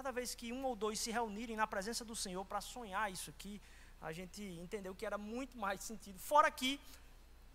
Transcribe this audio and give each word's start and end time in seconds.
cada 0.00 0.12
vez 0.12 0.34
que 0.34 0.50
um 0.50 0.64
ou 0.64 0.74
dois 0.74 0.98
se 0.98 1.10
reunirem 1.10 1.54
na 1.54 1.66
presença 1.66 2.02
do 2.06 2.16
Senhor 2.16 2.42
para 2.46 2.62
sonhar 2.62 3.12
isso 3.12 3.28
aqui, 3.28 3.60
a 4.00 4.12
gente 4.14 4.42
entendeu 4.42 4.94
que 4.94 5.04
era 5.04 5.18
muito 5.18 5.58
mais 5.58 5.82
sentido. 5.82 6.18
Fora 6.18 6.50
que 6.50 6.80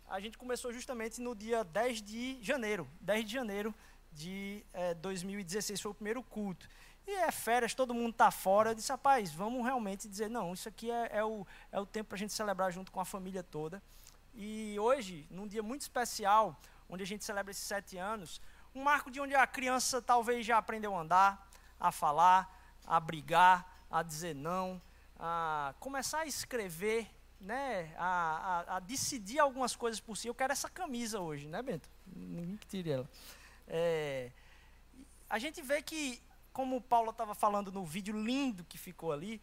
a 0.07 0.19
gente 0.19 0.37
começou 0.37 0.71
justamente 0.71 1.19
no 1.19 1.33
dia 1.33 1.63
10 1.63 2.03
de 2.03 2.37
janeiro. 2.43 2.87
10 3.01 3.25
de 3.25 3.33
janeiro 3.33 3.73
de 4.11 4.63
é, 4.73 4.93
2016 4.93 5.81
foi 5.81 5.89
o 5.89 5.95
primeiro 5.95 6.21
culto. 6.21 6.69
E 7.07 7.15
é 7.15 7.31
férias, 7.31 7.73
todo 7.73 7.95
mundo 7.95 8.11
está 8.11 8.29
fora. 8.29 8.69
Eu 8.69 8.75
disse, 8.75 8.91
rapaz, 8.91 9.33
vamos 9.33 9.65
realmente 9.65 10.07
dizer, 10.07 10.29
não, 10.29 10.53
isso 10.53 10.69
aqui 10.69 10.91
é, 10.91 11.09
é 11.13 11.23
o, 11.23 11.47
é 11.71 11.79
o 11.79 11.85
tempo 11.87 12.09
para 12.09 12.15
a 12.15 12.19
gente 12.19 12.33
celebrar 12.33 12.71
junto 12.71 12.91
com 12.91 12.99
a 12.99 13.05
família 13.05 13.41
toda. 13.41 13.81
E 14.35 14.77
hoje, 14.79 15.25
num 15.31 15.47
dia 15.47 15.63
muito 15.63 15.81
especial, 15.81 16.55
onde 16.87 17.01
a 17.01 17.07
gente 17.07 17.25
celebra 17.25 17.49
esses 17.49 17.63
sete 17.63 17.97
anos, 17.97 18.39
um 18.75 18.83
marco 18.83 19.09
de 19.09 19.19
onde 19.19 19.33
a 19.33 19.47
criança 19.47 19.99
talvez 19.99 20.45
já 20.45 20.59
aprendeu 20.59 20.95
a 20.95 21.01
andar, 21.01 21.54
a 21.79 21.91
falar, 21.91 22.79
a 22.85 22.99
brigar, 22.99 23.85
a 23.89 24.03
dizer 24.03 24.35
não, 24.35 24.81
a 25.17 25.73
começar 25.79 26.21
a 26.21 26.25
escrever, 26.25 27.09
né, 27.39 27.93
a, 27.97 28.05
a, 28.67 28.77
a, 28.77 28.79
decidir 28.79 29.39
algumas 29.39 29.75
coisas 29.75 29.99
por 29.99 30.17
si. 30.17 30.27
Eu 30.27 30.35
quero 30.35 30.53
essa 30.53 30.69
camisa 30.69 31.19
hoje, 31.19 31.47
né, 31.47 31.61
Bento? 31.61 31.89
Ninguém 32.05 32.57
que 32.57 32.67
tire 32.67 32.91
ela. 32.91 33.09
É, 33.67 34.31
a 35.29 35.39
gente 35.39 35.61
vê 35.61 35.81
que, 35.81 36.21
como 36.53 36.77
o 36.77 36.81
Paulo 36.81 37.11
estava 37.11 37.35
falando 37.35 37.71
no 37.71 37.85
vídeo 37.85 38.15
lindo 38.15 38.63
que 38.63 38.77
ficou 38.77 39.11
ali, 39.11 39.41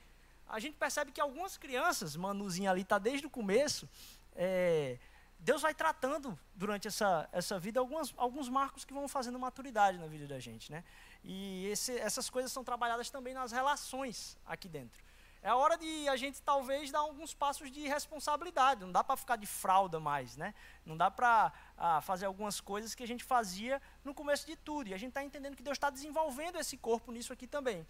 a 0.49 0.59
gente 0.61 0.77
percebe 0.77 1.13
que 1.13 1.21
algumas 1.21 1.57
crianças, 1.57 2.15
Manuzinha 2.17 2.71
ali 2.71 2.83
está 2.83 2.99
desde 2.99 3.27
o 3.27 3.31
começo, 3.31 3.89
é, 4.35 4.99
Deus 5.39 5.61
vai 5.61 5.75
tratando 5.75 6.39
durante 6.55 6.87
essa, 6.87 7.29
essa 7.33 7.59
vida 7.59 7.81
algumas, 7.81 8.15
alguns 8.17 8.49
marcos 8.49 8.85
que 8.85 8.93
vão 8.93 9.09
fazendo 9.09 9.39
maturidade 9.39 9.99
na 9.99 10.07
vida 10.07 10.27
da 10.27 10.39
gente, 10.39 10.71
né? 10.71 10.85
E 11.25 11.67
esse, 11.67 11.97
essas 11.99 12.29
coisas 12.29 12.51
são 12.51 12.65
trabalhadas 12.65 13.11
também 13.11 13.33
nas 13.35 13.53
relações 13.53 14.37
aqui 14.45 14.69
dentro. 14.69 15.03
É 15.45 15.53
hora 15.53 15.77
de 15.77 16.09
a 16.09 16.17
gente 16.17 16.41
talvez 16.41 16.93
dar 16.93 17.01
alguns 17.01 17.35
passos 17.35 17.71
de 17.71 17.87
responsabilidade. 17.89 18.85
Não 18.85 18.93
dá 18.93 19.03
para 19.03 19.17
ficar 19.17 19.35
de 19.35 19.47
fralda 19.47 19.99
mais, 19.99 20.37
né? 20.37 20.55
Não 20.87 20.97
dá 20.97 21.11
para 21.11 21.53
ah, 21.77 22.01
fazer 22.01 22.27
algumas 22.27 22.61
coisas 22.61 22.95
que 22.95 23.03
a 23.03 23.07
gente 23.07 23.25
fazia 23.25 23.83
no 24.05 24.15
começo 24.15 24.47
de 24.47 24.55
tudo. 24.55 24.89
E 24.89 24.95
a 24.95 24.97
gente 24.97 25.09
está 25.09 25.25
entendendo 25.25 25.57
que 25.57 25.63
Deus 25.63 25.77
está 25.77 25.91
desenvolvendo 25.91 26.59
esse 26.59 26.77
corpo 26.77 27.11
nisso 27.11 27.33
aqui 27.33 27.49
também. 27.49 27.85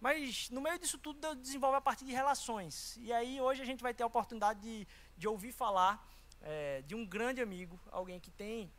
Mas 0.00 0.48
no 0.50 0.60
meio 0.60 0.78
disso 0.78 0.96
tudo, 0.96 1.18
Deus 1.18 1.36
desenvolve 1.36 1.76
a 1.76 1.80
partir 1.80 2.04
de 2.04 2.12
relações. 2.12 2.96
E 2.98 3.12
aí 3.12 3.40
hoje 3.40 3.62
a 3.62 3.66
gente 3.66 3.82
vai 3.82 3.92
ter 3.92 4.04
a 4.04 4.06
oportunidade 4.06 4.60
de, 4.60 4.86
de 5.16 5.26
ouvir 5.26 5.50
falar 5.50 6.08
é, 6.40 6.82
de 6.82 6.94
um 6.94 7.04
grande 7.04 7.42
amigo, 7.42 7.80
alguém 7.90 8.20
que 8.20 8.30
tem 8.30 8.72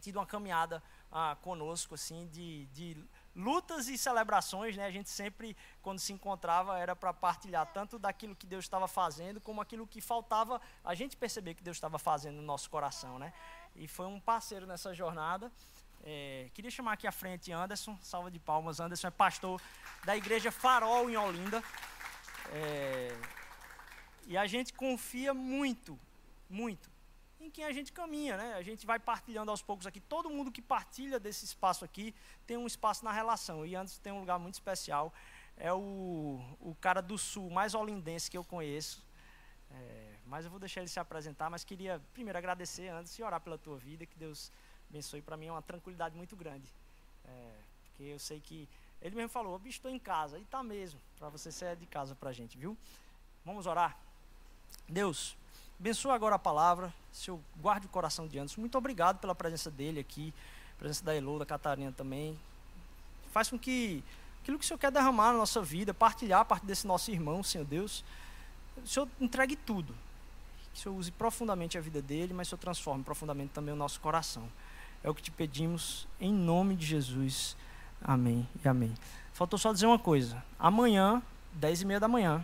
tido 0.00 0.16
uma 0.16 0.26
caminhada 0.26 0.82
ah, 1.12 1.36
conosco, 1.42 1.94
assim, 1.94 2.26
de, 2.28 2.66
de 2.66 2.96
lutas 3.34 3.88
e 3.88 3.98
celebrações, 3.98 4.76
né? 4.76 4.86
A 4.86 4.90
gente 4.90 5.10
sempre, 5.10 5.56
quando 5.82 5.98
se 5.98 6.12
encontrava, 6.12 6.78
era 6.78 6.94
para 6.94 7.12
partilhar 7.12 7.66
tanto 7.72 7.98
daquilo 7.98 8.34
que 8.36 8.46
Deus 8.46 8.64
estava 8.64 8.86
fazendo, 8.86 9.40
como 9.40 9.60
aquilo 9.60 9.86
que 9.86 10.00
faltava 10.00 10.60
a 10.84 10.94
gente 10.94 11.16
perceber 11.16 11.54
que 11.54 11.62
Deus 11.62 11.76
estava 11.76 11.98
fazendo 11.98 12.36
no 12.36 12.42
nosso 12.42 12.70
coração, 12.70 13.18
né? 13.18 13.32
E 13.74 13.88
foi 13.88 14.06
um 14.06 14.20
parceiro 14.20 14.66
nessa 14.66 14.94
jornada. 14.94 15.50
É, 16.04 16.50
queria 16.54 16.70
chamar 16.70 16.92
aqui 16.92 17.06
à 17.06 17.12
frente 17.12 17.50
Anderson, 17.50 17.98
salva 18.02 18.30
de 18.30 18.38
palmas. 18.38 18.78
Anderson 18.78 19.08
é 19.08 19.10
pastor 19.10 19.60
da 20.04 20.16
igreja 20.16 20.52
Farol 20.52 21.10
em 21.10 21.16
Olinda. 21.16 21.62
É, 22.52 23.16
e 24.26 24.36
a 24.36 24.46
gente 24.46 24.72
confia 24.72 25.34
muito, 25.34 25.98
muito 26.48 26.93
em 27.44 27.50
quem 27.50 27.64
a 27.64 27.72
gente 27.72 27.92
caminha, 27.92 28.36
né? 28.36 28.54
A 28.54 28.62
gente 28.62 28.86
vai 28.86 28.98
partilhando 28.98 29.50
aos 29.50 29.62
poucos 29.62 29.86
aqui. 29.86 30.00
Todo 30.00 30.30
mundo 30.30 30.50
que 30.50 30.62
partilha 30.62 31.20
desse 31.20 31.44
espaço 31.44 31.84
aqui 31.84 32.14
tem 32.46 32.56
um 32.56 32.66
espaço 32.66 33.04
na 33.04 33.12
relação. 33.12 33.64
E 33.66 33.76
antes 33.76 33.98
tem 33.98 34.12
um 34.12 34.20
lugar 34.20 34.38
muito 34.38 34.54
especial. 34.54 35.12
É 35.56 35.72
o, 35.72 36.40
o 36.60 36.74
cara 36.80 37.00
do 37.00 37.16
sul 37.16 37.50
mais 37.50 37.74
olindense 37.74 38.30
que 38.30 38.36
eu 38.36 38.44
conheço. 38.44 39.04
É, 39.70 40.14
mas 40.26 40.44
eu 40.44 40.50
vou 40.50 40.58
deixar 40.58 40.80
ele 40.80 40.88
se 40.88 40.98
apresentar. 40.98 41.50
Mas 41.50 41.64
queria 41.64 42.00
primeiro 42.12 42.38
agradecer 42.38 42.88
antes 42.88 43.16
e 43.18 43.22
orar 43.22 43.40
pela 43.40 43.58
tua 43.58 43.76
vida. 43.76 44.06
Que 44.06 44.16
Deus 44.18 44.50
abençoe. 44.88 45.22
Para 45.22 45.36
mim 45.36 45.46
é 45.46 45.52
uma 45.52 45.62
tranquilidade 45.62 46.16
muito 46.16 46.34
grande. 46.34 46.68
É, 47.24 47.52
porque 47.84 48.04
eu 48.04 48.18
sei 48.18 48.40
que. 48.40 48.68
Ele 49.02 49.14
mesmo 49.14 49.28
falou: 49.28 49.58
bicho, 49.58 49.78
estou 49.78 49.90
em 49.90 49.98
casa. 49.98 50.38
E 50.38 50.44
tá 50.46 50.62
mesmo. 50.62 51.00
Para 51.18 51.28
você 51.28 51.52
ser 51.52 51.76
de 51.76 51.86
casa 51.86 52.14
para 52.14 52.30
a 52.30 52.32
gente, 52.32 52.56
viu? 52.56 52.76
Vamos 53.44 53.66
orar. 53.66 53.98
Deus. 54.88 55.36
Abençoa 55.84 56.14
agora 56.14 56.36
a 56.36 56.38
palavra. 56.38 56.90
Senhor, 57.12 57.38
guarde 57.60 57.84
o 57.84 57.90
coração 57.90 58.26
de 58.26 58.38
Anderson. 58.38 58.58
Muito 58.58 58.78
obrigado 58.78 59.18
pela 59.18 59.34
presença 59.34 59.70
dele 59.70 60.00
aqui, 60.00 60.32
presença 60.78 61.04
da 61.04 61.14
Elô, 61.14 61.38
da 61.38 61.44
Catarina 61.44 61.92
também. 61.92 62.38
Faz 63.34 63.50
com 63.50 63.58
que 63.58 64.02
aquilo 64.40 64.58
que 64.58 64.64
o 64.64 64.66
Senhor 64.66 64.78
quer 64.78 64.90
derramar 64.90 65.32
na 65.32 65.36
nossa 65.40 65.60
vida, 65.60 65.92
partilhar 65.92 66.40
a 66.40 66.44
parte 66.46 66.64
desse 66.64 66.86
nosso 66.86 67.10
irmão, 67.10 67.42
Senhor 67.42 67.66
Deus, 67.66 68.02
o 68.82 68.88
Senhor 68.88 69.06
entregue 69.20 69.56
tudo. 69.56 69.94
Que 70.72 70.80
o 70.80 70.82
Senhor 70.84 70.94
use 70.96 71.12
profundamente 71.12 71.76
a 71.76 71.82
vida 71.82 72.00
dele, 72.00 72.32
mas 72.32 72.46
o 72.46 72.50
Senhor 72.50 72.60
transforme 72.60 73.04
profundamente 73.04 73.52
também 73.52 73.74
o 73.74 73.76
nosso 73.76 74.00
coração. 74.00 74.48
É 75.02 75.10
o 75.10 75.14
que 75.14 75.20
te 75.20 75.30
pedimos 75.30 76.08
em 76.18 76.32
nome 76.32 76.76
de 76.76 76.86
Jesus. 76.86 77.58
Amém 78.00 78.48
e 78.64 78.66
amém. 78.66 78.94
Faltou 79.34 79.58
só 79.58 79.70
dizer 79.70 79.84
uma 79.84 79.98
coisa. 79.98 80.42
Amanhã, 80.58 81.22
dez 81.52 81.82
e 81.82 81.84
meia 81.84 82.00
da 82.00 82.08
manhã, 82.08 82.42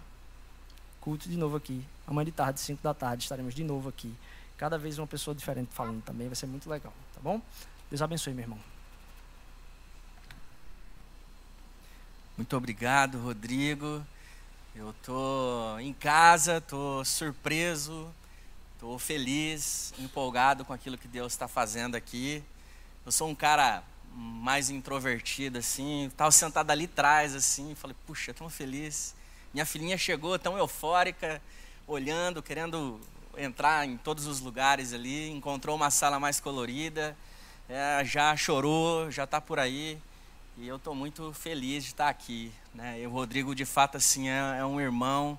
culto 1.00 1.28
de 1.28 1.37
novo 1.37 1.56
aqui. 1.56 1.84
Amanhã 2.06 2.27
de 2.27 2.33
tarde, 2.33 2.61
5 2.61 2.83
da 2.83 2.94
tarde, 2.94 3.22
estaremos 3.22 3.55
de 3.55 3.65
novo 3.65 3.88
aqui. 3.88 4.15
Cada 4.56 4.77
vez 4.77 4.99
uma 4.99 5.06
pessoa 5.06 5.34
diferente 5.34 5.71
falando 5.72 6.03
também, 6.03 6.27
vai 6.27 6.37
ser 6.37 6.47
muito 6.47 6.69
legal, 6.69 6.93
tá 7.15 7.21
bom? 7.22 7.41
Deus 7.88 8.03
abençoe, 8.03 8.34
meu 8.34 8.44
irmão. 8.44 8.59
Muito 12.37 12.56
obrigado, 12.56 13.19
Rodrigo. 13.19 14.05
Eu 14.75 14.94
tô 15.03 15.78
em 15.78 15.93
casa, 15.93 16.61
tô 16.61 17.05
surpreso, 17.05 18.09
tô 18.78 18.99
feliz, 18.99 19.93
empolgado 19.99 20.65
com 20.65 20.72
aquilo 20.72 20.97
que 20.97 21.09
Deus 21.09 21.32
está 21.32 21.49
fazendo 21.49 21.97
aqui. 21.97 22.43
Eu 23.05 23.12
sou 23.12 23.28
um 23.28 23.34
cara 23.34 23.82
mais 24.15 24.71
introvertido 24.71 25.59
assim, 25.59 26.06
estava 26.06 26.31
sentado 26.31 26.71
ali 26.71 26.84
atrás 26.84 27.34
assim, 27.34 27.75
falei, 27.75 27.97
puxa, 28.06 28.32
tão 28.32 28.49
feliz. 28.49 29.15
Minha 29.53 29.66
filhinha 29.66 29.99
chegou 29.99 30.38
tão 30.38 30.56
eufórica, 30.56 31.43
olhando, 31.84 32.41
querendo 32.41 33.00
entrar 33.37 33.84
em 33.84 33.97
todos 33.97 34.27
os 34.27 34.41
lugares 34.41 34.93
ali, 34.93 35.28
encontrou 35.28 35.75
uma 35.75 35.91
sala 35.91 36.21
mais 36.21 36.38
colorida, 36.38 37.16
é, 37.69 38.05
já 38.05 38.37
chorou, 38.37 39.11
já 39.11 39.25
está 39.25 39.41
por 39.41 39.59
aí. 39.59 39.99
E 40.56 40.69
eu 40.69 40.77
estou 40.77 40.94
muito 40.94 41.33
feliz 41.33 41.83
de 41.83 41.91
estar 41.91 42.09
aqui. 42.09 42.53
Né? 42.72 43.00
E 43.00 43.06
o 43.09 43.11
Rodrigo, 43.11 43.53
de 43.53 43.65
fato, 43.65 43.97
assim, 43.97 44.28
é, 44.28 44.59
é 44.59 44.65
um 44.65 44.81
irmão, 44.81 45.37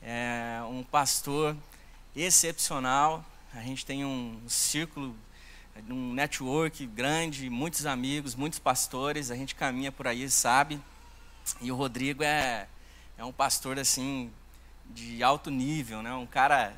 é 0.00 0.60
um 0.70 0.82
pastor 0.82 1.54
excepcional. 2.14 3.22
A 3.52 3.60
gente 3.60 3.84
tem 3.84 4.02
um 4.02 4.40
círculo, 4.48 5.14
um 5.90 6.14
network 6.14 6.86
grande, 6.86 7.50
muitos 7.50 7.84
amigos, 7.84 8.34
muitos 8.34 8.58
pastores. 8.58 9.30
A 9.30 9.34
gente 9.34 9.54
caminha 9.54 9.92
por 9.92 10.06
aí, 10.06 10.30
sabe? 10.30 10.80
E 11.60 11.70
o 11.70 11.76
Rodrigo 11.76 12.22
é, 12.22 12.66
é 13.18 13.24
um 13.24 13.32
pastor 13.32 13.78
assim 13.78 14.30
de 14.86 15.22
alto 15.22 15.50
nível, 15.50 16.02
né? 16.02 16.12
Um 16.12 16.26
cara 16.26 16.74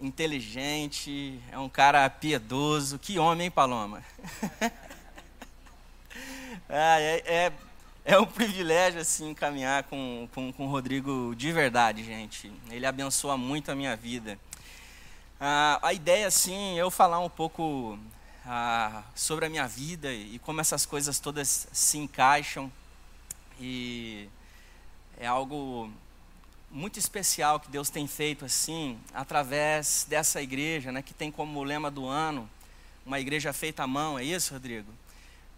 inteligente, 0.00 1.40
é 1.50 1.58
um 1.58 1.68
cara 1.68 2.08
piedoso. 2.08 2.98
Que 2.98 3.18
homem, 3.18 3.46
hein, 3.46 3.50
Paloma? 3.50 4.04
é, 6.68 7.22
é, 7.26 7.52
é, 8.04 8.18
um 8.18 8.26
privilégio, 8.26 9.00
assim, 9.00 9.34
caminhar 9.34 9.84
com, 9.84 10.28
com, 10.34 10.52
com 10.52 10.66
o 10.66 10.70
Rodrigo 10.70 11.34
de 11.34 11.50
verdade, 11.52 12.04
gente. 12.04 12.52
Ele 12.70 12.86
abençoa 12.86 13.36
muito 13.36 13.70
a 13.70 13.74
minha 13.74 13.96
vida. 13.96 14.38
Ah, 15.40 15.78
a 15.82 15.92
ideia, 15.92 16.26
assim, 16.26 16.76
é 16.76 16.82
eu 16.82 16.90
falar 16.90 17.20
um 17.20 17.30
pouco 17.30 17.98
ah, 18.46 19.02
sobre 19.14 19.46
a 19.46 19.48
minha 19.48 19.66
vida 19.66 20.12
e 20.12 20.38
como 20.40 20.60
essas 20.60 20.84
coisas 20.84 21.18
todas 21.18 21.68
se 21.72 21.98
encaixam. 21.98 22.70
E 23.60 24.28
é 25.18 25.26
algo 25.26 25.90
muito 26.70 26.98
especial 26.98 27.58
que 27.58 27.70
Deus 27.70 27.90
tem 27.90 28.06
feito 28.06 28.44
assim, 28.44 28.98
através 29.12 30.06
dessa 30.08 30.40
igreja, 30.40 30.92
né, 30.92 31.02
que 31.02 31.14
tem 31.14 31.30
como 31.30 31.62
lema 31.62 31.90
do 31.90 32.06
ano 32.06 32.48
uma 33.08 33.18
igreja 33.18 33.54
feita 33.54 33.84
à 33.84 33.86
mão, 33.86 34.18
é 34.18 34.22
isso, 34.22 34.52
Rodrigo? 34.52 34.92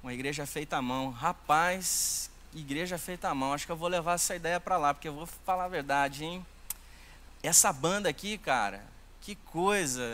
Uma 0.05 0.15
igreja 0.15 0.47
feita 0.47 0.77
à 0.77 0.83
mão. 0.83 1.11
Rapaz, 1.11 2.31
igreja 2.55 2.97
feita 2.97 3.29
à 3.29 3.35
mão. 3.35 3.53
Acho 3.53 3.67
que 3.67 3.73
eu 3.73 3.77
vou 3.77 3.89
levar 3.89 4.15
essa 4.15 4.37
ideia 4.37 4.61
para 4.61 4.77
lá, 4.77 4.95
porque 4.95 5.09
eu 5.09 5.15
vou 5.15 5.27
falar 5.45 5.65
a 5.65 5.69
verdade, 5.69 6.25
hein? 6.25 6.47
Essa 7.43 7.73
banda 7.73 8.09
aqui, 8.09 8.39
cara, 8.39 8.85
que 9.21 9.35
coisa 9.35 10.05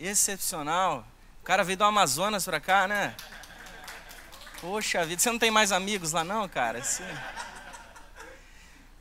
excepcional. 0.00 1.06
O 1.40 1.44
cara 1.44 1.62
veio 1.62 1.78
do 1.78 1.84
Amazonas 1.84 2.44
para 2.44 2.58
cá, 2.58 2.88
né? 2.88 3.14
Poxa 4.60 5.06
vida, 5.06 5.22
você 5.22 5.30
não 5.30 5.38
tem 5.38 5.52
mais 5.52 5.70
amigos 5.70 6.10
lá 6.10 6.24
não, 6.24 6.48
cara? 6.48 6.82
Sim. 6.82 7.04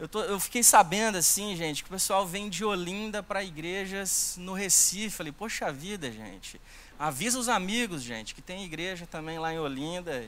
Eu, 0.01 0.07
tô, 0.07 0.23
eu 0.23 0.39
fiquei 0.39 0.63
sabendo 0.63 1.19
assim, 1.19 1.55
gente, 1.55 1.83
que 1.83 1.89
o 1.89 1.93
pessoal 1.93 2.25
vem 2.25 2.49
de 2.49 2.65
Olinda 2.65 3.21
para 3.21 3.43
igrejas 3.43 4.33
no 4.35 4.51
Recife. 4.53 5.11
Falei, 5.11 5.31
poxa 5.31 5.71
vida, 5.71 6.11
gente. 6.11 6.59
Avisa 6.97 7.37
os 7.37 7.47
amigos, 7.47 8.01
gente, 8.01 8.33
que 8.33 8.41
tem 8.41 8.65
igreja 8.65 9.05
também 9.05 9.37
lá 9.37 9.53
em 9.53 9.59
Olinda. 9.59 10.25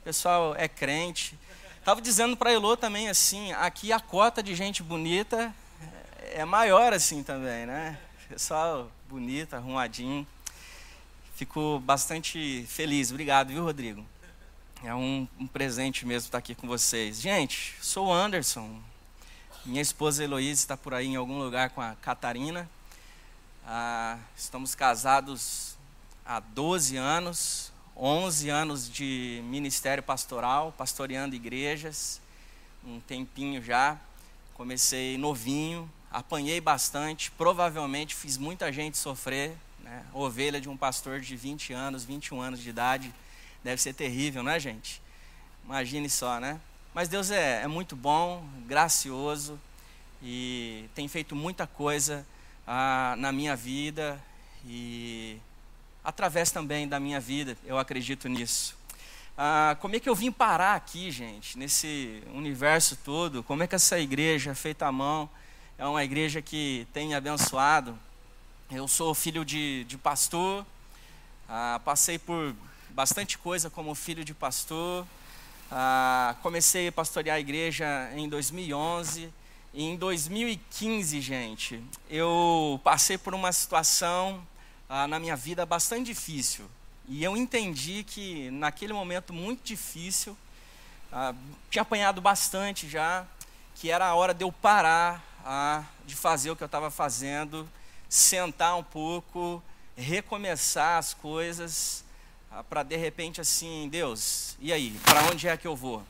O 0.00 0.04
pessoal 0.04 0.54
é 0.58 0.68
crente. 0.68 1.38
Tava 1.82 2.02
dizendo 2.02 2.36
para 2.36 2.52
Elô 2.52 2.76
também 2.76 3.08
assim, 3.08 3.50
aqui 3.54 3.94
a 3.94 3.98
cota 3.98 4.42
de 4.42 4.54
gente 4.54 4.82
bonita 4.82 5.54
é 6.34 6.44
maior 6.44 6.92
assim 6.92 7.22
também, 7.22 7.64
né? 7.64 7.98
Pessoal 8.28 8.92
bonito, 9.08 9.54
arrumadinho. 9.54 10.26
Fico 11.34 11.80
bastante 11.80 12.66
feliz. 12.68 13.10
Obrigado, 13.10 13.48
viu, 13.48 13.64
Rodrigo? 13.64 14.04
É 14.82 14.94
um, 14.94 15.26
um 15.40 15.46
presente 15.46 16.04
mesmo 16.04 16.26
estar 16.26 16.36
aqui 16.36 16.54
com 16.54 16.68
vocês. 16.68 17.22
Gente, 17.22 17.74
sou 17.80 18.08
o 18.08 18.12
Anderson. 18.12 18.78
Minha 19.66 19.80
esposa 19.80 20.22
Heloísa 20.22 20.60
está 20.60 20.76
por 20.76 20.92
aí 20.92 21.06
em 21.06 21.16
algum 21.16 21.38
lugar 21.38 21.70
com 21.70 21.80
a 21.80 21.94
Catarina. 21.94 22.68
Ah, 23.66 24.18
estamos 24.36 24.74
casados 24.74 25.78
há 26.22 26.38
12 26.38 26.98
anos, 26.98 27.72
11 27.96 28.50
anos 28.50 28.90
de 28.90 29.40
ministério 29.44 30.02
pastoral, 30.02 30.74
pastoreando 30.76 31.34
igrejas, 31.34 32.20
um 32.86 33.00
tempinho 33.00 33.62
já. 33.62 33.98
Comecei 34.52 35.16
novinho, 35.16 35.90
apanhei 36.10 36.60
bastante, 36.60 37.30
provavelmente 37.30 38.14
fiz 38.14 38.36
muita 38.36 38.70
gente 38.70 38.98
sofrer. 38.98 39.56
Né? 39.78 40.04
Ovelha 40.12 40.60
de 40.60 40.68
um 40.68 40.76
pastor 40.76 41.20
de 41.20 41.36
20 41.36 41.72
anos, 41.72 42.04
21 42.04 42.38
anos 42.38 42.60
de 42.60 42.68
idade, 42.68 43.14
deve 43.62 43.80
ser 43.80 43.94
terrível, 43.94 44.42
não 44.42 44.52
é, 44.52 44.60
gente? 44.60 45.00
Imagine 45.64 46.10
só, 46.10 46.38
né? 46.38 46.60
Mas 46.94 47.08
Deus 47.08 47.32
é, 47.32 47.62
é 47.62 47.66
muito 47.66 47.96
bom, 47.96 48.46
gracioso 48.68 49.58
e 50.22 50.88
tem 50.94 51.08
feito 51.08 51.34
muita 51.34 51.66
coisa 51.66 52.24
ah, 52.64 53.16
na 53.18 53.32
minha 53.32 53.56
vida 53.56 54.22
e 54.64 55.36
através 56.04 56.52
também 56.52 56.86
da 56.86 57.00
minha 57.00 57.18
vida, 57.18 57.58
eu 57.66 57.80
acredito 57.80 58.28
nisso. 58.28 58.76
Ah, 59.36 59.76
como 59.80 59.96
é 59.96 59.98
que 59.98 60.08
eu 60.08 60.14
vim 60.14 60.30
parar 60.30 60.76
aqui, 60.76 61.10
gente, 61.10 61.58
nesse 61.58 62.22
universo 62.32 62.96
todo? 63.04 63.42
Como 63.42 63.64
é 63.64 63.66
que 63.66 63.74
essa 63.74 63.98
igreja 63.98 64.54
feita 64.54 64.86
à 64.86 64.92
mão 64.92 65.28
é 65.76 65.84
uma 65.84 66.04
igreja 66.04 66.40
que 66.40 66.86
tem 66.92 67.12
abençoado? 67.12 67.98
Eu 68.70 68.86
sou 68.86 69.12
filho 69.16 69.44
de, 69.44 69.82
de 69.88 69.98
pastor, 69.98 70.64
ah, 71.48 71.80
passei 71.84 72.20
por 72.20 72.54
bastante 72.90 73.36
coisa 73.36 73.68
como 73.68 73.96
filho 73.96 74.24
de 74.24 74.32
pastor. 74.32 75.04
Ah, 75.76 76.36
comecei 76.40 76.86
a 76.86 76.92
pastorear 76.92 77.36
a 77.36 77.40
igreja 77.40 78.08
em 78.14 78.28
2011 78.28 79.28
e 79.72 79.82
em 79.82 79.96
2015, 79.96 81.20
gente, 81.20 81.82
eu 82.08 82.80
passei 82.84 83.18
por 83.18 83.34
uma 83.34 83.50
situação 83.50 84.46
ah, 84.88 85.08
na 85.08 85.18
minha 85.18 85.34
vida 85.34 85.66
bastante 85.66 86.06
difícil. 86.06 86.66
E 87.08 87.24
eu 87.24 87.36
entendi 87.36 88.04
que 88.04 88.52
naquele 88.52 88.92
momento 88.92 89.32
muito 89.32 89.64
difícil, 89.64 90.38
ah, 91.12 91.34
tinha 91.68 91.82
apanhado 91.82 92.20
bastante 92.20 92.88
já, 92.88 93.26
que 93.74 93.90
era 93.90 94.06
a 94.06 94.14
hora 94.14 94.32
de 94.32 94.44
eu 94.44 94.52
parar 94.52 95.24
ah, 95.44 95.82
de 96.06 96.14
fazer 96.14 96.52
o 96.52 96.56
que 96.56 96.62
eu 96.62 96.66
estava 96.66 96.88
fazendo, 96.88 97.68
sentar 98.08 98.76
um 98.76 98.84
pouco, 98.84 99.60
recomeçar 99.96 100.98
as 100.98 101.14
coisas, 101.14 102.04
para 102.62 102.82
de 102.82 102.96
repente 102.96 103.40
assim, 103.40 103.88
Deus, 103.90 104.56
e 104.60 104.72
aí, 104.72 104.96
para 105.04 105.24
onde 105.24 105.48
é 105.48 105.56
que 105.56 105.66
eu 105.66 105.74
vou? 105.74 106.02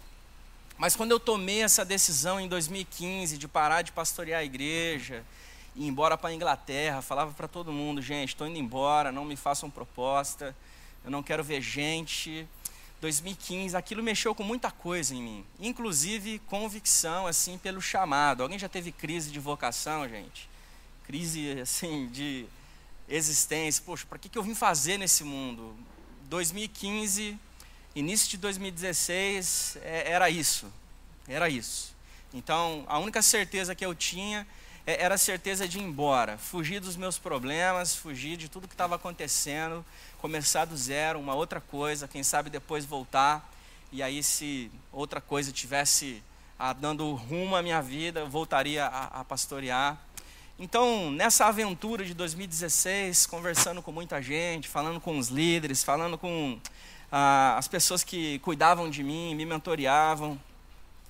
Mas 0.77 0.97
quando 0.97 1.13
eu 1.13 1.21
tomei 1.21 1.63
essa 1.63 1.85
decisão 1.85 2.41
em 2.41 2.49
2015 2.49 3.39
de 3.39 3.47
parar 3.47 3.83
de 3.83 3.93
pastorear 3.93 4.41
a 4.41 4.45
igreja, 4.45 5.25
ir 5.77 5.87
embora 5.87 6.19
para 6.19 6.31
a 6.31 6.35
Inglaterra, 6.35 7.01
falava 7.01 7.33
para 7.33 7.47
todo 7.47 7.73
mundo, 7.73 8.03
gente, 8.03 8.31
estou 8.31 8.47
indo 8.47 8.59
embora, 8.59 9.13
não 9.13 9.25
me 9.25 9.37
façam 9.37 9.71
proposta, 9.71 10.55
eu 11.05 11.11
não 11.11 11.23
quero 11.23 11.45
ver 11.45 11.61
gente. 11.61 12.47
2015, 13.01 13.77
aquilo 13.77 14.03
mexeu 14.03 14.35
com 14.35 14.43
muita 14.43 14.71
coisa 14.71 15.15
em 15.15 15.23
mim, 15.23 15.45
inclusive 15.61 16.39
convicção 16.47 17.27
assim 17.27 17.59
pelo 17.59 17.81
chamado. 17.81 18.43
Alguém 18.43 18.59
já 18.59 18.69
teve 18.69 18.91
crise 18.91 19.31
de 19.31 19.39
vocação, 19.39 20.09
gente? 20.09 20.49
Crise 21.07 21.61
assim 21.61 22.09
de 22.09 22.47
existência. 23.09 23.83
Poxa, 23.85 24.07
para 24.09 24.19
que, 24.19 24.29
que 24.29 24.39
eu 24.39 24.43
vim 24.43 24.55
fazer 24.55 24.97
nesse 24.97 25.23
mundo? 25.23 25.77
2015 26.29 27.39
início 27.95 28.29
de 28.29 28.37
2016 28.39 29.79
é, 29.83 30.11
era 30.11 30.29
isso, 30.29 30.67
era 31.29 31.49
isso. 31.49 31.95
Então, 32.33 32.85
a 32.89 32.99
única 32.99 33.23
certeza 33.23 33.75
que 33.75 33.87
eu 33.87 33.95
tinha 33.95 34.47
é, 34.87 35.03
era 35.03 35.15
a 35.15 35.19
certeza 35.19 35.69
de 35.69 35.79
ir 35.79 35.83
embora, 35.83 36.37
fugir 36.37 36.81
dos 36.81 36.97
meus 36.97 37.17
problemas, 37.19 37.95
fugir 37.95 38.37
de 38.37 38.49
tudo 38.49 38.67
que 38.67 38.75
estava 38.75 38.97
acontecendo, 38.97 39.85
começar 40.19 40.65
do 40.65 40.77
zero, 40.77 41.21
uma 41.21 41.35
outra 41.35 41.61
coisa, 41.61 42.09
quem 42.09 42.25
sabe 42.25 42.51
depois 42.51 42.85
voltar. 42.85 43.49
E 43.93 44.03
aí, 44.03 44.23
se 44.23 44.71
outra 44.91 45.21
coisa 45.21 45.53
tivesse 45.53 46.21
ah, 46.59 46.73
dando 46.73 47.15
rumo 47.15 47.55
à 47.55 47.63
minha 47.63 47.81
vida, 47.81 48.21
eu 48.21 48.29
voltaria 48.29 48.87
a, 48.87 49.21
a 49.21 49.25
pastorear. 49.25 49.97
Então, 50.57 51.11
nessa 51.11 51.47
aventura 51.47 52.05
de 52.05 52.15
2016, 52.15 53.27
conversando 53.27 53.83
com 53.83 53.91
muita 53.91 54.23
gente, 54.23 54.69
falando 54.69 55.01
com 55.01 55.19
os 55.19 55.27
líderes, 55.27 55.83
falando 55.83 56.17
com 56.17 56.61
ah, 57.11 57.57
as 57.59 57.67
pessoas 57.67 58.05
que 58.05 58.39
cuidavam 58.39 58.89
de 58.89 59.03
mim, 59.03 59.35
me 59.35 59.45
mentoreavam, 59.45 60.41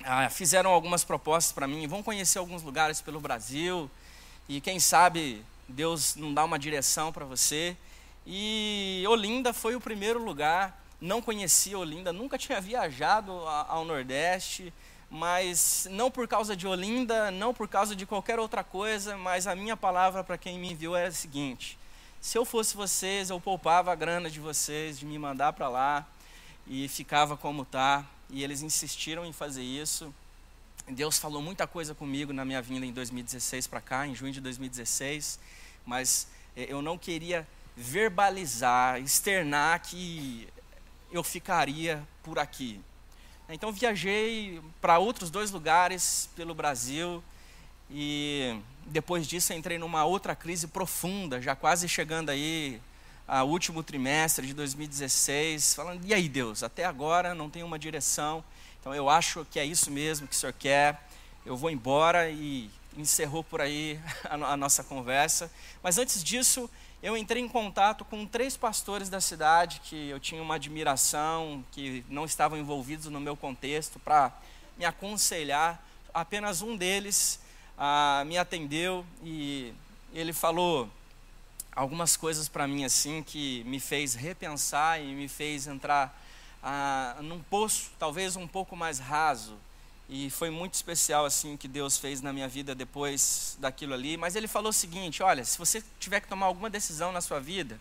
ah, 0.03 0.27
fizeram 0.31 0.71
algumas 0.71 1.03
propostas 1.03 1.53
para 1.53 1.67
mim. 1.67 1.85
Vão 1.85 2.01
conhecer 2.01 2.39
alguns 2.39 2.63
lugares 2.63 3.01
pelo 3.01 3.19
Brasil 3.19 3.89
e 4.49 4.59
quem 4.59 4.79
sabe 4.79 5.45
Deus 5.69 6.15
não 6.15 6.33
dá 6.33 6.43
uma 6.43 6.57
direção 6.57 7.13
para 7.13 7.23
você. 7.23 7.77
E 8.25 9.03
Olinda 9.07 9.53
foi 9.53 9.75
o 9.75 9.81
primeiro 9.81 10.23
lugar. 10.23 10.83
Não 10.99 11.21
conhecia 11.21 11.77
Olinda, 11.77 12.11
nunca 12.11 12.35
tinha 12.35 12.59
viajado 12.59 13.31
ao 13.31 13.85
Nordeste, 13.85 14.73
mas 15.15 15.87
não 15.91 16.11
por 16.11 16.27
causa 16.27 16.57
de 16.57 16.67
Olinda, 16.67 17.31
não 17.31 17.53
por 17.53 17.69
causa 17.69 17.95
de 17.95 18.05
qualquer 18.05 18.37
outra 18.37 18.65
coisa, 18.65 19.15
mas 19.15 19.47
a 19.47 19.55
minha 19.55 19.77
palavra 19.77 20.25
para 20.25 20.37
quem 20.37 20.59
me 20.59 20.73
enviou 20.73 20.93
é 20.93 21.05
a 21.05 21.11
seguinte: 21.11 21.79
se 22.19 22.37
eu 22.37 22.43
fosse 22.43 22.75
vocês, 22.75 23.29
eu 23.29 23.39
poupava 23.39 23.93
a 23.93 23.95
grana 23.95 24.29
de 24.29 24.41
vocês, 24.41 24.99
de 24.99 25.05
me 25.05 25.17
mandar 25.17 25.53
para 25.53 25.69
lá 25.69 26.05
e 26.67 26.89
ficava 26.89 27.37
como 27.37 27.63
tá. 27.63 28.05
E 28.29 28.43
eles 28.43 28.61
insistiram 28.61 29.25
em 29.25 29.31
fazer 29.31 29.63
isso. 29.63 30.13
Deus 30.85 31.17
falou 31.17 31.41
muita 31.41 31.65
coisa 31.65 31.95
comigo 31.95 32.33
na 32.33 32.43
minha 32.43 32.61
vinda 32.61 32.85
em 32.85 32.91
2016 32.91 33.67
para 33.67 33.79
cá, 33.79 34.05
em 34.05 34.13
junho 34.13 34.33
de 34.33 34.41
2016, 34.41 35.39
mas 35.85 36.27
eh, 36.57 36.65
eu 36.67 36.81
não 36.81 36.97
queria 36.97 37.47
verbalizar, 37.73 38.99
externar 38.99 39.79
que 39.79 40.49
eu 41.09 41.23
ficaria 41.23 42.05
por 42.21 42.37
aqui. 42.37 42.81
Então 43.47 43.71
viajei 43.71 44.59
para 44.81 44.97
outros 44.97 45.29
dois 45.29 45.51
lugares 45.51 46.29
pelo 46.35 46.55
Brasil 46.55 47.23
e 47.91 48.59
depois 48.87 49.27
disso 49.27 49.53
entrei 49.53 49.77
numa 49.77 50.03
outra 50.03 50.35
crise 50.35 50.67
profunda, 50.67 51.39
já 51.39 51.55
quase 51.55 51.87
chegando 51.87 52.29
aí 52.29 52.81
ao 53.27 53.47
último 53.47 53.83
trimestre 53.83 54.47
de 54.47 54.53
2016, 54.53 55.75
falando: 55.75 56.03
"E 56.05 56.13
aí, 56.13 56.27
Deus, 56.27 56.63
até 56.63 56.85
agora 56.85 57.35
não 57.35 57.49
tem 57.49 57.61
uma 57.61 57.77
direção. 57.77 58.43
Então 58.79 58.95
eu 58.95 59.09
acho 59.09 59.45
que 59.51 59.59
é 59.59 59.65
isso 59.65 59.91
mesmo 59.91 60.27
que 60.27 60.35
o 60.35 60.37
Senhor 60.37 60.53
quer. 60.53 61.07
Eu 61.45 61.55
vou 61.55 61.69
embora 61.69 62.29
e 62.29 62.69
encerrou 62.97 63.43
por 63.43 63.61
aí 63.61 63.99
a, 64.25 64.53
a 64.53 64.57
nossa 64.57 64.83
conversa. 64.83 65.51
Mas 65.83 65.99
antes 65.99 66.23
disso, 66.23 66.67
eu 67.05 67.15
entrei 67.15 67.39
em 67.39 67.47
contato 67.47 68.03
com 68.03 68.25
três 68.25 68.57
pastores 68.57 69.09
da 69.09 69.21
cidade 69.21 69.79
que 69.83 70.09
eu 70.09 70.19
tinha 70.19 70.41
uma 70.41 70.55
admiração, 70.55 71.63
que 71.71 72.03
não 72.09 72.25
estavam 72.25 72.57
envolvidos 72.57 73.05
no 73.11 73.19
meu 73.19 73.37
contexto, 73.37 73.99
para 73.99 74.31
me 74.75 74.85
aconselhar. 74.85 75.79
Apenas 76.11 76.63
um 76.63 76.75
deles 76.75 77.39
ah, 77.77 78.23
me 78.25 78.39
atendeu 78.39 79.05
e 79.23 79.71
ele 80.15 80.33
falou 80.33 80.89
algumas 81.75 82.17
coisas 82.17 82.49
para 82.49 82.67
mim 82.67 82.83
assim 82.85 83.21
que 83.21 83.63
me 83.65 83.79
fez 83.79 84.15
repensar 84.15 84.99
e 84.99 85.13
me 85.13 85.27
fez 85.27 85.67
entrar 85.67 86.19
ah, 86.63 87.17
num 87.21 87.39
poço 87.39 87.91
talvez 87.99 88.35
um 88.35 88.47
pouco 88.47 88.75
mais 88.75 88.97
raso 88.97 89.55
e 90.07 90.29
foi 90.29 90.49
muito 90.49 90.73
especial 90.73 91.25
assim 91.25 91.57
que 91.57 91.67
Deus 91.67 91.97
fez 91.97 92.21
na 92.21 92.31
minha 92.31 92.47
vida 92.47 92.75
depois 92.75 93.57
daquilo 93.59 93.93
ali 93.93 94.17
mas 94.17 94.35
ele 94.35 94.47
falou 94.47 94.69
o 94.69 94.73
seguinte 94.73 95.23
olha 95.23 95.43
se 95.43 95.57
você 95.57 95.83
tiver 95.99 96.19
que 96.19 96.27
tomar 96.27 96.45
alguma 96.45 96.69
decisão 96.69 97.11
na 97.11 97.21
sua 97.21 97.39
vida 97.39 97.79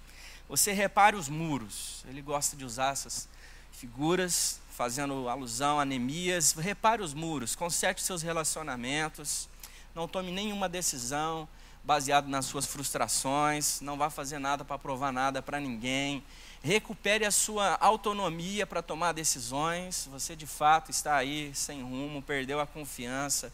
você 0.49 0.73
repare 0.73 1.17
os 1.17 1.29
muros 1.29 2.05
ele 2.09 2.23
gosta 2.23 2.57
de 2.57 2.65
usar 2.65 2.93
essas 2.93 3.29
figuras 3.73 4.61
fazendo 4.71 5.29
alusão 5.29 5.79
a 5.79 5.85
Neemias 5.85 6.53
repare 6.53 7.03
os 7.03 7.13
muros 7.13 7.55
conserte 7.55 8.03
seus 8.03 8.23
relacionamentos 8.23 9.49
não 9.95 10.09
tome 10.09 10.33
nenhuma 10.33 10.69
decisão 10.69 11.49
baseado 11.85 12.29
nas 12.29 12.47
suas 12.47 12.65
frustrações, 12.67 13.81
não 13.81 13.97
vá 13.97 14.09
fazer 14.09 14.39
nada 14.39 14.65
para 14.65 14.79
provar 14.79 15.13
nada 15.13 15.43
para 15.43 15.61
ninguém. 15.61 16.25
Recupere 16.65 17.27
a 17.27 17.31
sua 17.31 17.77
autonomia 17.79 18.67
para 18.67 18.81
tomar 18.81 19.13
decisões. 19.13 20.09
Você 20.11 20.35
de 20.35 20.47
fato 20.47 20.91
está 20.91 21.15
aí 21.15 21.55
sem 21.55 21.83
rumo, 21.83 22.23
perdeu 22.23 22.59
a 22.59 22.67
confiança, 22.67 23.53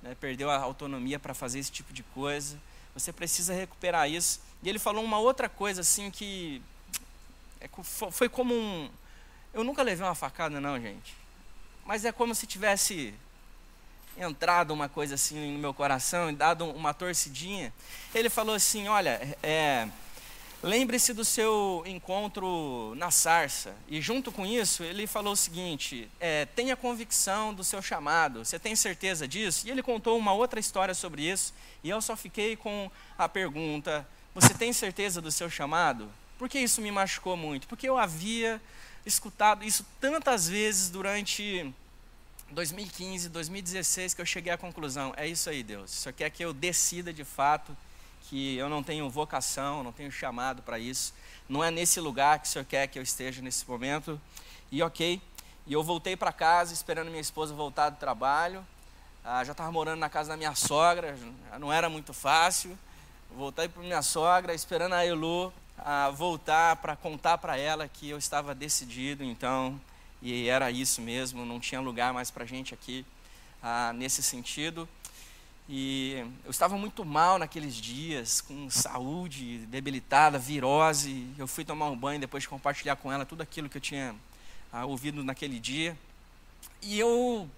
né, 0.00 0.16
perdeu 0.20 0.48
a 0.48 0.58
autonomia 0.58 1.18
para 1.18 1.34
fazer 1.34 1.58
esse 1.58 1.72
tipo 1.72 1.92
de 1.92 2.04
coisa. 2.04 2.56
Você 2.94 3.12
precisa 3.12 3.52
recuperar 3.52 4.08
isso. 4.08 4.40
E 4.62 4.68
ele 4.68 4.78
falou 4.78 5.02
uma 5.02 5.18
outra 5.18 5.48
coisa 5.48 5.80
assim 5.80 6.08
que 6.08 6.62
é 7.60 7.68
foi 8.12 8.28
como 8.28 8.54
um. 8.54 8.88
Eu 9.52 9.64
nunca 9.64 9.82
levei 9.82 10.06
uma 10.06 10.14
facada, 10.14 10.60
não, 10.60 10.80
gente. 10.80 11.16
mas 11.84 12.04
é 12.04 12.12
como 12.12 12.32
se 12.32 12.46
tivesse 12.46 13.12
entrado 14.16 14.72
uma 14.72 14.88
coisa 14.88 15.16
assim 15.16 15.52
no 15.52 15.58
meu 15.58 15.74
coração 15.74 16.30
e 16.30 16.32
dado 16.32 16.64
uma 16.64 16.94
torcidinha. 16.94 17.72
Ele 18.14 18.30
falou 18.30 18.54
assim: 18.54 18.86
Olha, 18.86 19.36
é, 19.42 19.88
lembre-se 20.62 21.12
do 21.12 21.24
seu 21.24 21.82
encontro 21.86 22.94
na 22.96 23.10
sarça. 23.10 23.74
E 23.88 24.00
junto 24.00 24.30
com 24.30 24.46
isso, 24.46 24.82
ele 24.82 25.06
falou 25.06 25.32
o 25.32 25.36
seguinte: 25.36 26.08
é, 26.20 26.46
tenha 26.46 26.76
convicção 26.76 27.52
do 27.52 27.64
seu 27.64 27.82
chamado. 27.82 28.44
Você 28.44 28.58
tem 28.58 28.76
certeza 28.76 29.26
disso? 29.26 29.66
E 29.66 29.70
ele 29.70 29.82
contou 29.82 30.16
uma 30.16 30.32
outra 30.32 30.60
história 30.60 30.94
sobre 30.94 31.28
isso. 31.28 31.52
E 31.82 31.90
eu 31.90 32.00
só 32.00 32.16
fiquei 32.16 32.56
com 32.56 32.90
a 33.18 33.28
pergunta: 33.28 34.06
Você 34.34 34.54
tem 34.54 34.72
certeza 34.72 35.20
do 35.20 35.32
seu 35.32 35.50
chamado? 35.50 36.08
Por 36.38 36.48
que 36.48 36.58
isso 36.58 36.80
me 36.80 36.90
machucou 36.90 37.36
muito? 37.36 37.66
Porque 37.68 37.88
eu 37.88 37.98
havia 37.98 38.60
escutado 39.04 39.64
isso 39.64 39.84
tantas 40.00 40.48
vezes 40.48 40.88
durante 40.88 41.72
2015, 42.52 43.28
2016 43.28 44.14
que 44.14 44.20
eu 44.20 44.26
cheguei 44.26 44.52
à 44.52 44.58
conclusão, 44.58 45.12
é 45.16 45.26
isso 45.26 45.48
aí, 45.48 45.62
Deus. 45.62 45.90
Só 45.90 46.12
quer 46.12 46.30
que 46.30 46.44
eu 46.44 46.52
decida 46.52 47.12
de 47.12 47.24
fato 47.24 47.76
que 48.32 48.56
eu 48.56 48.66
não 48.66 48.82
tenho 48.82 49.10
vocação, 49.10 49.84
não 49.84 49.92
tenho 49.92 50.10
chamado 50.10 50.62
para 50.62 50.78
isso. 50.78 51.12
Não 51.46 51.62
é 51.62 51.70
nesse 51.70 52.00
lugar 52.00 52.38
que 52.38 52.48
o 52.48 52.50
Senhor 52.50 52.64
quer 52.64 52.86
que 52.86 52.98
eu 52.98 53.02
esteja 53.02 53.42
nesse 53.42 53.68
momento. 53.68 54.18
E 54.70 54.82
ok. 54.82 55.20
E 55.66 55.72
eu 55.74 55.82
voltei 55.82 56.16
para 56.16 56.32
casa 56.32 56.72
esperando 56.72 57.10
minha 57.10 57.20
esposa 57.20 57.52
voltar 57.52 57.90
do 57.90 57.98
trabalho. 57.98 58.66
Ah, 59.22 59.44
já 59.44 59.52
estava 59.52 59.70
morando 59.70 59.98
na 59.98 60.08
casa 60.08 60.30
da 60.30 60.36
minha 60.38 60.54
sogra, 60.54 61.14
não 61.60 61.70
era 61.70 61.90
muito 61.90 62.14
fácil. 62.14 62.76
Voltei 63.36 63.68
para 63.68 63.82
minha 63.82 64.00
sogra, 64.00 64.54
esperando 64.54 64.94
a 64.94 65.04
Elu 65.04 65.52
ah, 65.76 66.08
voltar 66.08 66.76
para 66.76 66.96
contar 66.96 67.36
para 67.36 67.58
ela 67.58 67.86
que 67.86 68.08
eu 68.08 68.16
estava 68.16 68.54
decidido, 68.54 69.22
então 69.22 69.78
e 70.22 70.48
era 70.48 70.70
isso 70.70 71.02
mesmo, 71.02 71.44
não 71.44 71.60
tinha 71.60 71.82
lugar 71.82 72.14
mais 72.14 72.30
para 72.30 72.46
gente 72.46 72.72
aqui 72.72 73.04
ah, 73.62 73.92
nesse 73.92 74.22
sentido. 74.22 74.88
E 75.74 76.22
eu 76.44 76.50
estava 76.50 76.76
muito 76.76 77.02
mal 77.02 77.38
naqueles 77.38 77.74
dias, 77.74 78.42
com 78.42 78.68
saúde 78.68 79.64
debilitada, 79.68 80.38
virose. 80.38 81.26
Eu 81.38 81.46
fui 81.46 81.64
tomar 81.64 81.88
um 81.88 81.96
banho 81.96 82.20
depois 82.20 82.42
de 82.42 82.48
compartilhar 82.50 82.94
com 82.96 83.10
ela 83.10 83.24
tudo 83.24 83.42
aquilo 83.42 83.70
que 83.70 83.78
eu 83.78 83.80
tinha 83.80 84.14
ah, 84.70 84.84
ouvido 84.84 85.24
naquele 85.24 85.58
dia. 85.58 85.96
E 86.82 87.00
eu, 87.00 87.48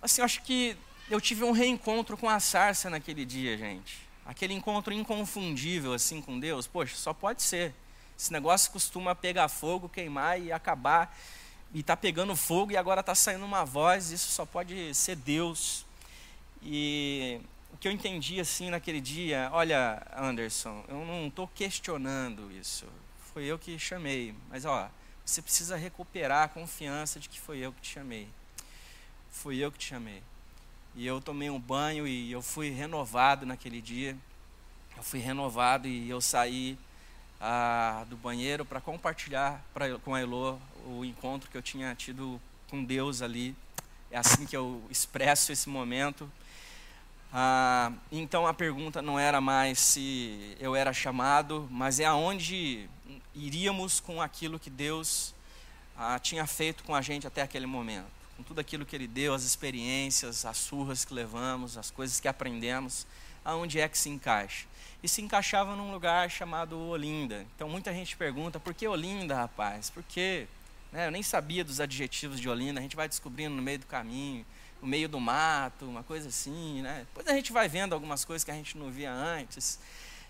assim, 0.00 0.22
acho 0.22 0.40
que 0.40 0.74
eu 1.10 1.20
tive 1.20 1.44
um 1.44 1.52
reencontro 1.52 2.16
com 2.16 2.26
a 2.26 2.40
sarça 2.40 2.88
naquele 2.88 3.22
dia, 3.22 3.58
gente. 3.58 3.98
Aquele 4.24 4.54
encontro 4.54 4.94
inconfundível, 4.94 5.92
assim, 5.92 6.22
com 6.22 6.40
Deus. 6.40 6.66
Poxa, 6.66 6.96
só 6.96 7.12
pode 7.12 7.42
ser. 7.42 7.74
Esse 8.18 8.32
negócio 8.32 8.72
costuma 8.72 9.14
pegar 9.14 9.50
fogo, 9.50 9.90
queimar 9.90 10.40
e 10.40 10.50
acabar 10.50 11.14
e 11.74 11.80
está 11.80 11.98
pegando 11.98 12.34
fogo 12.34 12.72
e 12.72 12.78
agora 12.78 13.00
está 13.00 13.14
saindo 13.14 13.44
uma 13.44 13.62
voz, 13.62 14.10
isso 14.10 14.30
só 14.30 14.46
pode 14.46 14.94
ser 14.94 15.16
Deus. 15.16 15.84
E 16.62 17.40
o 17.72 17.76
que 17.76 17.88
eu 17.88 17.92
entendi 17.92 18.40
assim 18.40 18.70
naquele 18.70 19.00
dia, 19.00 19.48
olha, 19.52 20.06
Anderson, 20.16 20.84
eu 20.88 21.04
não 21.04 21.26
estou 21.26 21.48
questionando 21.48 22.50
isso, 22.52 22.86
foi 23.32 23.44
eu 23.44 23.58
que 23.58 23.78
chamei, 23.78 24.34
mas 24.48 24.64
ó, 24.64 24.90
você 25.24 25.40
precisa 25.40 25.76
recuperar 25.76 26.44
a 26.44 26.48
confiança 26.48 27.18
de 27.18 27.28
que 27.28 27.40
foi 27.40 27.58
eu 27.58 27.72
que 27.72 27.80
te 27.80 27.94
chamei. 27.94 28.28
Fui 29.30 29.58
eu 29.58 29.72
que 29.72 29.78
te 29.78 29.86
chamei. 29.86 30.22
E 30.94 31.06
eu 31.06 31.20
tomei 31.20 31.48
um 31.48 31.58
banho 31.58 32.06
e 32.06 32.30
eu 32.30 32.42
fui 32.42 32.70
renovado 32.70 33.46
naquele 33.46 33.80
dia. 33.80 34.16
Eu 34.96 35.02
fui 35.02 35.20
renovado 35.20 35.88
e 35.88 36.10
eu 36.10 36.20
saí 36.20 36.78
ah, 37.40 38.04
do 38.10 38.16
banheiro 38.16 38.64
para 38.64 38.80
compartilhar 38.80 39.64
pra, 39.72 39.98
com 40.00 40.14
a 40.14 40.20
Elô 40.20 40.58
o 40.86 41.04
encontro 41.04 41.50
que 41.50 41.56
eu 41.56 41.62
tinha 41.62 41.94
tido 41.94 42.40
com 42.68 42.84
Deus 42.84 43.22
ali. 43.22 43.56
É 44.10 44.18
assim 44.18 44.44
que 44.44 44.56
eu 44.56 44.82
expresso 44.90 45.50
esse 45.50 45.68
momento. 45.68 46.30
Ah, 47.34 47.90
então 48.10 48.46
a 48.46 48.52
pergunta 48.52 49.00
não 49.00 49.18
era 49.18 49.40
mais 49.40 49.78
se 49.78 50.54
eu 50.60 50.76
era 50.76 50.92
chamado, 50.92 51.66
mas 51.70 51.98
é 51.98 52.04
aonde 52.04 52.90
iríamos 53.34 54.00
com 54.00 54.20
aquilo 54.20 54.58
que 54.58 54.68
Deus 54.68 55.34
ah, 55.96 56.18
tinha 56.18 56.46
feito 56.46 56.84
com 56.84 56.94
a 56.94 57.00
gente 57.00 57.26
até 57.26 57.40
aquele 57.40 57.64
momento. 57.64 58.10
Com 58.36 58.42
tudo 58.42 58.60
aquilo 58.60 58.84
que 58.84 58.94
Ele 58.94 59.06
deu, 59.06 59.32
as 59.32 59.44
experiências, 59.44 60.44
as 60.44 60.58
surras 60.58 61.06
que 61.06 61.14
levamos, 61.14 61.78
as 61.78 61.90
coisas 61.90 62.20
que 62.20 62.28
aprendemos, 62.28 63.06
aonde 63.42 63.80
é 63.80 63.88
que 63.88 63.96
se 63.96 64.10
encaixa? 64.10 64.66
E 65.02 65.08
se 65.08 65.22
encaixava 65.22 65.74
num 65.74 65.90
lugar 65.90 66.30
chamado 66.30 66.78
Olinda. 66.78 67.46
Então 67.56 67.66
muita 67.66 67.94
gente 67.94 68.14
pergunta, 68.14 68.60
por 68.60 68.74
que 68.74 68.86
Olinda, 68.86 69.34
rapaz? 69.34 69.88
Por 69.88 70.02
quê? 70.02 70.46
Né? 70.92 71.06
Eu 71.06 71.10
nem 71.10 71.22
sabia 71.22 71.64
dos 71.64 71.80
adjetivos 71.80 72.38
de 72.38 72.48
Olinda, 72.48 72.78
a 72.78 72.82
gente 72.82 72.94
vai 72.94 73.08
descobrindo 73.08 73.56
no 73.56 73.62
meio 73.62 73.78
do 73.78 73.86
caminho, 73.86 74.44
no 74.82 74.88
meio 74.88 75.08
do 75.08 75.20
mato, 75.20 75.86
uma 75.86 76.02
coisa 76.02 76.28
assim. 76.28 76.82
Né? 76.82 77.06
Depois 77.08 77.26
a 77.28 77.34
gente 77.34 77.52
vai 77.52 77.68
vendo 77.68 77.94
algumas 77.94 78.24
coisas 78.24 78.44
que 78.44 78.50
a 78.50 78.54
gente 78.54 78.76
não 78.76 78.90
via 78.90 79.12
antes. 79.12 79.78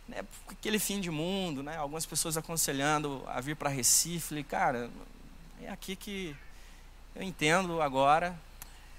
Né? 0.06 0.22
Aquele 0.46 0.78
fim 0.78 1.00
de 1.00 1.10
mundo, 1.10 1.62
né? 1.62 1.76
algumas 1.78 2.04
pessoas 2.04 2.36
aconselhando 2.36 3.24
a 3.26 3.40
vir 3.40 3.56
para 3.56 3.70
Recife. 3.70 4.28
Falei, 4.28 4.44
cara, 4.44 4.90
é 5.62 5.70
aqui 5.70 5.96
que 5.96 6.36
eu 7.16 7.22
entendo 7.22 7.80
agora. 7.80 8.38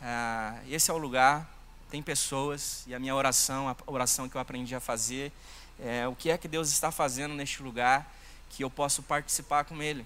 Ah, 0.01 0.59
esse 0.67 0.91
é 0.91 0.93
o 0.93 0.97
lugar, 0.97 1.49
tem 1.89 2.01
pessoas, 2.01 2.83
e 2.87 2.93
a 2.93 2.99
minha 2.99 3.15
oração, 3.15 3.69
a 3.69 3.75
oração 3.85 4.27
que 4.27 4.35
eu 4.35 4.41
aprendi 4.41 4.75
a 4.75 4.79
fazer, 4.81 5.31
é 5.79 6.05
o 6.05 6.13
que 6.15 6.29
é 6.29 6.37
que 6.37 6.47
Deus 6.47 6.69
está 6.69 6.91
fazendo 6.91 7.33
neste 7.33 7.63
lugar 7.63 8.11
que 8.49 8.63
eu 8.63 8.69
posso 8.69 9.01
participar 9.01 9.63
com 9.63 9.81
Ele. 9.81 10.05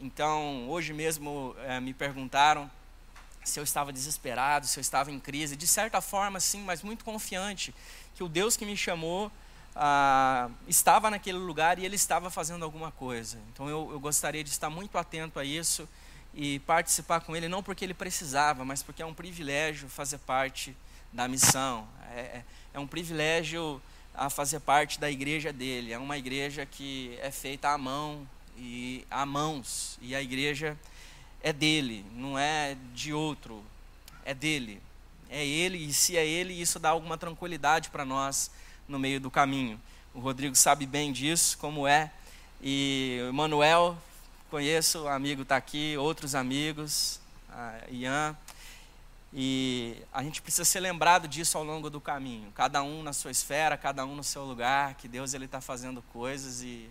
Então, 0.00 0.68
hoje 0.68 0.92
mesmo 0.92 1.54
é, 1.64 1.78
me 1.78 1.94
perguntaram 1.94 2.68
se 3.48 3.58
eu 3.58 3.64
estava 3.64 3.92
desesperado, 3.92 4.66
se 4.66 4.78
eu 4.78 4.80
estava 4.80 5.10
em 5.10 5.18
crise. 5.18 5.56
De 5.56 5.66
certa 5.66 6.00
forma, 6.00 6.38
sim, 6.40 6.62
mas 6.62 6.82
muito 6.82 7.04
confiante 7.04 7.74
que 8.14 8.22
o 8.22 8.28
Deus 8.28 8.56
que 8.56 8.64
me 8.64 8.76
chamou 8.76 9.30
ah, 9.74 10.50
estava 10.66 11.10
naquele 11.10 11.38
lugar 11.38 11.78
e 11.78 11.84
Ele 11.84 11.96
estava 11.96 12.30
fazendo 12.30 12.64
alguma 12.64 12.90
coisa. 12.90 13.38
Então, 13.52 13.68
eu, 13.68 13.88
eu 13.92 14.00
gostaria 14.00 14.44
de 14.44 14.50
estar 14.50 14.70
muito 14.70 14.96
atento 14.98 15.38
a 15.38 15.44
isso 15.44 15.88
e 16.34 16.58
participar 16.60 17.20
com 17.20 17.34
Ele, 17.34 17.48
não 17.48 17.62
porque 17.62 17.84
Ele 17.84 17.94
precisava, 17.94 18.64
mas 18.64 18.82
porque 18.82 19.02
é 19.02 19.06
um 19.06 19.14
privilégio 19.14 19.88
fazer 19.88 20.18
parte 20.18 20.76
da 21.12 21.26
missão. 21.26 21.88
É, 22.14 22.20
é, 22.20 22.44
é 22.74 22.78
um 22.78 22.86
privilégio 22.86 23.80
a 24.14 24.28
fazer 24.28 24.60
parte 24.60 24.98
da 24.98 25.10
igreja 25.10 25.52
dele. 25.52 25.92
É 25.92 25.98
uma 25.98 26.18
igreja 26.18 26.66
que 26.66 27.16
é 27.22 27.30
feita 27.30 27.68
à 27.70 27.78
mão, 27.78 28.26
e 28.58 29.06
há 29.10 29.24
mãos, 29.24 29.96
e 30.02 30.14
a 30.14 30.20
igreja 30.20 30.76
é 31.42 31.52
dele, 31.52 32.04
não 32.14 32.38
é 32.38 32.76
de 32.94 33.12
outro, 33.12 33.62
é 34.24 34.34
dele. 34.34 34.80
É 35.30 35.44
ele, 35.44 35.78
e 35.78 35.92
se 35.92 36.16
é 36.16 36.26
ele, 36.26 36.54
isso 36.54 36.78
dá 36.78 36.90
alguma 36.90 37.18
tranquilidade 37.18 37.90
para 37.90 38.04
nós 38.04 38.50
no 38.88 38.98
meio 38.98 39.20
do 39.20 39.30
caminho. 39.30 39.80
O 40.14 40.20
Rodrigo 40.20 40.56
sabe 40.56 40.86
bem 40.86 41.12
disso, 41.12 41.58
como 41.58 41.86
é. 41.86 42.10
E 42.62 43.20
o 43.28 43.32
Manuel, 43.32 43.96
conheço, 44.50 45.02
o 45.02 45.08
amigo 45.08 45.42
está 45.42 45.56
aqui, 45.56 45.96
outros 45.98 46.34
amigos, 46.34 47.20
Ian. 47.90 48.36
E 49.32 49.96
a 50.12 50.22
gente 50.22 50.40
precisa 50.40 50.64
ser 50.64 50.80
lembrado 50.80 51.28
disso 51.28 51.58
ao 51.58 51.64
longo 51.64 51.90
do 51.90 52.00
caminho. 52.00 52.50
Cada 52.52 52.82
um 52.82 53.02
na 53.02 53.12
sua 53.12 53.30
esfera, 53.30 53.76
cada 53.76 54.04
um 54.06 54.16
no 54.16 54.24
seu 54.24 54.44
lugar, 54.44 54.94
que 54.94 55.06
Deus 55.06 55.34
ele 55.34 55.44
está 55.44 55.60
fazendo 55.60 56.02
coisas 56.10 56.62
e 56.62 56.88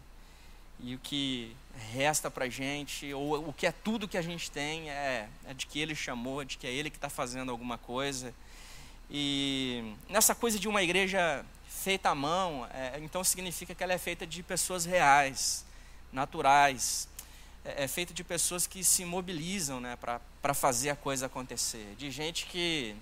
e 0.79 0.95
o 0.95 0.99
que 0.99 1.55
resta 1.93 2.29
para 2.29 2.45
a 2.45 2.49
gente, 2.49 3.13
ou 3.13 3.49
o 3.49 3.53
que 3.53 3.65
é 3.65 3.71
tudo 3.71 4.07
que 4.07 4.17
a 4.17 4.21
gente 4.21 4.49
tem, 4.51 4.89
é, 4.89 5.27
é 5.45 5.53
de 5.53 5.65
que 5.65 5.79
Ele 5.79 5.95
chamou, 5.95 6.43
de 6.43 6.57
que 6.57 6.67
é 6.67 6.71
Ele 6.71 6.89
que 6.89 6.97
está 6.97 7.09
fazendo 7.09 7.51
alguma 7.51 7.77
coisa. 7.77 8.33
E 9.09 9.93
nessa 10.09 10.35
coisa 10.35 10.59
de 10.59 10.67
uma 10.67 10.83
igreja 10.83 11.45
feita 11.67 12.09
à 12.09 12.15
mão, 12.15 12.67
é, 12.73 12.99
então 13.01 13.23
significa 13.23 13.73
que 13.73 13.83
ela 13.83 13.93
é 13.93 13.97
feita 13.97 14.25
de 14.25 14.43
pessoas 14.43 14.85
reais, 14.85 15.65
naturais, 16.11 17.07
é, 17.63 17.83
é 17.83 17.87
feita 17.87 18.13
de 18.13 18.23
pessoas 18.23 18.67
que 18.67 18.83
se 18.83 19.05
mobilizam 19.05 19.79
né, 19.79 19.97
para 19.97 20.53
fazer 20.53 20.89
a 20.89 20.95
coisa 20.95 21.25
acontecer, 21.27 21.95
de 21.97 22.11
gente 22.11 22.45
que 22.45 22.95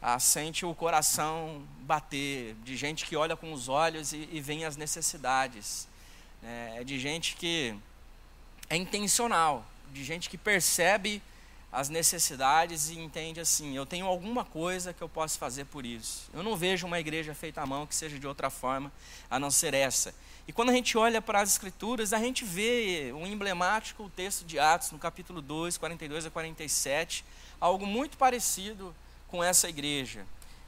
ah, 0.00 0.18
sente 0.18 0.64
o 0.64 0.74
coração 0.74 1.66
bater, 1.80 2.54
de 2.62 2.76
gente 2.76 3.06
que 3.06 3.16
olha 3.16 3.36
com 3.36 3.52
os 3.52 3.68
olhos 3.68 4.12
e, 4.12 4.28
e 4.30 4.40
vê 4.40 4.64
as 4.64 4.76
necessidades 4.76 5.88
é, 6.44 6.80
é 6.80 6.84
de 6.84 6.98
gente 6.98 7.36
que 7.36 7.74
é 8.68 8.76
intencional, 8.76 9.64
de 9.92 10.04
gente 10.04 10.28
que 10.28 10.36
percebe 10.36 11.22
as 11.74 11.88
necessidades 11.88 12.88
e 12.88 12.98
entende 12.98 13.40
assim: 13.40 13.76
eu 13.76 13.84
tenho 13.84 14.06
alguma 14.06 14.44
coisa 14.44 14.92
que 14.92 15.02
eu 15.02 15.08
posso 15.08 15.38
fazer 15.38 15.64
por 15.64 15.84
isso. 15.84 16.30
Eu 16.32 16.42
não 16.42 16.56
vejo 16.56 16.86
uma 16.86 17.00
igreja 17.00 17.34
feita 17.34 17.60
à 17.60 17.66
mão 17.66 17.86
que 17.86 17.94
seja 17.94 18.18
de 18.18 18.26
outra 18.26 18.48
forma 18.48 18.92
a 19.28 19.38
não 19.38 19.50
ser 19.50 19.74
essa. 19.74 20.14
E 20.46 20.52
quando 20.52 20.70
a 20.70 20.72
gente 20.72 20.96
olha 20.96 21.20
para 21.22 21.40
as 21.40 21.50
Escrituras, 21.50 22.12
a 22.12 22.18
gente 22.18 22.44
vê 22.44 23.12
um 23.14 23.26
emblemático 23.26 24.10
texto 24.14 24.44
de 24.44 24.58
Atos, 24.58 24.92
no 24.92 24.98
capítulo 24.98 25.40
2, 25.40 25.78
42 25.78 26.26
a 26.26 26.30
47, 26.30 27.24
algo 27.58 27.86
muito 27.86 28.16
parecido 28.18 28.94
com 29.26 29.42
essa 29.42 29.68
igreja. 29.68 30.24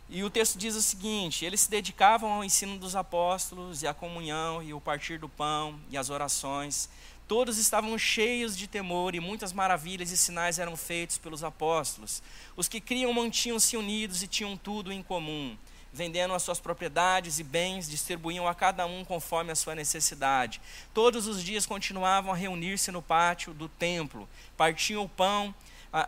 E 0.09 0.23
o 0.23 0.31
texto 0.31 0.59
diz 0.59 0.75
o 0.77 0.83
seguinte: 0.83 1.45
eles 1.45 1.61
se 1.61 1.71
dedicavam 1.71 2.33
ao 2.33 2.45
ensino 2.45 2.79
dos 2.79 2.95
apóstolos, 2.95 3.83
e 3.83 3.87
à 3.87 3.95
comunhão, 3.95 4.63
e 4.63 4.73
o 4.73 4.81
partir 4.81 5.19
do 5.19 5.29
pão, 5.29 5.79
e 5.91 5.97
as 5.97 6.11
orações. 6.11 6.89
Todos 7.27 7.59
estavam 7.59 7.99
cheios 7.99 8.57
de 8.57 8.69
temor, 8.69 9.15
e 9.15 9.21
muitas 9.21 9.53
maravilhas 9.53 10.13
e 10.13 10.17
sinais 10.17 10.61
eram 10.61 10.77
feitos 10.77 11.19
pelos 11.19 11.43
apóstolos. 11.43 12.23
Os 12.57 12.69
que 12.69 12.81
criam 12.81 13.13
mantinham-se 13.13 13.77
unidos 13.77 14.23
e 14.23 14.29
tinham 14.29 14.57
tudo 14.57 14.93
em 14.93 15.03
comum 15.03 15.57
vendendo 15.97 16.35
as 16.35 16.43
suas 16.43 16.61
propriedades 16.61 17.39
e 17.39 17.43
bens, 17.43 17.89
distribuíam 17.89 18.47
a 18.47 18.55
cada 18.55 18.85
um 18.85 19.03
conforme 19.03 19.51
a 19.51 19.57
sua 19.57 19.75
necessidade. 19.75 20.61
Todos 20.93 21.27
os 21.27 21.43
dias 21.43 21.65
continuavam 21.65 22.33
a 22.33 22.37
reunir-se 22.37 22.93
no 22.93 23.01
pátio 23.01 23.55
do 23.55 23.67
templo, 23.67 24.29
partiam 24.59 25.03
o 25.03 25.09
pão 25.09 25.55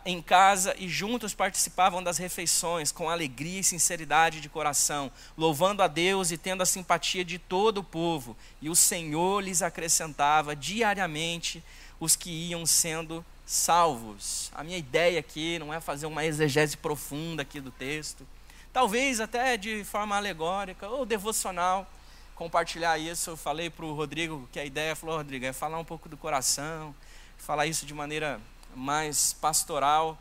em 0.05 0.21
casa 0.21 0.75
e 0.77 0.87
juntos 0.87 1.33
participavam 1.33 2.03
das 2.03 2.17
refeições 2.17 2.91
com 2.91 3.09
alegria 3.09 3.59
e 3.59 3.63
sinceridade 3.63 4.41
de 4.41 4.49
coração, 4.49 5.11
louvando 5.37 5.81
a 5.81 5.87
Deus 5.87 6.31
e 6.31 6.37
tendo 6.37 6.61
a 6.61 6.65
simpatia 6.65 7.25
de 7.25 7.39
todo 7.39 7.79
o 7.79 7.83
povo. 7.83 8.37
E 8.61 8.69
o 8.69 8.75
Senhor 8.75 9.41
lhes 9.41 9.61
acrescentava 9.61 10.55
diariamente 10.55 11.63
os 11.99 12.15
que 12.15 12.29
iam 12.29 12.65
sendo 12.65 13.25
salvos. 13.45 14.51
A 14.53 14.63
minha 14.63 14.77
ideia 14.77 15.19
aqui 15.19 15.57
não 15.57 15.73
é 15.73 15.79
fazer 15.79 16.05
uma 16.05 16.25
exegese 16.25 16.77
profunda 16.77 17.41
aqui 17.41 17.59
do 17.59 17.71
texto 17.71 18.25
talvez 18.71 19.19
até 19.19 19.57
de 19.57 19.83
forma 19.83 20.15
alegórica 20.15 20.87
ou 20.87 21.05
devocional, 21.05 21.87
compartilhar 22.35 22.97
isso. 22.97 23.31
Eu 23.31 23.37
falei 23.37 23.69
para 23.69 23.85
o 23.85 23.93
Rodrigo 23.93 24.47
que 24.51 24.59
a 24.59 24.65
ideia, 24.65 24.95
falou, 24.95 25.17
Rodrigo, 25.17 25.45
é 25.45 25.53
falar 25.53 25.79
um 25.79 25.85
pouco 25.85 26.07
do 26.07 26.17
coração, 26.17 26.95
falar 27.37 27.67
isso 27.67 27.85
de 27.85 27.93
maneira 27.93 28.39
mais 28.75 29.33
pastoral. 29.33 30.17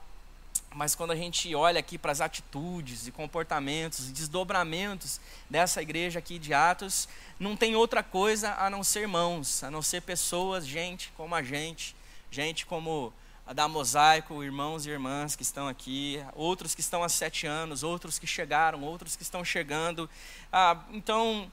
Mas 0.74 0.94
quando 0.94 1.12
a 1.12 1.16
gente 1.16 1.54
olha 1.54 1.80
aqui 1.80 1.96
para 1.96 2.12
as 2.12 2.20
atitudes 2.20 3.06
e 3.06 3.10
comportamentos 3.10 4.08
e 4.08 4.12
desdobramentos 4.12 5.20
dessa 5.48 5.80
igreja 5.80 6.18
aqui 6.18 6.38
de 6.38 6.52
Atos, 6.52 7.08
não 7.40 7.56
tem 7.56 7.74
outra 7.74 8.02
coisa 8.02 8.54
a 8.54 8.68
não 8.68 8.84
ser 8.84 9.08
mãos, 9.08 9.64
a 9.64 9.70
não 9.70 9.80
ser 9.80 10.02
pessoas, 10.02 10.66
gente 10.66 11.12
como 11.16 11.34
a 11.34 11.42
gente, 11.42 11.96
gente 12.30 12.66
como 12.66 13.12
da 13.54 13.66
Mosaico, 13.66 14.44
irmãos 14.44 14.84
e 14.84 14.90
irmãs 14.90 15.34
que 15.34 15.42
estão 15.42 15.66
aqui, 15.66 16.22
outros 16.34 16.74
que 16.74 16.82
estão 16.82 17.02
há 17.02 17.08
sete 17.08 17.46
anos, 17.46 17.82
outros 17.82 18.18
que 18.18 18.26
chegaram, 18.26 18.82
outros 18.82 19.16
que 19.16 19.22
estão 19.22 19.42
chegando. 19.42 20.08
Ah, 20.52 20.78
então, 20.92 21.50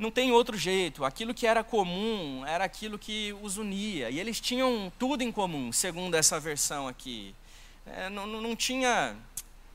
não 0.00 0.10
tem 0.10 0.32
outro 0.32 0.56
jeito. 0.56 1.04
Aquilo 1.04 1.34
que 1.34 1.46
era 1.46 1.62
comum 1.62 2.42
era 2.46 2.64
aquilo 2.64 2.98
que 2.98 3.36
os 3.42 3.58
unia. 3.58 4.08
E 4.08 4.18
eles 4.18 4.40
tinham 4.40 4.90
tudo 4.98 5.22
em 5.22 5.30
comum, 5.30 5.70
segundo 5.70 6.14
essa 6.14 6.40
versão 6.40 6.88
aqui. 6.88 7.34
É, 7.86 8.08
não, 8.08 8.26
não 8.26 8.56
tinha. 8.56 9.14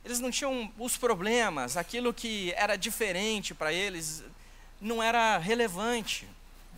Eles 0.04 0.20
não 0.20 0.32
tinham 0.32 0.72
os 0.80 0.98
problemas, 0.98 1.78
aquilo 1.78 2.14
que 2.14 2.54
era 2.58 2.76
diferente 2.76 3.54
para 3.54 3.72
eles 3.72 4.24
não 4.82 5.02
era 5.02 5.38
relevante. 5.38 6.28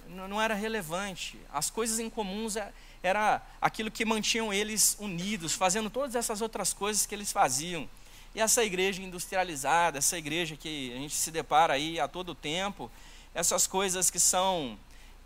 Não, 0.10 0.42
era 0.42 0.54
relevante. 0.54 1.38
As 1.51 1.70
coisas 1.70 2.00
em 2.00 2.10
comuns 2.10 2.56
é, 2.58 2.72
era 3.01 3.42
aquilo 3.62 3.92
que 3.92 4.03
mantinham 4.03 4.53
eles 4.53 4.98
unidos, 5.00 5.53
fazendo 5.53 5.90
todas 5.90 6.16
essas 6.16 6.42
outras 6.42 6.74
coisas 6.74 7.05
que 7.05 7.16
eles 7.16 7.31
faziam. 7.31 7.90
E 8.36 8.42
essa 8.42 8.64
igreja 8.64 9.01
industrializada, 9.01 9.98
essa 9.98 10.18
igreja 10.18 10.55
que 10.57 10.94
a 10.94 10.98
gente 10.98 11.16
se 11.16 11.31
depara 11.31 11.74
aí 11.74 12.00
a 12.00 12.07
todo 12.07 12.36
tempo, 12.36 12.90
essas 13.33 13.68
coisas 13.68 14.09
que 14.09 14.20
são 14.20 14.77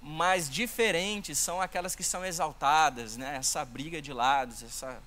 mais 0.02 0.50
diferentes 0.50 1.38
são 1.38 1.62
aquelas 1.62 1.96
que 1.96 2.04
são 2.04 2.26
exaltadas, 2.26 3.16
né? 3.18 3.36
essa 3.36 3.64
briga 3.64 4.02
de 4.02 4.12
lados, 4.12 4.64
essa, 4.64 5.02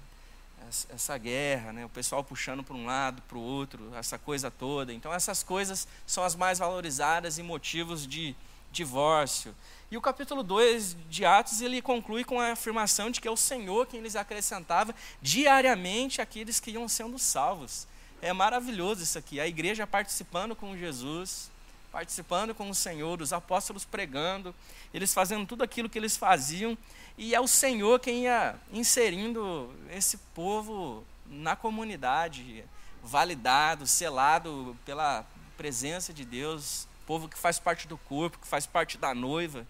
essa 0.89 1.19
guerra, 1.19 1.73
né? 1.73 1.85
o 1.85 1.89
pessoal 1.89 2.23
puxando 2.23 2.63
para 2.63 2.77
um 2.77 2.87
lado, 2.87 3.21
para 3.23 3.37
o 3.37 3.41
outro, 3.41 3.93
essa 3.97 4.19
coisa 4.19 4.51
toda. 4.51 4.93
Então, 4.93 5.13
essas 5.13 5.43
coisas 5.43 5.89
são 6.07 6.23
as 6.23 6.37
mais 6.37 6.61
valorizadas 6.61 7.39
e 7.39 7.43
motivos 7.43 8.07
de 8.07 8.37
divórcio. 8.71 9.55
E 9.91 9.97
o 9.97 10.01
capítulo 10.01 10.43
2 10.43 10.97
de 11.09 11.25
Atos, 11.25 11.61
ele 11.61 11.81
conclui 11.81 12.25
com 12.25 12.41
a 12.41 12.53
afirmação 12.53 13.11
de 13.11 13.21
que 13.21 13.29
é 13.29 13.31
o 13.31 13.37
Senhor 13.37 13.87
quem 13.87 14.01
lhes 14.01 14.17
acrescentava 14.17 14.95
diariamente 15.21 16.21
aqueles 16.21 16.59
que 16.59 16.73
iam 16.73 16.89
sendo 16.89 17.19
salvos. 17.19 17.87
É 18.21 18.33
maravilhoso 18.33 19.03
isso 19.03 19.19
aqui, 19.19 19.39
a 19.39 19.47
igreja 19.47 19.87
participando 19.87 20.57
com 20.57 20.77
Jesus, 20.77 21.51
participando 21.95 22.53
com 22.57 22.69
o 22.69 22.75
Senhor, 22.75 23.23
os 23.23 23.33
apóstolos 23.33 23.85
pregando, 23.85 24.53
eles 24.93 25.15
fazendo 25.15 25.47
tudo 25.47 25.63
aquilo 25.63 25.89
que 25.89 25.97
eles 25.97 26.17
faziam, 26.17 26.77
e 27.17 27.37
é 27.37 27.41
o 27.41 27.47
Senhor 27.47 28.01
quem 28.01 28.25
ia 28.25 28.57
inserindo 28.73 29.73
esse 29.93 30.17
povo 30.35 31.05
na 31.25 31.55
comunidade, 31.55 32.65
validado, 33.01 33.87
selado 33.87 34.77
pela 34.85 35.25
presença 35.57 36.13
de 36.13 36.25
Deus, 36.25 36.89
povo 37.07 37.29
que 37.29 37.39
faz 37.39 37.61
parte 37.61 37.87
do 37.87 37.97
corpo, 37.97 38.41
que 38.41 38.49
faz 38.49 38.67
parte 38.67 38.99
da 38.99 39.15
noiva. 39.15 39.65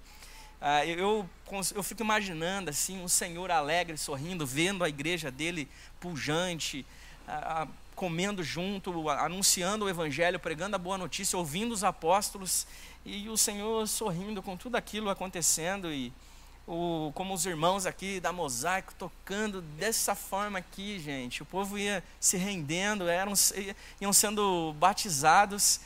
Ah, 0.63 0.87
eu, 0.87 1.29
eu 1.75 1.83
fico 1.83 2.03
imaginando 2.03 2.71
assim 2.71 3.03
um 3.03 3.09
Senhor 3.09 3.51
alegre, 3.51 3.99
sorrindo, 3.99 4.47
vendo 4.47 4.83
a 4.83 4.89
igreja 4.89 5.31
dele 5.31 5.69
pujante, 6.01 6.87
comendo 7.95 8.43
junto, 8.43 9.09
anunciando 9.11 9.85
o 9.85 9.89
evangelho, 9.89 10.39
pregando 10.39 10.77
a 10.77 10.79
boa 10.79 10.99
notícia, 10.99 11.39
ouvindo 11.39 11.73
os 11.73 11.85
apóstolos 11.85 12.67
e 13.05 13.29
o 13.29 13.37
Senhor 13.37 13.87
sorrindo 13.87 14.43
com 14.43 14.57
tudo 14.57 14.77
aquilo 14.77 15.11
acontecendo 15.11 15.93
e 15.93 16.13
o, 16.67 17.13
como 17.15 17.35
os 17.35 17.45
irmãos 17.45 17.85
aqui 17.85 18.21
da 18.21 18.33
Mosaico 18.33 18.95
tocando 18.95 19.61
dessa 19.61 20.15
forma 20.15 20.59
aqui, 20.59 20.99
gente. 20.99 21.43
O 21.43 21.47
povo 21.47 21.79
ia 21.79 22.03
se 22.19 22.37
rendendo, 22.37 23.09
eram, 23.09 23.35
iam 24.01 24.13
sendo 24.13 24.75
batizados 24.79 25.81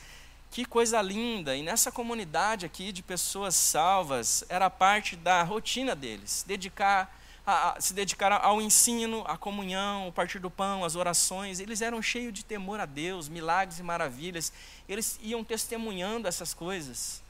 que 0.50 0.64
coisa 0.64 1.00
linda! 1.02 1.54
E 1.54 1.62
nessa 1.62 1.92
comunidade 1.92 2.64
aqui 2.64 2.90
de 2.90 3.02
pessoas 3.02 3.54
salvas, 3.54 4.44
era 4.48 4.70
parte 4.70 5.14
da 5.14 5.42
rotina 5.42 5.94
deles, 5.94 6.44
dedicar 6.46 7.17
a, 7.48 7.78
a, 7.78 7.80
se 7.80 7.94
dedicar 7.94 8.30
ao 8.30 8.60
ensino, 8.60 9.24
à 9.26 9.38
comunhão, 9.38 10.06
o 10.06 10.12
partir 10.12 10.38
do 10.38 10.50
pão, 10.50 10.84
as 10.84 10.94
orações. 10.94 11.60
Eles 11.60 11.80
eram 11.80 12.02
cheios 12.02 12.34
de 12.34 12.44
temor 12.44 12.78
a 12.78 12.84
Deus, 12.84 13.26
milagres 13.26 13.78
e 13.78 13.82
maravilhas. 13.82 14.52
Eles 14.86 15.18
iam 15.22 15.42
testemunhando 15.42 16.28
essas 16.28 16.52
coisas. 16.52 17.22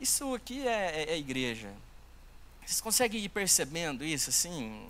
Isso 0.00 0.32
aqui 0.36 0.68
é, 0.68 1.02
é, 1.02 1.14
é 1.14 1.18
igreja. 1.18 1.68
Vocês 2.64 2.80
conseguem 2.80 3.20
ir 3.20 3.28
percebendo 3.28 4.04
isso 4.04 4.30
assim, 4.30 4.86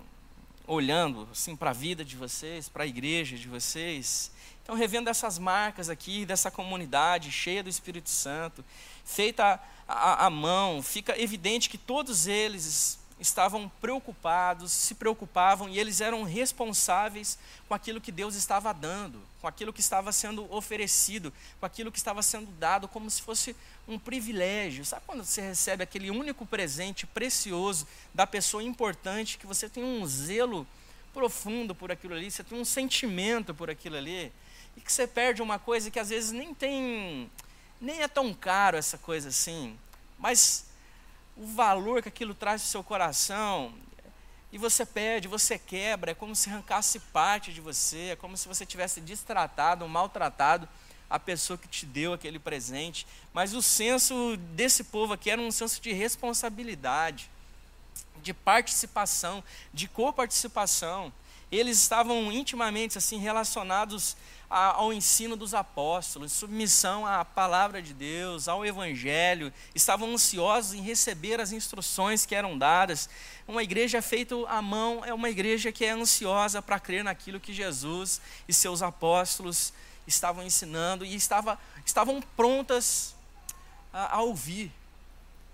olhando 0.67 1.27
assim 1.31 1.55
para 1.55 1.71
a 1.71 1.73
vida 1.73 2.05
de 2.05 2.15
vocês, 2.15 2.69
para 2.69 2.83
a 2.83 2.87
igreja 2.87 3.35
de 3.35 3.47
vocês? 3.47 4.29
Então, 4.61 4.75
revendo 4.75 5.09
essas 5.09 5.39
marcas 5.39 5.89
aqui, 5.89 6.23
dessa 6.23 6.51
comunidade 6.51 7.31
cheia 7.31 7.63
do 7.63 7.69
Espírito 7.69 8.11
Santo, 8.11 8.63
feita 9.03 9.59
à 9.87 10.29
mão, 10.29 10.83
fica 10.83 11.19
evidente 11.19 11.67
que 11.67 11.79
todos 11.79 12.27
eles 12.27 12.98
estavam 13.19 13.69
preocupados, 13.81 14.71
se 14.71 14.95
preocupavam 14.95 15.67
e 15.67 15.77
eles 15.77 16.01
eram 16.01 16.23
responsáveis 16.23 17.37
com 17.67 17.73
aquilo 17.73 17.99
que 17.99 18.11
Deus 18.11 18.35
estava 18.35 18.73
dando, 18.73 19.21
com 19.41 19.47
aquilo 19.47 19.73
que 19.73 19.81
estava 19.81 20.11
sendo 20.11 20.51
oferecido, 20.53 21.33
com 21.59 21.65
aquilo 21.65 21.91
que 21.91 21.97
estava 21.97 22.21
sendo 22.21 22.51
dado, 22.53 22.87
como 22.87 23.09
se 23.09 23.21
fosse 23.21 23.55
um 23.87 23.99
privilégio. 23.99 24.85
Sabe 24.85 25.03
quando 25.05 25.23
você 25.23 25.41
recebe 25.41 25.83
aquele 25.83 26.09
único 26.09 26.45
presente 26.45 27.05
precioso 27.05 27.87
da 28.13 28.25
pessoa 28.25 28.63
importante, 28.63 29.37
que 29.37 29.47
você 29.47 29.67
tem 29.67 29.83
um 29.83 30.05
zelo 30.05 30.65
profundo 31.13 31.75
por 31.75 31.91
aquilo 31.91 32.13
ali, 32.13 32.29
você 32.31 32.43
tem 32.43 32.59
um 32.59 32.65
sentimento 32.65 33.53
por 33.53 33.69
aquilo 33.69 33.97
ali? 33.97 34.31
e 34.79 34.81
que 34.81 34.91
você 34.91 35.05
perde 35.05 35.41
uma 35.41 35.59
coisa 35.59 35.91
que 35.91 35.99
às 35.99 36.09
vezes 36.09 36.31
nem 36.31 36.53
tem, 36.53 37.29
nem 37.81 38.01
é 38.01 38.07
tão 38.07 38.33
caro 38.33 38.77
essa 38.77 38.97
coisa 38.97 39.27
assim, 39.27 39.77
mas 40.17 40.65
o 41.39 41.47
valor 41.47 42.01
que 42.03 42.09
aquilo 42.09 42.35
traz 42.35 42.61
no 42.61 42.67
seu 42.67 42.83
coração, 42.83 43.73
e 44.51 44.57
você 44.57 44.85
perde, 44.85 45.27
você 45.27 45.57
quebra, 45.57 46.11
é 46.11 46.13
como 46.13 46.35
se 46.35 46.49
arrancasse 46.49 46.99
parte 46.99 47.53
de 47.53 47.61
você, 47.61 48.09
é 48.11 48.15
como 48.15 48.35
se 48.35 48.47
você 48.47 48.65
tivesse 48.65 48.99
destratado, 48.99 49.87
maltratado 49.87 50.67
a 51.09 51.17
pessoa 51.17 51.57
que 51.57 51.67
te 51.67 51.85
deu 51.85 52.13
aquele 52.13 52.39
presente. 52.39 53.07
Mas 53.33 53.53
o 53.53 53.61
senso 53.61 54.35
desse 54.53 54.83
povo 54.83 55.13
aqui 55.13 55.29
era 55.29 55.41
um 55.41 55.51
senso 55.51 55.79
de 55.79 55.93
responsabilidade, 55.93 57.29
de 58.21 58.33
participação, 58.33 59.43
de 59.73 59.87
coparticipação. 59.87 61.13
Eles 61.51 61.79
estavam 61.79 62.31
intimamente 62.31 62.97
assim 62.97 63.17
relacionados 63.17 64.17
ao 64.49 64.91
ensino 64.91 65.35
dos 65.35 65.53
apóstolos, 65.53 66.31
submissão 66.31 67.05
à 67.05 67.23
palavra 67.23 67.83
de 67.83 67.93
Deus, 67.93 68.47
ao 68.47 68.65
evangelho, 68.65 69.53
estavam 69.75 70.11
ansiosos 70.11 70.73
em 70.73 70.81
receber 70.81 71.39
as 71.39 71.51
instruções 71.51 72.25
que 72.25 72.33
eram 72.33 72.57
dadas. 72.57 73.07
Uma 73.47 73.61
igreja 73.61 74.01
feita 74.01 74.35
à 74.47 74.59
mão 74.59 75.05
é 75.05 75.13
uma 75.13 75.29
igreja 75.29 75.71
que 75.71 75.85
é 75.85 75.91
ansiosa 75.91 76.63
para 76.63 76.79
crer 76.79 77.03
naquilo 77.03 77.39
que 77.39 77.53
Jesus 77.53 78.19
e 78.47 78.53
seus 78.53 78.81
apóstolos 78.81 79.71
estavam 80.07 80.43
ensinando 80.43 81.05
e 81.05 81.13
estava, 81.13 81.59
estavam 81.85 82.19
prontas 82.35 83.13
a, 83.93 84.17
a 84.17 84.21
ouvir. 84.21 84.71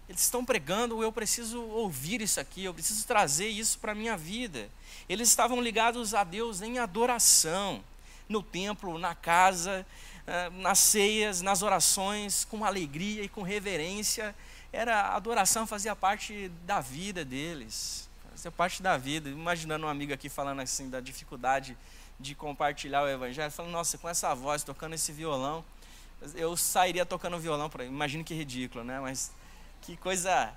Eles 0.08 0.22
estão 0.22 0.46
pregando, 0.46 1.04
eu 1.04 1.12
preciso 1.12 1.62
ouvir 1.64 2.22
isso 2.22 2.40
aqui, 2.40 2.64
eu 2.64 2.74
preciso 2.74 3.06
trazer 3.06 3.48
isso 3.48 3.78
para 3.80 3.92
a 3.92 3.96
minha 3.96 4.16
vida. 4.16 4.70
Eles 5.10 5.28
estavam 5.28 5.60
ligados 5.60 6.14
a 6.14 6.24
Deus 6.24 6.62
em 6.62 6.80
adoração 6.80 7.84
no 8.28 8.42
templo, 8.42 8.98
na 8.98 9.14
casa, 9.14 9.86
eh, 10.28 10.50
nas 10.52 10.80
ceias, 10.80 11.42
nas 11.42 11.62
orações, 11.62 12.46
com 12.46 12.66
alegria 12.66 13.24
e 13.24 13.30
com 13.30 13.42
reverência. 13.42 14.36
Era 14.72 15.02
a 15.02 15.16
adoração 15.16 15.66
fazia 15.68 15.96
parte 15.96 16.50
da 16.66 16.82
vida 16.82 17.24
deles, 17.24 18.10
fazia 18.32 18.52
parte 18.52 18.82
da 18.82 18.98
vida. 18.98 19.30
Imaginando 19.30 19.86
um 19.86 19.90
amigo 19.90 20.14
aqui 20.14 20.30
falando 20.30 20.62
assim 20.62 20.90
da 20.90 21.00
dificuldade 21.00 21.78
de 22.20 22.34
compartilhar 22.34 23.04
o 23.04 23.08
evangelho, 23.08 23.52
falando, 23.52 23.72
nossa, 23.72 23.98
com 23.98 24.10
essa 24.10 24.34
voz, 24.34 24.64
tocando 24.64 24.94
esse 24.94 25.12
violão, 25.12 25.64
eu 26.34 26.56
sairia 26.56 27.06
tocando 27.06 27.38
violão 27.38 27.70
para 27.70 27.86
imagino 27.86 28.24
que 28.24 28.34
ridículo, 28.34 28.84
né? 28.84 29.00
Mas 29.00 29.32
que 29.82 29.96
coisa 29.98 30.54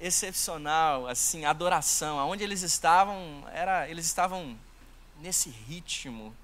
excepcional, 0.00 1.06
assim, 1.06 1.44
adoração. 1.44 2.18
Aonde 2.18 2.42
eles 2.42 2.62
estavam, 2.62 3.44
era, 3.52 3.88
eles 3.88 4.06
estavam 4.06 4.58
nesse 5.20 5.48
ritmo 5.48 6.34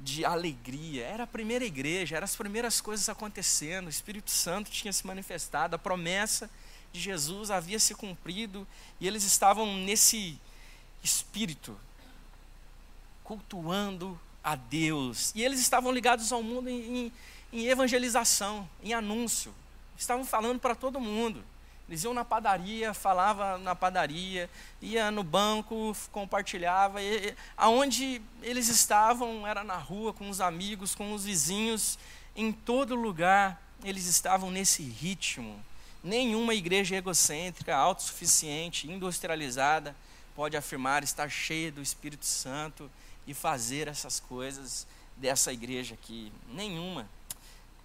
de 0.00 0.24
alegria. 0.24 1.04
Era 1.04 1.24
a 1.24 1.26
primeira 1.26 1.64
igreja, 1.64 2.16
eram 2.16 2.24
as 2.24 2.36
primeiras 2.36 2.80
coisas 2.80 3.08
acontecendo. 3.08 3.86
O 3.86 3.90
Espírito 3.90 4.30
Santo 4.30 4.70
tinha 4.70 4.92
se 4.92 5.06
manifestado, 5.06 5.76
a 5.76 5.78
promessa 5.78 6.50
de 6.92 7.00
Jesus 7.00 7.50
havia 7.50 7.78
se 7.78 7.94
cumprido 7.94 8.66
e 9.00 9.06
eles 9.06 9.24
estavam 9.24 9.76
nesse 9.76 10.40
espírito 11.02 11.78
cultuando 13.22 14.18
a 14.42 14.54
Deus. 14.56 15.32
E 15.34 15.42
eles 15.42 15.60
estavam 15.60 15.92
ligados 15.92 16.32
ao 16.32 16.42
mundo 16.42 16.68
em, 16.68 17.12
em 17.52 17.66
evangelização, 17.66 18.68
em 18.82 18.94
anúncio. 18.94 19.54
Estavam 19.98 20.24
falando 20.24 20.58
para 20.58 20.74
todo 20.74 20.98
mundo. 20.98 21.44
Eles 21.88 22.04
iam 22.04 22.12
na 22.12 22.24
padaria, 22.24 22.92
falava 22.92 23.56
na 23.58 23.74
padaria, 23.74 24.50
ia 24.80 25.10
no 25.10 25.22
banco, 25.22 25.96
compartilhava. 26.12 27.02
E, 27.02 27.34
aonde 27.56 28.20
eles 28.42 28.68
estavam 28.68 29.46
era 29.46 29.64
na 29.64 29.76
rua, 29.76 30.12
com 30.12 30.28
os 30.28 30.40
amigos, 30.40 30.94
com 30.94 31.14
os 31.14 31.24
vizinhos, 31.24 31.98
em 32.36 32.52
todo 32.52 32.94
lugar 32.94 33.60
eles 33.82 34.06
estavam 34.06 34.50
nesse 34.50 34.82
ritmo. 34.82 35.64
Nenhuma 36.04 36.54
igreja 36.54 36.96
egocêntrica, 36.96 37.74
autossuficiente, 37.74 38.90
industrializada 38.90 39.96
pode 40.36 40.56
afirmar 40.56 41.02
estar 41.02 41.28
cheia 41.28 41.72
do 41.72 41.82
Espírito 41.82 42.26
Santo 42.26 42.90
e 43.26 43.34
fazer 43.34 43.88
essas 43.88 44.20
coisas 44.20 44.86
dessa 45.16 45.52
igreja 45.52 45.94
aqui. 45.94 46.32
Nenhuma. 46.52 47.08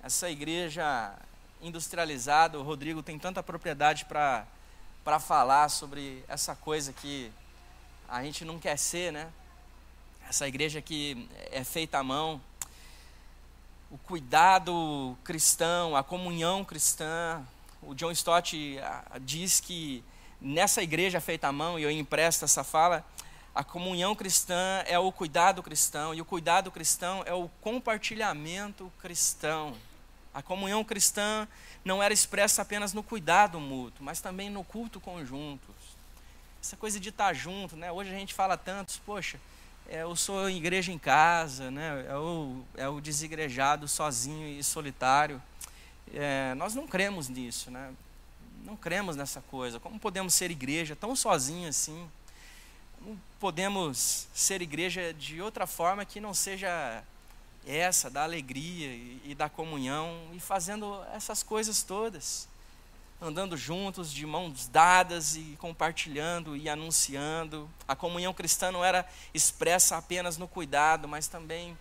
Essa 0.04 0.30
igreja 0.30 1.16
industrializado, 1.64 2.60
o 2.60 2.64
Rodrigo 2.64 3.02
tem 3.02 3.18
tanta 3.18 3.42
propriedade 3.42 4.06
para 4.06 4.46
falar 5.20 5.70
sobre 5.70 6.24
essa 6.28 6.56
coisa 6.56 6.94
que 6.94 7.32
a 8.08 8.22
gente 8.22 8.46
não 8.46 8.60
quer 8.60 8.78
ser, 8.78 9.12
né? 9.12 9.32
Essa 10.30 10.48
igreja 10.48 10.82
que 10.82 11.28
é 11.52 11.64
feita 11.64 11.98
à 11.98 12.04
mão, 12.04 12.40
o 13.90 13.98
cuidado 13.98 15.18
cristão, 15.24 15.96
a 15.96 16.04
comunhão 16.04 16.64
cristã. 16.64 17.42
O 17.82 17.94
John 17.94 18.12
Stott 18.12 18.80
diz 19.22 19.60
que 19.60 20.04
nessa 20.40 20.82
igreja 20.84 21.22
feita 21.22 21.48
à 21.48 21.52
mão, 21.52 21.80
e 21.80 21.84
eu 21.84 21.92
empresto 21.92 22.46
essa 22.46 22.64
fala, 22.64 23.06
a 23.56 23.64
comunhão 23.64 24.16
cristã 24.16 24.84
é 24.88 24.98
o 24.98 25.12
cuidado 25.12 25.62
cristão, 25.62 26.14
e 26.14 26.22
o 26.22 26.26
cuidado 26.26 26.72
cristão 26.72 27.24
é 27.26 27.34
o 27.34 27.50
compartilhamento 27.62 28.92
cristão. 29.00 29.76
A 30.34 30.42
comunhão 30.42 30.84
cristã 30.84 31.48
não 31.86 32.02
era 32.02 32.14
expressa 32.14 32.62
apenas 32.62 32.94
no 32.94 33.04
cuidado 33.04 33.60
mútuo, 33.60 34.04
mas 34.04 34.20
também 34.20 34.50
no 34.50 34.64
culto 34.64 35.00
conjunto. 35.00 35.74
Essa 36.62 36.76
coisa 36.76 37.00
de 37.00 37.10
estar 37.10 37.34
junto, 37.34 37.76
né? 37.76 37.92
Hoje 37.92 38.10
a 38.10 38.18
gente 38.18 38.34
fala 38.34 38.58
tantos, 38.58 38.98
poxa, 38.98 39.40
é, 39.88 40.04
eu 40.04 40.16
sou 40.16 40.50
igreja 40.50 40.92
em 40.92 40.98
casa, 40.98 41.70
né? 41.70 42.06
É 42.08 42.16
o, 42.16 42.64
é 42.76 42.88
o 42.88 43.02
desigrejado 43.02 43.88
sozinho 43.88 44.48
e 44.48 44.64
solitário. 44.64 45.42
É, 46.14 46.54
nós 46.56 46.74
não 46.74 46.88
cremos 46.88 47.28
nisso, 47.30 47.70
né? 47.70 47.94
Não 48.64 48.78
cremos 48.78 49.16
nessa 49.16 49.42
coisa. 49.42 49.80
Como 49.80 50.00
podemos 50.00 50.34
ser 50.34 50.50
igreja 50.52 50.96
tão 50.96 51.16
sozinho 51.16 51.68
assim? 51.68 52.10
Como 52.98 53.20
podemos 53.40 54.28
ser 54.34 54.62
igreja 54.62 55.14
de 55.14 55.42
outra 55.42 55.68
forma 55.68 56.06
que 56.06 56.22
não 56.22 56.34
seja 56.34 57.04
essa 57.66 58.10
da 58.10 58.24
alegria 58.24 58.90
e, 59.24 59.34
da 59.36 59.50
comunhão 59.50 60.30
e 60.34 60.40
fazendo 60.40 61.04
essas 61.14 61.42
coisas 61.44 61.84
todas, 61.84 62.48
andando 63.22 63.56
juntos, 63.56 64.12
de 64.12 64.26
mãos 64.26 64.68
dadas 64.68 65.36
e 65.36 65.58
compartilhando 65.60 66.58
e 66.58 66.68
anunciando. 66.68 67.70
A 67.88 67.96
comunhão 67.96 68.34
cristã 68.34 68.72
não 68.72 68.84
era 68.84 69.08
expressa 69.34 69.98
apenas 69.98 70.38
no 70.38 70.48
cuidado, 70.48 71.08
mas 71.08 71.28
também 71.28 71.78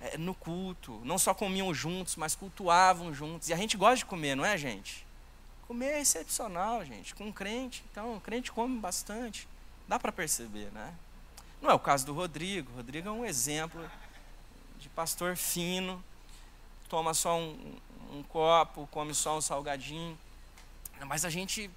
é, 0.00 0.16
no 0.16 0.34
culto. 0.34 1.00
Não 1.04 1.18
só 1.18 1.34
comiam 1.34 1.74
juntos, 1.74 2.16
mas 2.16 2.36
cultuavam 2.36 3.12
juntos. 3.12 3.48
E 3.48 3.52
a 3.52 3.56
gente 3.56 3.76
gosta 3.76 3.96
de 3.96 4.04
comer, 4.04 4.36
não 4.36 4.44
é, 4.44 4.56
gente? 4.56 5.04
Comer 5.66 5.94
é 5.94 6.00
excepcional, 6.00 6.84
gente. 6.84 7.14
Com 7.14 7.26
um 7.26 7.32
crente, 7.32 7.84
então, 7.90 8.16
o 8.16 8.20
crente 8.20 8.52
come 8.52 8.78
bastante. 8.78 9.48
Dá 9.88 9.98
para 9.98 10.12
perceber, 10.12 10.70
né? 10.72 10.94
Não 11.60 11.70
é 11.70 11.74
o 11.74 11.78
caso 11.78 12.06
do 12.06 12.12
Rodrigo. 12.12 12.70
O 12.72 12.76
Rodrigo 12.76 13.08
é 13.08 13.12
um 13.12 13.24
exemplo 13.24 13.90
de 14.84 14.90
pastor 14.90 15.34
fino, 15.34 16.04
toma 16.90 17.14
só 17.14 17.38
um, 17.38 17.56
um 18.12 18.22
copo, 18.22 18.86
come 18.90 19.14
só 19.14 19.38
um 19.38 19.40
salgadinho. 19.40 20.18
Mas 21.06 21.24
a 21.24 21.30
gente 21.30 21.70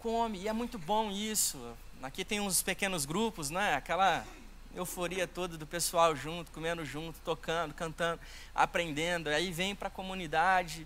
come, 0.00 0.40
e 0.40 0.48
é 0.48 0.52
muito 0.52 0.76
bom 0.76 1.08
isso. 1.12 1.56
Aqui 2.02 2.24
tem 2.24 2.40
uns 2.40 2.62
pequenos 2.62 3.04
grupos, 3.04 3.48
né? 3.48 3.76
Aquela 3.76 4.26
euforia 4.74 5.28
toda 5.28 5.56
do 5.56 5.68
pessoal 5.68 6.16
junto, 6.16 6.50
comendo 6.50 6.84
junto, 6.84 7.20
tocando, 7.20 7.72
cantando, 7.72 8.20
aprendendo. 8.52 9.28
Aí 9.28 9.52
vem 9.52 9.72
para 9.72 9.86
a 9.86 9.90
comunidade 9.90 10.84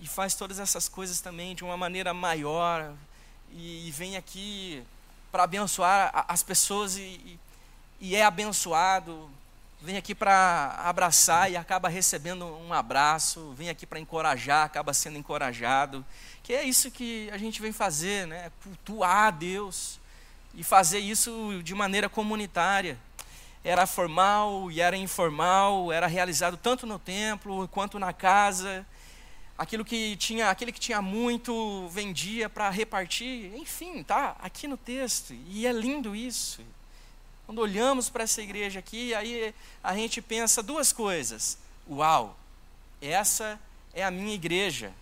e 0.00 0.08
faz 0.08 0.34
todas 0.34 0.58
essas 0.58 0.88
coisas 0.88 1.20
também 1.20 1.54
de 1.54 1.62
uma 1.62 1.76
maneira 1.76 2.14
maior. 2.14 2.94
E, 3.52 3.86
e 3.86 3.90
vem 3.90 4.16
aqui 4.16 4.82
para 5.30 5.42
abençoar 5.42 6.24
as 6.26 6.42
pessoas 6.42 6.96
e, 6.96 7.02
e, 7.02 7.40
e 8.00 8.16
é 8.16 8.24
abençoado 8.24 9.30
vem 9.80 9.96
aqui 9.96 10.14
para 10.14 10.74
abraçar 10.84 11.50
e 11.50 11.56
acaba 11.56 11.88
recebendo 11.88 12.44
um 12.44 12.72
abraço, 12.72 13.52
vem 13.56 13.70
aqui 13.70 13.86
para 13.86 14.00
encorajar, 14.00 14.64
acaba 14.64 14.92
sendo 14.92 15.18
encorajado. 15.18 16.04
Que 16.42 16.52
é 16.52 16.64
isso 16.64 16.90
que 16.90 17.30
a 17.30 17.38
gente 17.38 17.60
vem 17.62 17.72
fazer, 17.72 18.26
né? 18.26 18.50
Cultuar 18.62 19.26
a 19.26 19.30
Deus 19.30 20.00
e 20.54 20.64
fazer 20.64 20.98
isso 20.98 21.60
de 21.62 21.74
maneira 21.74 22.08
comunitária. 22.08 22.98
Era 23.62 23.86
formal 23.86 24.70
e 24.70 24.80
era 24.80 24.96
informal, 24.96 25.92
era 25.92 26.06
realizado 26.06 26.56
tanto 26.56 26.86
no 26.86 26.98
templo 26.98 27.68
quanto 27.68 27.98
na 27.98 28.12
casa. 28.12 28.86
Aquilo 29.56 29.84
que 29.84 30.16
tinha, 30.16 30.50
aquele 30.50 30.72
que 30.72 30.80
tinha 30.80 31.02
muito 31.02 31.88
vendia 31.88 32.48
para 32.48 32.70
repartir, 32.70 33.52
enfim, 33.56 34.02
tá 34.02 34.36
aqui 34.40 34.66
no 34.68 34.76
texto. 34.76 35.34
E 35.48 35.66
é 35.66 35.72
lindo 35.72 36.14
isso. 36.14 36.62
Quando 37.48 37.60
olhamos 37.60 38.10
para 38.10 38.24
essa 38.24 38.42
igreja 38.42 38.78
aqui, 38.78 39.14
aí 39.14 39.54
a 39.82 39.94
gente 39.94 40.20
pensa 40.20 40.62
duas 40.62 40.92
coisas. 40.92 41.56
Uau, 41.88 42.38
essa 43.00 43.58
é 43.94 44.04
a 44.04 44.10
minha 44.10 44.34
igreja. 44.34 44.92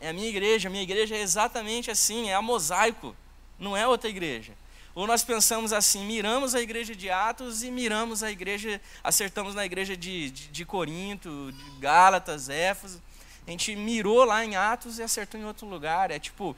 É 0.00 0.10
a 0.10 0.12
minha 0.12 0.28
igreja, 0.28 0.68
a 0.68 0.70
minha 0.70 0.84
igreja 0.84 1.16
é 1.16 1.20
exatamente 1.20 1.90
assim, 1.90 2.30
é 2.30 2.34
a 2.34 2.40
mosaico, 2.40 3.16
não 3.58 3.76
é 3.76 3.84
outra 3.84 4.08
igreja. 4.08 4.52
Ou 4.94 5.08
nós 5.08 5.24
pensamos 5.24 5.72
assim, 5.72 6.06
miramos 6.06 6.54
a 6.54 6.60
igreja 6.60 6.94
de 6.94 7.10
Atos 7.10 7.64
e 7.64 7.70
miramos 7.72 8.22
a 8.22 8.30
igreja, 8.30 8.80
acertamos 9.02 9.52
na 9.52 9.66
igreja 9.66 9.96
de, 9.96 10.30
de, 10.30 10.46
de 10.46 10.64
Corinto, 10.64 11.50
de 11.50 11.80
Gálatas, 11.80 12.48
Éfeso. 12.48 13.02
A 13.44 13.50
gente 13.50 13.74
mirou 13.74 14.22
lá 14.22 14.44
em 14.44 14.54
Atos 14.54 15.00
e 15.00 15.02
acertou 15.02 15.40
em 15.40 15.44
outro 15.44 15.66
lugar. 15.66 16.12
É 16.12 16.18
tipo, 16.20 16.56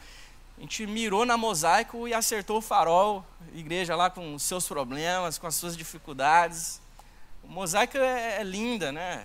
a 0.59 0.61
gente 0.61 0.85
mirou 0.89 1.25
na 1.25 1.37
mosaico 1.37 2.09
e 2.09 2.13
acertou 2.13 2.59
o 2.59 2.61
farol, 2.61 3.25
igreja 3.55 3.95
lá 3.95 4.11
com 4.11 4.35
os 4.35 4.43
seus 4.43 4.67
problemas, 4.67 5.39
com 5.39 5.47
as 5.47 5.55
suas 5.55 5.77
dificuldades. 5.77 6.81
O 7.45 7.49
mosaico 7.49 7.97
é, 7.97 8.41
é 8.41 8.43
linda, 8.43 8.91
né? 8.91 9.25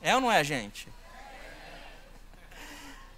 É 0.00 0.14
ou 0.14 0.20
não 0.20 0.30
é, 0.30 0.44
gente? 0.44 0.88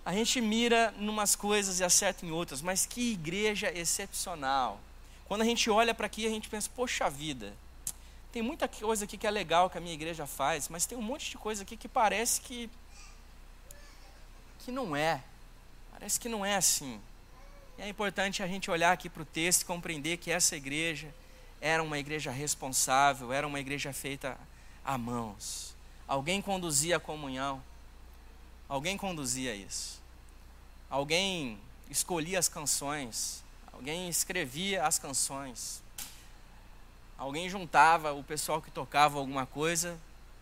A 0.03 0.15
gente 0.15 0.41
mira 0.41 0.95
em 0.99 1.07
umas 1.07 1.37
coisas 1.37 1.79
e 1.79 1.85
acerta 1.85 2.25
em 2.25 2.31
outras, 2.31 2.63
mas 2.63 2.87
que 2.87 3.13
igreja 3.13 3.71
excepcional. 3.71 4.81
Quando 5.27 5.43
a 5.43 5.45
gente 5.45 5.69
olha 5.69 5.95
para 5.95 6.07
aqui, 6.07 6.27
a 6.27 6.31
gente 6.31 6.49
pensa, 6.49 6.71
poxa 6.75 7.11
vida, 7.11 7.53
tem 8.33 8.41
muita 8.41 8.67
coisa 8.67 9.05
aqui 9.05 9.19
que 9.19 9.27
é 9.27 9.31
legal 9.31 9.69
que 9.69 9.77
a 9.77 9.81
minha 9.81 9.95
igreja 9.95 10.27
faz, 10.27 10.71
mas 10.71 10.87
tem 10.87 10.97
um 10.97 11.03
monte 11.03 11.31
de 11.31 11.37
coisa 11.37 11.65
aqui 11.65 11.77
que 11.77 11.89
parece 11.89 12.41
que, 12.41 12.71
que 14.61 14.73
não 14.73 14.97
é. 14.97 15.23
Parece 16.05 16.21
que 16.21 16.29
não 16.29 16.45
é 16.45 16.55
assim. 16.55 17.01
E 17.79 17.83
é 17.83 17.89
importante 17.89 18.43
a 18.43 18.47
gente 18.47 18.71
olhar 18.71 18.93
aqui 18.93 19.09
para 19.09 19.23
o 19.23 19.25
texto 19.25 19.63
e 19.63 19.65
compreender 19.65 20.19
que 20.19 20.31
essa 20.31 20.55
igreja 20.55 21.09
era 21.63 21.83
uma 21.83 21.99
igreja 21.99 22.31
responsável, 22.31 23.33
era 23.33 23.47
uma 23.47 23.59
igreja 23.59 23.91
feita 23.91 24.37
a 24.85 24.99
mãos. 24.99 25.75
Alguém 26.07 26.43
conduzia 26.43 26.99
a 26.99 27.01
comunhão, 27.01 27.63
alguém 28.69 28.99
conduzia 28.99 29.55
isso. 29.55 29.99
Alguém 30.91 31.59
escolhia 31.89 32.39
as 32.39 32.51
canções, 32.51 33.43
alguém 33.73 34.07
escrevia 34.07 34.85
as 34.85 34.99
canções. 34.99 35.83
Alguém 37.17 37.49
juntava 37.49 38.13
o 38.13 38.23
pessoal 38.23 38.61
que 38.61 38.71
tocava 38.71 39.19
alguma 39.19 39.47
coisa 39.47 39.99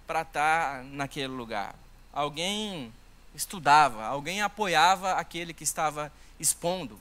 para 0.08 0.22
estar 0.22 0.78
tá 0.78 0.82
naquele 0.82 1.28
lugar. 1.28 1.76
Alguém 2.12 2.92
estudava, 3.34 4.04
alguém 4.04 4.42
apoiava 4.42 5.12
aquele 5.12 5.54
que 5.54 5.64
estava 5.64 6.12
expondo, 6.38 6.98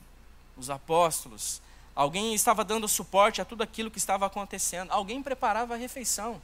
os 0.58 0.70
apóstolos. 0.70 1.62
Alguém 1.94 2.34
estava 2.34 2.64
dando 2.64 2.88
suporte 2.88 3.42
a 3.42 3.46
tudo 3.46 3.64
aquilo 3.64 3.92
que 3.92 3.98
estava 3.98 4.26
acontecendo. 4.26 4.92
Alguém 4.92 5.22
preparava 5.22 5.74
a 5.74 5.78
refeição. 5.78 6.42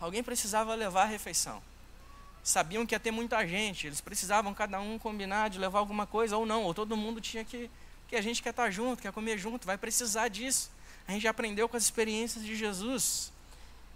Alguém 0.00 0.22
precisava 0.22 0.74
levar 0.74 1.02
a 1.02 1.06
refeição. 1.06 1.60
Sabiam 2.42 2.86
que 2.86 2.94
ia 2.94 3.00
ter 3.00 3.10
muita 3.10 3.46
gente, 3.46 3.86
eles 3.86 4.00
precisavam 4.00 4.54
cada 4.54 4.80
um 4.80 4.98
combinar 4.98 5.50
de 5.50 5.58
levar 5.58 5.80
alguma 5.80 6.06
coisa 6.06 6.36
ou 6.36 6.46
não, 6.46 6.62
ou 6.62 6.72
todo 6.72 6.96
mundo 6.96 7.20
tinha 7.20 7.44
que. 7.44 7.68
que 8.06 8.16
a 8.16 8.22
gente 8.22 8.42
quer 8.42 8.50
estar 8.50 8.70
junto, 8.70 9.02
quer 9.02 9.12
comer 9.12 9.36
junto, 9.36 9.66
vai 9.66 9.76
precisar 9.76 10.28
disso. 10.28 10.70
A 11.06 11.12
gente 11.12 11.28
aprendeu 11.28 11.68
com 11.68 11.76
as 11.76 11.82
experiências 11.82 12.44
de 12.44 12.56
Jesus. 12.56 13.32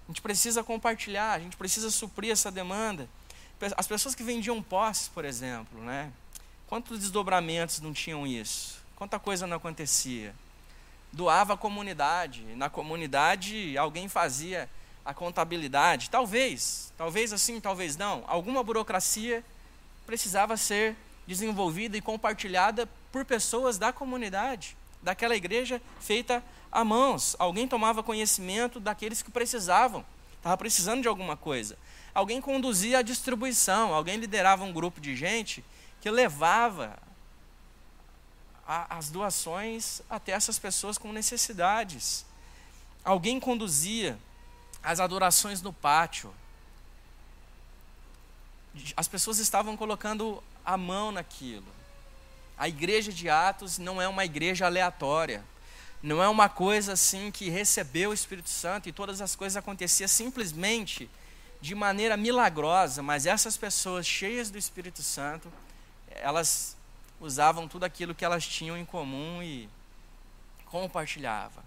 A 0.07 0.12
gente 0.12 0.20
precisa 0.20 0.62
compartilhar, 0.62 1.33
a 1.33 1.38
gente 1.38 1.57
precisa 1.57 1.90
suprir 1.90 2.31
essa 2.31 2.50
demanda. 2.50 3.09
As 3.77 3.87
pessoas 3.87 4.14
que 4.14 4.22
vendiam 4.22 4.62
posses, 4.62 5.09
por 5.09 5.25
exemplo, 5.25 5.81
né? 5.83 6.11
Quantos 6.66 6.98
desdobramentos 6.98 7.81
não 7.81 7.92
tinham 7.92 8.27
isso? 8.27 8.83
Quanta 8.96 9.18
coisa 9.18 9.46
não 9.46 9.57
acontecia? 9.57 10.35
Doava 11.12 11.55
a 11.55 11.57
comunidade. 11.57 12.42
Na 12.57 12.68
comunidade, 12.70 13.77
alguém 13.79 14.09
fazia 14.09 14.68
a 15.05 15.12
contabilidade. 15.12 16.11
Talvez, 16.11 16.92
talvez 16.96 17.33
assim, 17.33 17.61
talvez 17.61 17.96
não. 17.96 18.25
Alguma 18.27 18.62
burocracia 18.62 19.44
precisava 20.07 20.57
ser 20.57 20.96
desenvolvida 21.27 21.96
e 21.96 22.01
compartilhada 22.01 22.88
por 23.11 23.25
pessoas 23.25 23.79
da 23.79 23.92
comunidade, 23.92 24.77
daquela 25.03 25.37
igreja 25.37 25.81
feita 26.01 26.42
a 26.70 26.85
mãos. 26.85 27.37
Alguém 27.38 27.68
tomava 27.68 28.03
conhecimento 28.03 28.81
daqueles 28.81 29.22
que 29.22 29.31
precisavam, 29.31 30.05
estava 30.37 30.57
precisando 30.57 31.03
de 31.03 31.09
alguma 31.09 31.37
coisa. 31.37 31.77
Alguém 32.14 32.40
conduzia 32.40 32.98
a 32.98 33.03
distribuição, 33.03 33.94
alguém 33.94 34.16
liderava 34.16 34.64
um 34.64 34.72
grupo 34.72 35.01
de 35.01 35.16
gente 35.16 35.64
que 36.01 36.11
levava 36.11 36.98
a, 38.66 38.98
as 38.98 39.11
doações 39.11 40.03
até 40.11 40.33
essas 40.33 40.59
pessoas 40.59 40.98
com 40.98 41.12
necessidades. 41.12 42.27
Alguém 43.05 43.40
conduzia 43.40 44.18
as 44.83 45.01
adorações 45.01 45.62
no 45.62 45.72
pátio. 45.72 46.33
As 48.96 49.09
pessoas 49.09 49.38
estavam 49.38 49.77
colocando 49.77 50.42
a 50.64 50.77
mão 50.77 51.12
naquilo. 51.12 51.66
A 52.59 52.68
igreja 52.68 53.12
de 53.12 53.29
Atos 53.29 53.79
não 53.79 54.01
é 54.01 54.07
uma 54.07 54.25
igreja 54.25 54.66
aleatória. 54.66 55.42
Não 56.03 56.22
é 56.22 56.29
uma 56.29 56.48
coisa 56.48 56.94
assim 56.94 57.31
que 57.31 57.48
recebeu 57.48 58.11
o 58.11 58.14
Espírito 58.14 58.48
Santo 58.48 58.88
e 58.88 58.92
todas 58.92 59.20
as 59.20 59.37
coisas 59.37 59.57
aconteciam 59.57 60.09
simplesmente 60.09 61.09
de 61.62 61.77
maneira 61.77 62.16
milagrosa, 62.16 63.05
mas 63.05 63.25
essas 63.25 63.57
pessoas 63.57 64.05
cheias 64.05 64.51
do 64.51 64.59
Espírito 64.59 65.01
Santo, 65.01 65.51
elas 66.11 66.77
usavam 67.20 67.68
tudo 67.68 67.85
aquilo 67.85 68.16
que 68.16 68.25
elas 68.25 68.44
tinham 68.44 68.77
em 68.77 68.85
comum 68.85 69.40
e 69.40 69.68
compartilhavam. 70.66 71.62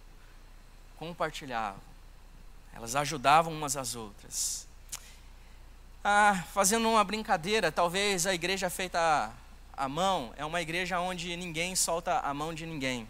Compartilhavam. 0.98 1.80
Elas 2.74 2.94
ajudavam 2.94 3.54
umas 3.54 3.78
às 3.78 3.96
outras. 3.96 4.68
Ah, 6.04 6.44
fazendo 6.54 6.90
uma 6.90 7.04
brincadeira, 7.06 7.72
talvez 7.72 8.28
a 8.28 8.34
igreja 8.34 8.70
feita 8.70 9.32
à 9.72 9.88
mão 9.88 10.34
é 10.36 10.44
uma 10.44 10.62
igreja 10.62 11.00
onde 11.00 11.38
ninguém 11.38 11.74
solta 11.74 12.20
a 12.20 12.34
mão 12.34 12.54
de 12.54 12.66
ninguém. 12.66 13.08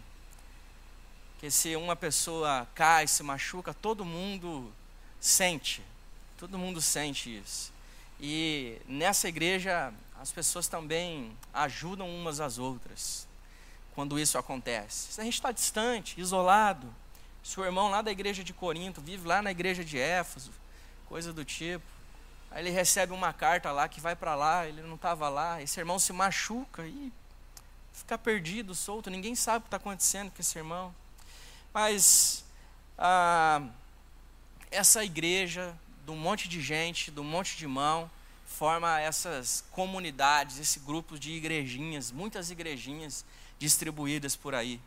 Que 1.40 1.50
se 1.50 1.74
uma 1.74 1.96
pessoa 1.96 2.64
cai, 2.76 3.08
se 3.08 3.24
machuca, 3.24 3.74
todo 3.74 4.04
mundo 4.04 4.72
sente. 5.20 5.82
Todo 6.36 6.58
mundo 6.58 6.80
sente 6.80 7.34
isso. 7.36 7.72
E 8.20 8.78
nessa 8.86 9.28
igreja 9.28 9.92
as 10.20 10.32
pessoas 10.32 10.66
também 10.66 11.36
ajudam 11.52 12.08
umas 12.08 12.40
às 12.40 12.58
outras 12.58 13.26
quando 13.94 14.18
isso 14.18 14.36
acontece. 14.36 15.12
Se 15.12 15.20
a 15.20 15.24
gente 15.24 15.34
está 15.34 15.52
distante, 15.52 16.20
isolado, 16.20 16.92
seu 17.42 17.64
irmão 17.64 17.88
lá 17.88 18.02
da 18.02 18.10
igreja 18.10 18.42
de 18.42 18.52
Corinto 18.52 19.00
vive 19.00 19.26
lá 19.26 19.40
na 19.40 19.50
igreja 19.50 19.84
de 19.84 19.98
Éfeso, 19.98 20.50
coisa 21.08 21.32
do 21.32 21.44
tipo. 21.44 21.84
Aí 22.50 22.62
ele 22.62 22.70
recebe 22.70 23.12
uma 23.12 23.32
carta 23.32 23.70
lá 23.72 23.88
que 23.88 24.00
vai 24.00 24.16
para 24.16 24.34
lá, 24.34 24.66
ele 24.66 24.82
não 24.82 24.96
estava 24.96 25.28
lá, 25.28 25.62
esse 25.62 25.78
irmão 25.78 25.98
se 25.98 26.12
machuca 26.12 26.86
e 26.86 27.12
fica 27.92 28.18
perdido, 28.18 28.74
solto, 28.74 29.08
ninguém 29.08 29.34
sabe 29.34 29.58
o 29.58 29.62
que 29.62 29.66
está 29.68 29.76
acontecendo 29.78 30.30
com 30.30 30.40
esse 30.40 30.58
irmão. 30.58 30.94
Mas 31.72 32.44
ah, 32.98 33.62
essa 34.70 35.04
igreja, 35.04 35.74
de 36.06 36.12
um 36.12 36.16
monte 36.16 36.48
de 36.48 36.62
gente, 36.62 37.10
de 37.10 37.18
um 37.18 37.24
monte 37.24 37.56
de 37.56 37.66
mão, 37.66 38.08
forma 38.46 39.00
essas 39.00 39.64
comunidades, 39.72 40.60
esse 40.60 40.78
grupo 40.78 41.18
de 41.18 41.32
igrejinhas, 41.32 42.12
muitas 42.12 42.48
igrejinhas 42.48 43.24
distribuídas 43.58 44.36
por 44.36 44.54
aí. 44.54 44.80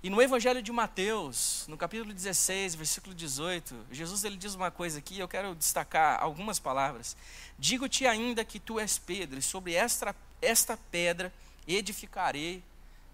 E 0.00 0.08
no 0.08 0.22
Evangelho 0.22 0.62
de 0.62 0.70
Mateus, 0.70 1.64
no 1.66 1.76
capítulo 1.76 2.14
16, 2.14 2.76
versículo 2.76 3.12
18, 3.12 3.86
Jesus 3.90 4.22
ele 4.22 4.36
diz 4.36 4.54
uma 4.54 4.70
coisa 4.70 5.00
aqui, 5.00 5.18
eu 5.18 5.26
quero 5.26 5.56
destacar 5.56 6.22
algumas 6.22 6.60
palavras. 6.60 7.16
Digo-te 7.58 8.06
ainda 8.06 8.44
que 8.44 8.60
tu 8.60 8.78
és 8.78 8.96
Pedro, 8.96 9.40
e 9.40 9.42
sobre 9.42 9.74
esta, 9.74 10.14
esta 10.40 10.76
pedra 10.76 11.32
edificarei 11.66 12.62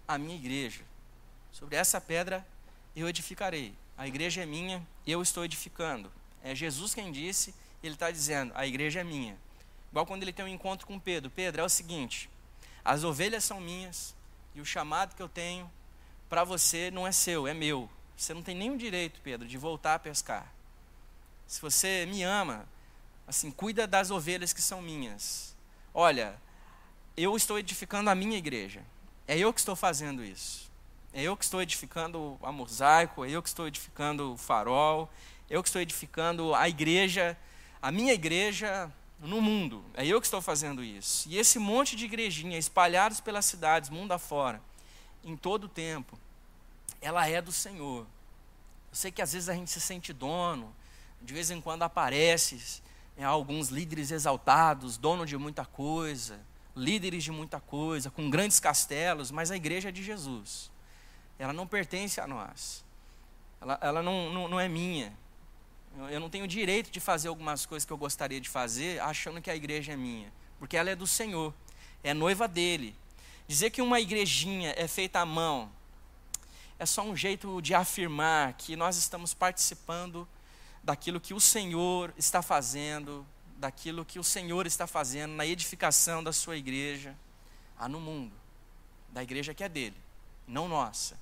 a 0.07 0.19
minha 0.19 0.37
igreja. 0.37 0.83
Sobre 1.53 1.75
essa 1.77 2.03
pedra 2.03 2.47
eu 2.95 3.09
edificarei. 3.09 3.73
A 3.97 4.07
igreja 4.07 4.42
é 4.42 4.47
minha, 4.47 4.87
eu 5.07 5.23
estou 5.23 5.42
edificando. 5.42 6.12
É 6.46 6.54
Jesus 6.54 6.94
quem 6.94 7.11
disse, 7.11 7.52
ele 7.82 7.94
está 7.94 8.09
dizendo, 8.09 8.52
a 8.54 8.64
igreja 8.64 9.00
é 9.00 9.04
minha. 9.04 9.37
Igual 9.90 10.06
quando 10.06 10.22
ele 10.22 10.32
tem 10.32 10.44
um 10.44 10.48
encontro 10.48 10.87
com 10.87 10.96
Pedro. 10.96 11.28
Pedro, 11.28 11.61
é 11.61 11.64
o 11.64 11.68
seguinte: 11.68 12.30
as 12.85 13.02
ovelhas 13.02 13.42
são 13.42 13.61
minhas, 13.61 14.14
e 14.54 14.61
o 14.61 14.64
chamado 14.64 15.16
que 15.16 15.22
eu 15.22 15.28
tenho 15.28 15.68
para 16.28 16.44
você 16.44 16.88
não 16.92 17.04
é 17.04 17.11
seu, 17.11 17.48
é 17.48 17.52
meu. 17.52 17.90
Você 18.16 18.32
não 18.32 18.42
tem 18.42 18.54
nenhum 18.54 18.76
direito, 18.76 19.20
Pedro, 19.22 19.48
de 19.48 19.59
voltar 19.59 19.94
a 19.94 19.98
pescar. 19.98 20.52
Se 21.48 21.61
você 21.61 22.06
me 22.06 22.22
ama, 22.22 22.64
assim, 23.26 23.50
cuida 23.50 23.85
das 23.85 24.12
ovelhas 24.12 24.52
que 24.52 24.62
são 24.62 24.80
minhas. 24.80 25.56
Olha, 25.92 26.40
eu 27.16 27.37
estou 27.37 27.59
edificando 27.59 28.09
a 28.09 28.14
minha 28.14 28.38
igreja. 28.38 28.82
É 29.26 29.37
eu 29.37 29.52
que 29.52 29.59
estou 29.59 29.74
fazendo 29.74 30.24
isso. 30.24 30.70
É 31.12 31.22
eu 31.22 31.37
que 31.37 31.44
estou 31.44 31.61
edificando 31.61 32.38
a 32.40 32.52
mosaico, 32.52 33.24
é 33.24 33.30
eu 33.30 33.42
que 33.42 33.48
estou 33.48 33.66
edificando 33.66 34.35
o 34.35 34.37
farol, 34.37 35.11
eu 35.48 35.62
que 35.62 35.68
estou 35.68 35.80
edificando 35.80 36.54
a 36.54 36.68
igreja, 36.68 37.37
a 37.80 37.92
minha 37.92 38.12
igreja 38.12 38.92
no 39.20 39.40
mundo. 39.40 39.85
É 39.94 40.04
eu 40.06 40.20
que 40.20 40.26
estou 40.26 40.42
fazendo 40.42 40.82
isso. 40.82 41.28
E 41.28 41.38
esse 41.38 41.59
monte 41.59 41.96
de 41.96 42.04
igrejinha 42.04 42.59
espalhados 42.59 43.20
pelas 43.20 43.44
cidades, 43.44 43.90
mundo 43.90 44.12
afora, 44.12 44.61
em 45.24 45.37
todo 45.37 45.64
o 45.64 45.68
tempo, 45.68 46.18
ela 47.00 47.28
é 47.28 47.40
do 47.40 47.52
Senhor. 47.52 48.00
Eu 48.90 48.96
sei 48.96 49.11
que 49.11 49.22
às 49.22 49.32
vezes 49.32 49.48
a 49.48 49.54
gente 49.54 49.70
se 49.70 49.80
sente 49.80 50.12
dono, 50.12 50.74
de 51.22 51.32
vez 51.32 51.50
em 51.50 51.61
quando 51.61 51.82
aparece 51.82 52.82
é, 53.16 53.24
alguns 53.24 53.68
líderes 53.68 54.11
exaltados, 54.11 54.96
dono 54.96 55.24
de 55.24 55.37
muita 55.37 55.64
coisa, 55.64 56.40
líderes 56.74 57.24
de 57.24 57.32
muita 57.32 57.59
coisa, 57.59 58.11
com 58.11 58.28
grandes 58.28 58.61
castelos, 58.61 59.30
mas 59.30 59.50
a 59.50 59.56
igreja 59.56 59.88
é 59.88 59.92
de 59.92 60.02
Jesus. 60.02 60.70
Ela 61.38 61.52
não 61.52 61.66
pertence 61.66 62.20
a 62.20 62.26
nós. 62.26 62.85
Ela, 63.61 63.78
ela 63.80 64.02
não, 64.02 64.32
não, 64.32 64.48
não 64.48 64.61
é 64.61 64.68
minha. 64.68 65.16
Eu 66.11 66.20
não 66.20 66.28
tenho 66.28 66.46
direito 66.46 66.90
de 66.90 67.00
fazer 67.00 67.28
algumas 67.28 67.64
coisas 67.64 67.87
que 67.87 67.92
eu 67.92 67.96
gostaria 67.96 68.40
de 68.40 68.48
fazer 68.48 69.00
achando 69.00 69.40
que 69.40 69.50
a 69.50 69.56
igreja 69.56 69.92
é 69.92 69.96
minha, 69.96 70.32
porque 70.59 70.76
ela 70.76 70.90
é 70.90 70.96
do 70.96 71.06
Senhor, 71.06 71.54
é 72.02 72.12
noiva 72.12 72.46
dele. 72.46 72.94
Dizer 73.48 73.70
que 73.70 73.80
uma 73.80 73.98
igrejinha 74.00 74.74
é 74.76 74.87
feita 74.87 75.20
à 75.20 75.26
mão 75.26 75.70
é 76.78 76.85
só 76.85 77.02
um 77.02 77.16
jeito 77.16 77.61
de 77.62 77.74
afirmar 77.74 78.52
que 78.54 78.76
nós 78.76 78.96
estamos 78.96 79.32
participando 79.32 80.28
daquilo 80.82 81.20
que 81.20 81.32
o 81.32 81.40
Senhor 81.40 82.12
está 82.18 82.42
fazendo, 82.42 83.26
daquilo 83.56 84.04
que 84.04 84.18
o 84.18 84.24
Senhor 84.24 84.66
está 84.66 84.87
fazendo 84.87 85.32
na 85.32 85.46
edificação 85.46 86.22
da 86.22 86.32
sua 86.32 86.56
igreja, 86.56 87.16
ah, 87.78 87.88
no 87.88 87.98
mundo, 87.98 88.35
da 89.11 89.22
igreja 89.22 89.54
que 89.54 89.64
é 89.64 89.68
dele, 89.68 89.96
não 90.46 90.68
nossa. 90.68 91.18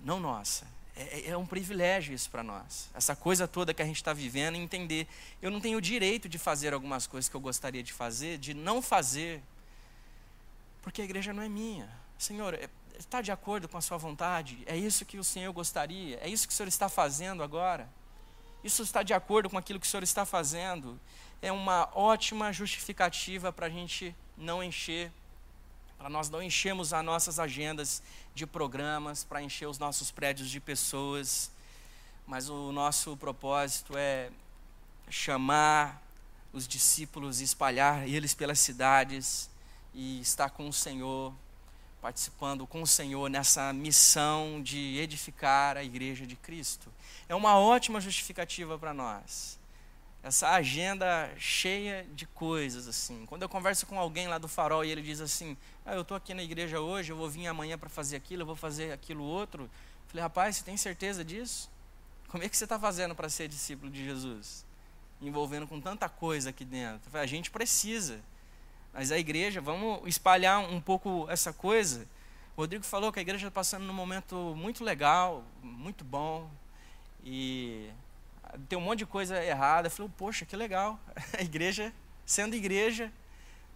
Não 0.00 0.18
nossa. 0.18 0.66
É, 1.00 1.30
é 1.30 1.36
um 1.36 1.46
privilégio 1.46 2.14
isso 2.14 2.30
para 2.30 2.42
nós. 2.42 2.90
Essa 2.94 3.16
coisa 3.16 3.48
toda 3.48 3.72
que 3.72 3.80
a 3.80 3.86
gente 3.86 3.96
está 3.96 4.12
vivendo, 4.12 4.56
entender. 4.56 5.06
Eu 5.40 5.50
não 5.50 5.60
tenho 5.60 5.78
o 5.78 5.80
direito 5.80 6.28
de 6.28 6.38
fazer 6.38 6.74
algumas 6.74 7.06
coisas 7.06 7.28
que 7.28 7.34
eu 7.34 7.40
gostaria 7.40 7.82
de 7.82 7.92
fazer, 7.92 8.36
de 8.36 8.52
não 8.52 8.82
fazer, 8.82 9.42
porque 10.82 11.00
a 11.00 11.04
igreja 11.04 11.32
não 11.32 11.42
é 11.42 11.48
minha. 11.48 11.88
Senhor, 12.18 12.52
é, 12.52 12.68
está 12.98 13.22
de 13.22 13.32
acordo 13.32 13.66
com 13.66 13.78
a 13.78 13.80
sua 13.80 13.96
vontade? 13.96 14.58
É 14.66 14.76
isso 14.76 15.06
que 15.06 15.18
o 15.18 15.24
Senhor 15.24 15.52
gostaria? 15.52 16.18
É 16.20 16.28
isso 16.28 16.46
que 16.46 16.52
o 16.52 16.56
Senhor 16.56 16.68
está 16.68 16.88
fazendo 16.88 17.42
agora? 17.42 17.88
Isso 18.62 18.82
está 18.82 19.02
de 19.02 19.14
acordo 19.14 19.48
com 19.48 19.56
aquilo 19.56 19.80
que 19.80 19.86
o 19.86 19.88
Senhor 19.88 20.02
está 20.02 20.26
fazendo? 20.26 21.00
É 21.40 21.50
uma 21.50 21.88
ótima 21.94 22.52
justificativa 22.52 23.50
para 23.50 23.66
a 23.66 23.70
gente 23.70 24.14
não 24.36 24.62
encher, 24.62 25.10
para 26.00 26.08
nós 26.08 26.30
não 26.30 26.42
enchermos 26.42 26.94
as 26.94 27.04
nossas 27.04 27.38
agendas 27.38 28.02
de 28.34 28.46
programas, 28.46 29.22
para 29.22 29.42
encher 29.42 29.68
os 29.68 29.78
nossos 29.78 30.10
prédios 30.10 30.48
de 30.48 30.58
pessoas. 30.58 31.50
Mas 32.26 32.48
o 32.48 32.72
nosso 32.72 33.18
propósito 33.18 33.98
é 33.98 34.30
chamar 35.10 36.02
os 36.54 36.66
discípulos 36.66 37.42
e 37.42 37.44
espalhar 37.44 38.08
eles 38.08 38.32
pelas 38.32 38.58
cidades 38.60 39.50
e 39.92 40.22
estar 40.22 40.48
com 40.48 40.66
o 40.66 40.72
Senhor, 40.72 41.34
participando 42.00 42.66
com 42.66 42.80
o 42.80 42.86
Senhor 42.86 43.28
nessa 43.28 43.70
missão 43.70 44.62
de 44.62 44.96
edificar 44.96 45.76
a 45.76 45.84
igreja 45.84 46.26
de 46.26 46.34
Cristo. 46.34 46.90
É 47.28 47.34
uma 47.34 47.58
ótima 47.58 48.00
justificativa 48.00 48.78
para 48.78 48.94
nós. 48.94 49.59
Essa 50.22 50.50
agenda 50.50 51.30
cheia 51.38 52.06
de 52.14 52.26
coisas 52.26 52.86
assim. 52.86 53.24
Quando 53.26 53.42
eu 53.42 53.48
converso 53.48 53.86
com 53.86 53.98
alguém 53.98 54.28
lá 54.28 54.36
do 54.36 54.48
Farol 54.48 54.84
e 54.84 54.90
ele 54.90 55.02
diz 55.02 55.20
assim: 55.20 55.56
ah, 55.84 55.94
"Eu 55.94 56.02
estou 56.02 56.16
aqui 56.16 56.34
na 56.34 56.42
igreja 56.42 56.80
hoje, 56.80 57.10
eu 57.10 57.16
vou 57.16 57.28
vir 57.28 57.46
amanhã 57.46 57.78
para 57.78 57.88
fazer 57.88 58.16
aquilo, 58.16 58.42
eu 58.42 58.46
vou 58.46 58.56
fazer 58.56 58.92
aquilo 58.92 59.24
outro", 59.24 59.64
eu 59.64 59.70
falei: 60.08 60.22
"Rapaz, 60.22 60.56
você 60.56 60.64
tem 60.64 60.76
certeza 60.76 61.24
disso? 61.24 61.70
Como 62.28 62.44
é 62.44 62.48
que 62.48 62.56
você 62.56 62.64
está 62.64 62.78
fazendo 62.78 63.14
para 63.14 63.28
ser 63.28 63.48
discípulo 63.48 63.90
de 63.90 64.04
Jesus?" 64.04 64.64
envolvendo 65.20 65.66
com 65.66 65.80
tanta 65.80 66.08
coisa 66.08 66.50
aqui 66.50 66.64
dentro. 66.64 67.16
A 67.18 67.26
gente 67.26 67.50
precisa. 67.50 68.20
Mas 68.92 69.12
a 69.12 69.18
igreja, 69.18 69.60
vamos 69.60 70.00
espalhar 70.06 70.60
um 70.60 70.80
pouco 70.80 71.26
essa 71.28 71.52
coisa. 71.52 72.06
O 72.56 72.62
Rodrigo 72.62 72.84
falou 72.84 73.12
que 73.12 73.18
a 73.18 73.22
igreja 73.22 73.46
está 73.46 73.50
passando 73.50 73.84
num 73.84 73.92
momento 73.92 74.54
muito 74.56 74.82
legal, 74.82 75.44
muito 75.62 76.04
bom. 76.04 76.50
E 77.22 77.90
tem 78.68 78.78
um 78.78 78.82
monte 78.82 79.00
de 79.00 79.06
coisa 79.06 79.42
errada. 79.42 79.88
Eu 79.88 79.90
falei, 79.90 80.10
poxa, 80.16 80.44
que 80.44 80.56
legal. 80.56 80.98
A 81.38 81.42
igreja, 81.42 81.92
sendo 82.24 82.54
igreja, 82.54 83.12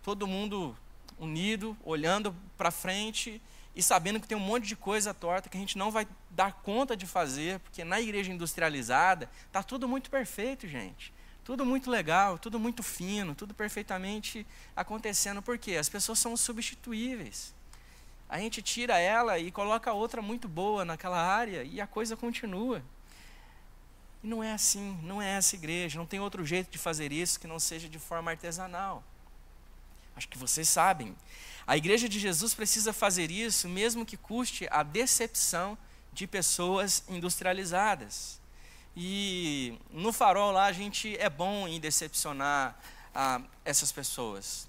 todo 0.02 0.26
mundo 0.26 0.76
unido, 1.18 1.76
olhando 1.84 2.34
para 2.56 2.70
frente 2.70 3.40
e 3.74 3.82
sabendo 3.82 4.20
que 4.20 4.28
tem 4.28 4.36
um 4.36 4.40
monte 4.40 4.66
de 4.66 4.76
coisa 4.76 5.12
torta 5.12 5.48
que 5.48 5.56
a 5.56 5.60
gente 5.60 5.76
não 5.76 5.90
vai 5.90 6.06
dar 6.30 6.52
conta 6.52 6.96
de 6.96 7.06
fazer, 7.06 7.58
porque 7.60 7.82
na 7.84 8.00
igreja 8.00 8.32
industrializada 8.32 9.28
está 9.46 9.62
tudo 9.62 9.88
muito 9.88 10.10
perfeito, 10.10 10.68
gente. 10.68 11.12
Tudo 11.44 11.66
muito 11.66 11.90
legal, 11.90 12.38
tudo 12.38 12.58
muito 12.58 12.82
fino, 12.82 13.34
tudo 13.34 13.52
perfeitamente 13.52 14.46
acontecendo. 14.74 15.42
Por 15.42 15.58
quê? 15.58 15.76
As 15.76 15.88
pessoas 15.88 16.18
são 16.18 16.36
substituíveis. 16.36 17.54
A 18.28 18.38
gente 18.38 18.62
tira 18.62 18.98
ela 18.98 19.38
e 19.38 19.50
coloca 19.50 19.92
outra 19.92 20.22
muito 20.22 20.48
boa 20.48 20.84
naquela 20.84 21.20
área 21.20 21.62
e 21.62 21.80
a 21.80 21.86
coisa 21.86 22.16
continua. 22.16 22.82
E 24.24 24.26
não 24.26 24.42
é 24.42 24.54
assim, 24.54 24.98
não 25.02 25.20
é 25.20 25.36
essa 25.36 25.54
igreja, 25.54 25.98
não 25.98 26.06
tem 26.06 26.18
outro 26.18 26.46
jeito 26.46 26.70
de 26.70 26.78
fazer 26.78 27.12
isso 27.12 27.38
que 27.38 27.46
não 27.46 27.60
seja 27.60 27.90
de 27.90 27.98
forma 27.98 28.30
artesanal. 28.30 29.04
Acho 30.16 30.26
que 30.26 30.38
vocês 30.38 30.66
sabem. 30.66 31.14
A 31.66 31.76
igreja 31.76 32.08
de 32.08 32.18
Jesus 32.18 32.54
precisa 32.54 32.94
fazer 32.94 33.30
isso, 33.30 33.68
mesmo 33.68 34.06
que 34.06 34.16
custe 34.16 34.66
a 34.70 34.82
decepção 34.82 35.76
de 36.10 36.26
pessoas 36.26 37.04
industrializadas. 37.06 38.40
E 38.96 39.78
no 39.90 40.10
farol 40.10 40.52
lá 40.52 40.64
a 40.64 40.72
gente 40.72 41.14
é 41.18 41.28
bom 41.28 41.68
em 41.68 41.78
decepcionar 41.78 42.80
ah, 43.14 43.42
essas 43.62 43.92
pessoas. 43.92 44.66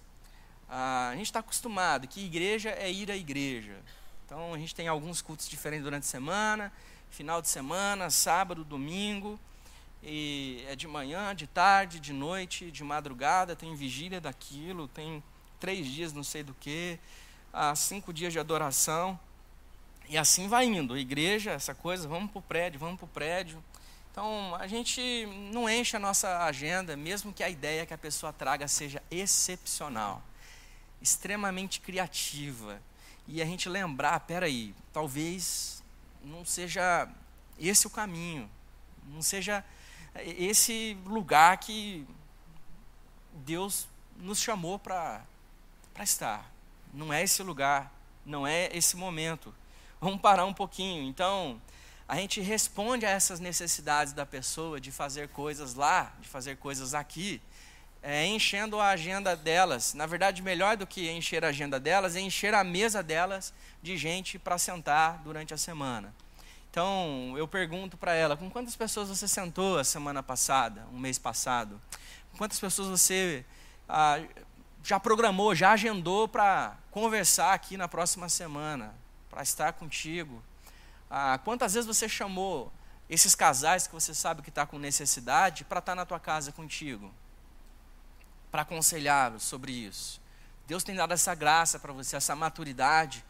Ah, 0.68 1.12
a 1.14 1.16
gente 1.16 1.28
está 1.28 1.40
acostumado 1.40 2.10
que 2.10 2.26
igreja 2.26 2.72
é 2.72 2.92
ir 2.92 3.10
à 3.10 3.16
igreja. 3.16 3.78
Então 4.26 4.54
a 4.54 4.58
gente 4.58 4.76
tem 4.76 4.90
alguns 4.90 5.22
cultos 5.22 5.48
diferentes 5.48 5.86
durante 5.86 6.04
a 6.04 6.08
semana, 6.08 6.74
final 7.16 7.42
de 7.42 7.48
semana, 7.48 8.10
sábado, 8.10 8.66
domingo. 8.66 9.40
E 10.04 10.64
é 10.68 10.76
de 10.76 10.86
manhã, 10.86 11.34
de 11.34 11.48
tarde, 11.48 12.00
de 12.00 12.12
noite, 12.12 12.70
de 12.70 12.84
madrugada, 12.84 13.56
tem 13.56 13.74
vigília 13.74 14.20
daquilo, 14.20 14.88
tem 14.90 15.24
três 15.58 15.88
dias 15.88 16.12
não 16.12 16.24
sei 16.24 16.44
do 16.44 16.54
que, 16.54 17.00
ah, 17.54 17.74
cinco 17.74 18.12
dias 18.12 18.34
de 18.34 18.40
adoração. 18.40 19.18
E 20.10 20.18
assim 20.18 20.50
vai 20.50 20.66
indo. 20.66 20.98
Igreja, 20.98 21.52
essa 21.52 21.74
coisa, 21.74 22.06
vamos 22.08 22.30
para 22.30 22.40
o 22.40 22.42
prédio, 22.42 22.80
vamos 22.80 22.98
para 22.98 23.06
o 23.06 23.10
prédio. 23.10 23.64
Então, 24.12 24.54
a 24.56 24.68
gente 24.68 25.26
não 25.52 25.70
enche 25.70 25.96
a 25.96 26.00
nossa 26.00 26.44
agenda, 26.44 26.98
mesmo 26.98 27.32
que 27.34 27.44
a 27.44 27.50
ideia 27.50 27.86
que 27.86 27.94
a 27.94 27.98
pessoa 27.98 28.32
traga 28.34 28.68
seja 28.68 29.02
excepcional, 29.10 30.22
extremamente 31.02 31.80
criativa. 31.80 32.80
E 33.28 33.42
a 33.42 33.46
gente 33.46 33.68
lembrar, 33.68 34.20
peraí, 34.20 34.76
talvez 34.94 35.84
não 36.26 36.44
seja 36.44 37.08
esse 37.60 37.88
o 37.88 37.90
caminho, 37.90 38.50
não 39.06 39.22
seja 39.22 39.64
esse 40.16 40.98
lugar 41.06 41.58
que 41.58 42.06
Deus 43.34 43.88
nos 44.18 44.40
chamou 44.40 44.80
para 44.80 45.22
estar. 46.02 46.52
Não 46.94 47.14
é 47.14 47.24
esse 47.24 47.44
lugar, 47.44 47.92
não 48.26 48.48
é 48.48 48.70
esse 48.76 48.96
momento. 48.96 49.54
Vamos 50.00 50.20
parar 50.22 50.46
um 50.46 50.54
pouquinho. 50.54 51.04
Então, 51.04 51.62
a 52.08 52.16
gente 52.16 52.42
responde 52.42 53.06
a 53.06 53.10
essas 53.10 53.40
necessidades 53.40 54.14
da 54.14 54.26
pessoa 54.26 54.80
de 54.80 54.92
fazer 54.92 55.30
coisas 55.30 55.76
lá, 55.76 56.14
de 56.20 56.28
fazer 56.28 56.58
coisas 56.58 56.94
aqui, 56.94 57.42
é, 58.08 58.24
enchendo 58.28 58.80
a 58.80 58.90
agenda 58.90 59.36
delas. 59.36 59.96
Na 59.96 60.06
verdade, 60.06 60.44
melhor 60.44 60.78
do 60.78 60.86
que 60.86 61.10
encher 61.10 61.44
a 61.44 61.48
agenda 61.48 61.80
delas 61.80 62.16
é 62.16 62.22
encher 62.22 62.54
a 62.54 62.64
mesa 62.64 63.02
delas 63.02 63.52
de 63.82 63.98
gente 63.98 64.38
para 64.38 64.60
sentar 64.60 65.24
durante 65.24 65.56
a 65.56 65.58
semana. 65.58 66.14
Então, 66.70 67.34
eu 67.36 67.48
pergunto 67.48 67.98
para 67.98 68.14
ela: 68.14 68.38
com 68.38 68.48
quantas 68.48 68.76
pessoas 68.76 69.10
você 69.10 69.28
sentou 69.28 69.80
a 69.80 69.84
semana 69.84 70.22
passada, 70.22 70.86
um 70.94 71.00
mês 71.00 71.18
passado? 71.18 71.82
Com 72.32 72.38
quantas 72.38 72.60
pessoas 72.60 72.90
você 72.90 73.44
ah, 73.90 74.22
já 74.84 75.00
programou, 75.00 75.56
já 75.56 75.72
agendou 75.72 76.28
para 76.28 76.78
conversar 76.92 77.56
aqui 77.56 77.76
na 77.76 77.88
próxima 77.88 78.30
semana, 78.30 78.94
para 79.32 79.42
estar 79.42 79.74
contigo? 79.74 80.44
Ah, 81.10 81.40
quantas 81.44 81.74
vezes 81.74 81.88
você 81.88 82.08
chamou 82.08 82.72
esses 83.10 83.34
casais 83.34 83.88
que 83.88 83.94
você 83.96 84.14
sabe 84.14 84.44
que 84.44 84.50
está 84.50 84.64
com 84.64 84.78
necessidade 84.78 85.64
para 85.64 85.80
estar 85.80 85.94
tá 85.94 85.96
na 85.96 86.06
tua 86.06 86.20
casa 86.20 86.52
contigo? 86.52 87.12
Para 88.56 88.62
aconselhá-los 88.62 89.44
sobre 89.44 89.74
isso. 89.74 90.22
Deus 90.66 90.82
tem 90.82 90.96
dado 90.96 91.14
essa 91.14 91.36
graça 91.36 91.78
para 91.78 91.92
você, 91.92 92.16
essa 92.16 92.34
maturidade. 92.38 93.22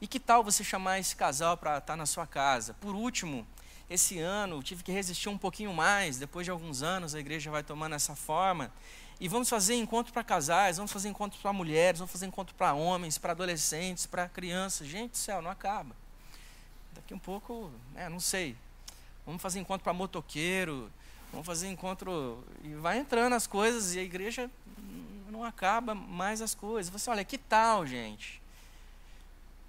E 0.00 0.06
que 0.06 0.18
tal 0.18 0.42
você 0.42 0.64
chamar 0.64 0.98
esse 0.98 1.14
casal 1.14 1.54
para 1.54 1.76
estar 1.76 1.96
na 1.96 2.06
sua 2.06 2.26
casa? 2.26 2.72
Por 2.80 2.94
último, 2.94 3.46
esse 3.90 4.18
ano 4.18 4.62
tive 4.62 4.82
que 4.82 4.90
resistir 4.90 5.28
um 5.28 5.36
pouquinho 5.36 5.74
mais. 5.74 6.16
Depois 6.16 6.46
de 6.46 6.50
alguns 6.50 6.82
anos, 6.82 7.14
a 7.14 7.20
igreja 7.20 7.50
vai 7.50 7.62
tomando 7.62 7.94
essa 7.94 8.16
forma. 8.16 8.72
E 9.20 9.28
vamos 9.28 9.50
fazer 9.50 9.74
encontro 9.74 10.14
para 10.14 10.24
casais, 10.24 10.78
vamos 10.78 10.90
fazer 10.90 11.10
encontro 11.10 11.38
para 11.42 11.52
mulheres, 11.52 11.98
vamos 11.98 12.10
fazer 12.10 12.24
encontro 12.24 12.54
para 12.54 12.72
homens, 12.72 13.18
para 13.18 13.32
adolescentes, 13.32 14.06
para 14.06 14.30
crianças. 14.30 14.88
Gente 14.88 15.10
do 15.10 15.18
céu, 15.18 15.42
não 15.42 15.50
acaba 15.50 15.94
daqui 16.94 17.12
um 17.12 17.18
pouco, 17.18 17.70
né, 17.92 18.08
não 18.08 18.18
sei. 18.18 18.56
Vamos 19.26 19.42
fazer 19.42 19.60
encontro 19.60 19.84
para 19.84 19.92
motoqueiro, 19.92 20.90
vamos 21.30 21.46
fazer 21.46 21.68
encontro. 21.68 22.42
E 22.64 22.74
vai 22.74 22.98
entrando 22.98 23.34
as 23.34 23.46
coisas 23.46 23.94
e 23.94 23.98
a 23.98 24.02
igreja 24.02 24.50
não 25.30 25.44
acaba 25.44 25.94
mais 25.94 26.42
as 26.42 26.54
coisas. 26.54 26.90
Você 26.90 27.08
olha, 27.10 27.24
que 27.24 27.38
tal, 27.38 27.86
gente? 27.86 28.40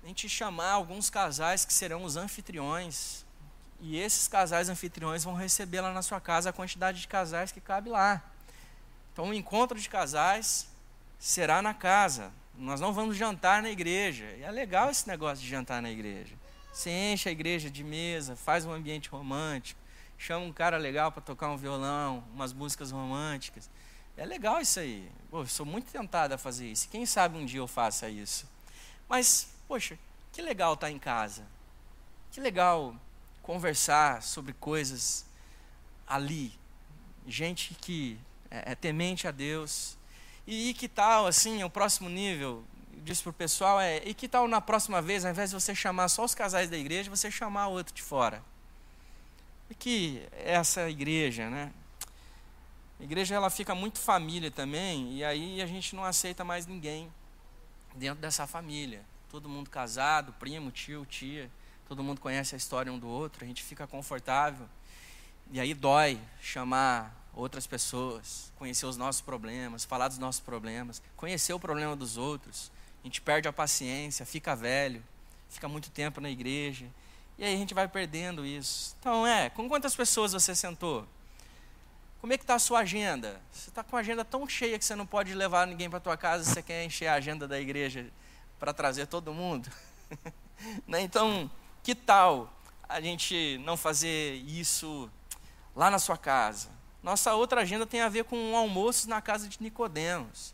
A 0.04 0.08
gente 0.08 0.28
chamar 0.28 0.71
alguns 0.71 1.10
casais 1.10 1.63
que 1.63 1.74
serão 1.74 2.04
os 2.04 2.17
anfitriões. 2.17 3.26
E 3.80 3.97
esses 3.97 4.28
casais 4.28 4.69
anfitriões 4.69 5.24
vão 5.24 5.34
receber 5.34 5.82
lá 5.82 5.93
na 5.93 6.02
sua 6.02 6.19
casa 6.19 6.50
a 6.50 6.54
quantidade 6.54 7.02
de 7.02 7.08
casais 7.08 7.52
que 7.52 7.62
cabe 7.62 7.90
lá. 7.90 8.21
Então, 9.13 9.29
o 9.29 9.33
encontro 9.33 9.79
de 9.79 9.90
casais 9.90 10.67
será 11.19 11.62
na 11.62 11.73
casa. 11.73 12.31
Nós 12.58 12.79
não 12.79 12.94
vamos 12.94 13.15
jantar 13.17 13.62
na 13.62 13.69
igreja. 13.69 14.25
E 14.38 14.44
é 14.44 14.52
legal 14.52 14.90
esse 14.90 15.08
negócio 15.08 15.44
de 15.44 15.50
jantar 15.50 15.81
na 15.81 15.90
igreja. 15.90 16.36
Você 16.71 16.90
enche 16.90 17.27
a 17.27 17.31
igreja 17.31 17.69
de 17.69 17.83
mesa, 17.83 18.36
faz 18.36 18.65
um 18.65 18.71
ambiente 18.71 19.10
romântico, 19.10 19.79
chama 20.17 20.46
um 20.46 20.54
cara 20.54 20.77
legal 20.77 21.12
para 21.12 21.21
tocar 21.21 21.50
um 21.50 21.58
violão, 21.58 22.23
umas 22.33 22.54
músicas 22.54 22.92
românticas. 22.92 23.69
É 24.18 24.26
legal 24.26 24.62
isso 24.62 24.80
aí. 24.80 25.10
Pô, 25.30 25.46
sou 25.46 25.66
muito 25.66 25.92
tentado 25.92 26.34
a 26.34 26.38
fazer 26.38 26.68
isso. 26.68 26.88
Quem 26.90 27.06
sabe 27.06 27.38
um 27.38 27.46
dia 27.46 27.60
eu 27.60 27.68
faça 27.68 28.10
isso. 28.10 28.50
Mas, 29.08 29.50
poxa, 29.68 29.98
que 30.32 30.42
legal 30.42 30.74
estar 30.74 30.88
tá 30.88 30.92
em 30.92 31.00
casa. 31.00 31.46
Que 32.32 32.40
legal 32.40 32.96
conversar 33.42 34.22
sobre 34.22 34.54
coisas 34.54 35.26
ali. 36.08 36.54
Gente 37.28 37.74
que 37.76 38.18
é, 38.50 38.72
é 38.72 38.76
temente 38.76 39.28
a 39.28 39.32
Deus. 39.32 39.98
E, 40.46 40.70
e 40.70 40.74
que 40.74 40.88
tal, 40.88 41.28
assim, 41.28 41.64
o 41.64 41.70
próximo 41.70 42.10
nível? 42.10 42.64
disse 43.04 43.24
para 43.24 43.30
o 43.30 43.34
pessoal 43.34 43.80
é: 43.80 43.98
e 44.06 44.14
que 44.14 44.28
tal 44.28 44.48
na 44.48 44.62
próxima 44.62 45.02
vez, 45.02 45.26
ao 45.26 45.32
invés 45.32 45.50
de 45.50 45.56
você 45.60 45.74
chamar 45.74 46.08
só 46.10 46.24
os 46.24 46.36
casais 46.36 46.70
da 46.70 46.78
igreja, 46.78 47.10
você 47.10 47.30
chamar 47.32 47.68
outro 47.68 47.94
de 47.94 48.02
fora? 48.02 48.44
E 49.70 49.76
que 49.76 50.22
essa 50.34 50.90
igreja, 50.90 51.50
né? 51.50 51.72
A 53.02 53.04
igreja 53.04 53.33
ela 53.33 53.49
fica 53.49 53.73
muito 53.73 53.97
família 53.97 54.52
também, 54.52 55.12
e 55.13 55.23
aí 55.23 55.60
a 55.60 55.65
gente 55.65 55.95
não 55.95 56.06
aceita 56.06 56.45
mais 56.45 56.67
ninguém 56.67 57.12
dentro 57.95 58.21
dessa 58.21 58.45
família. 58.45 59.04
Todo 59.27 59.49
mundo 59.49 59.71
casado, 59.71 60.31
primo, 60.33 60.69
tio, 60.69 61.04
tia, 61.08 61.49
todo 61.87 62.04
mundo 62.04 62.21
conhece 62.21 62.54
a 62.54 62.58
história 62.60 62.93
um 62.93 62.99
do 62.99 63.08
outro, 63.08 63.43
a 63.43 63.47
gente 63.47 63.63
fica 63.63 63.87
confortável. 63.87 64.69
E 65.52 65.60
aí 65.60 65.73
dói 65.73 66.21
chamar 66.39 67.12
outras 67.33 67.65
pessoas, 67.65 68.54
conhecer 68.56 68.85
os 68.85 68.97
nossos 68.97 69.19
problemas, 69.19 69.83
falar 69.83 70.08
dos 70.08 70.19
nossos 70.19 70.39
problemas, 70.39 71.02
conhecer 71.17 71.54
o 71.54 71.60
problema 71.60 71.95
dos 71.95 72.17
outros. 72.17 72.71
A 73.04 73.08
gente 73.08 73.19
perde 73.19 73.47
a 73.47 73.52
paciência, 73.52 74.27
fica 74.27 74.56
velho, 74.56 75.04
fica 75.49 75.67
muito 75.67 75.89
tempo 75.89 76.21
na 76.21 76.29
igreja. 76.29 76.85
E 77.35 77.43
aí 77.43 77.56
a 77.56 77.58
gente 77.58 77.73
vai 77.73 77.87
perdendo 77.87 78.45
isso. 78.45 78.95
Então, 78.99 79.25
é, 79.25 79.49
com 79.49 79.67
quantas 79.67 79.95
pessoas 79.95 80.33
você 80.33 80.54
sentou? 80.54 81.08
Como 82.22 82.32
é 82.34 82.38
que 82.38 82.44
está 82.44 82.54
a 82.54 82.60
sua 82.60 82.82
agenda? 82.82 83.42
Você 83.52 83.69
está 83.69 83.84
com 83.84 83.98
a 83.98 84.00
agenda 84.00 84.24
tão 84.24 84.48
cheia 84.48 84.78
que 84.78 84.86
você 84.86 84.96
não 84.96 85.08
pode 85.08 85.34
levar 85.34 85.65
ninguém 85.65 85.90
para 85.90 85.98
a 85.98 86.02
tua 86.02 86.15
casa, 86.15 86.44
você 86.44 86.62
quer 86.62 86.86
encher 86.86 87.08
a 87.08 87.15
agenda 87.15 87.48
da 87.48 87.60
igreja 87.60 88.06
para 88.60 88.72
trazer 88.72 89.08
todo 89.08 89.34
mundo? 89.34 89.67
né? 90.88 91.02
Então, 91.02 91.50
que 91.82 91.96
tal 91.96 92.54
a 92.88 93.02
gente 93.02 93.60
não 93.65 93.76
fazer 93.76 94.36
isso 94.36 95.10
lá 95.76 95.90
na 95.90 95.98
sua 95.98 96.15
casa? 96.15 96.69
Nossa 97.02 97.34
outra 97.34 97.62
agenda 97.62 97.88
tem 97.88 98.02
a 98.02 98.10
ver 98.10 98.26
com 98.26 98.38
um 98.38 98.56
almoço 98.56 99.10
na 99.10 99.19
casa 99.19 99.50
de 99.50 99.58
Nicodemos. 99.60 100.54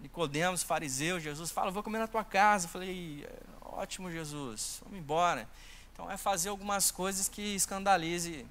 Nicodemos, 0.00 0.64
fariseu, 0.64 1.20
Jesus 1.20 1.52
fala, 1.52 1.70
vou 1.70 1.84
comer 1.84 2.00
na 2.00 2.08
tua 2.08 2.24
casa. 2.24 2.66
Eu 2.66 2.70
falei, 2.70 3.24
ótimo 3.62 4.10
Jesus, 4.10 4.80
vamos 4.82 4.98
embora. 4.98 5.48
Então 5.92 6.10
é 6.10 6.16
fazer 6.16 6.48
algumas 6.48 6.90
coisas 6.90 7.28
que 7.28 7.54
escandalize 7.54 8.44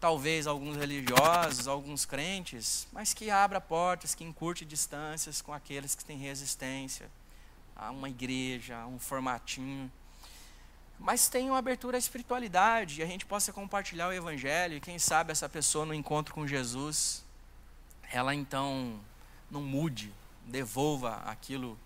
talvez 0.00 0.46
alguns 0.46 0.76
religiosos, 0.76 1.66
alguns 1.66 2.04
crentes, 2.04 2.86
mas 2.92 3.14
que 3.14 3.30
abra 3.30 3.60
portas, 3.60 4.14
que 4.14 4.24
encurte 4.24 4.64
distâncias 4.64 5.40
com 5.40 5.52
aqueles 5.52 5.94
que 5.94 6.04
têm 6.04 6.18
resistência 6.18 7.10
a 7.74 7.90
uma 7.90 8.08
igreja, 8.08 8.78
a 8.78 8.86
um 8.86 8.98
formatinho. 8.98 9.90
Mas 10.98 11.28
tem 11.28 11.48
uma 11.48 11.58
abertura 11.58 11.96
à 11.96 11.98
espiritualidade, 11.98 13.00
e 13.00 13.02
a 13.02 13.06
gente 13.06 13.26
possa 13.26 13.52
compartilhar 13.52 14.08
o 14.08 14.12
evangelho, 14.12 14.76
e 14.76 14.80
quem 14.80 14.98
sabe 14.98 15.32
essa 15.32 15.48
pessoa 15.48 15.84
no 15.84 15.92
encontro 15.92 16.32
com 16.34 16.46
Jesus, 16.46 17.22
ela 18.10 18.34
então 18.34 18.98
não 19.50 19.62
mude, 19.62 20.12
devolva 20.46 21.16
aquilo 21.26 21.78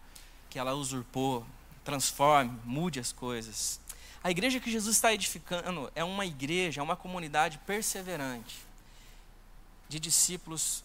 que 0.48 0.58
ela 0.58 0.74
usurpou, 0.74 1.44
transforme, 1.84 2.56
mude 2.64 3.00
as 3.00 3.12
coisas. 3.12 3.80
A 4.22 4.30
igreja 4.30 4.60
que 4.60 4.70
Jesus 4.70 4.96
está 4.96 5.14
edificando 5.14 5.90
é 5.94 6.04
uma 6.04 6.26
igreja, 6.26 6.80
é 6.80 6.84
uma 6.84 6.96
comunidade 6.96 7.58
perseverante, 7.58 8.58
de 9.88 9.98
discípulos 9.98 10.84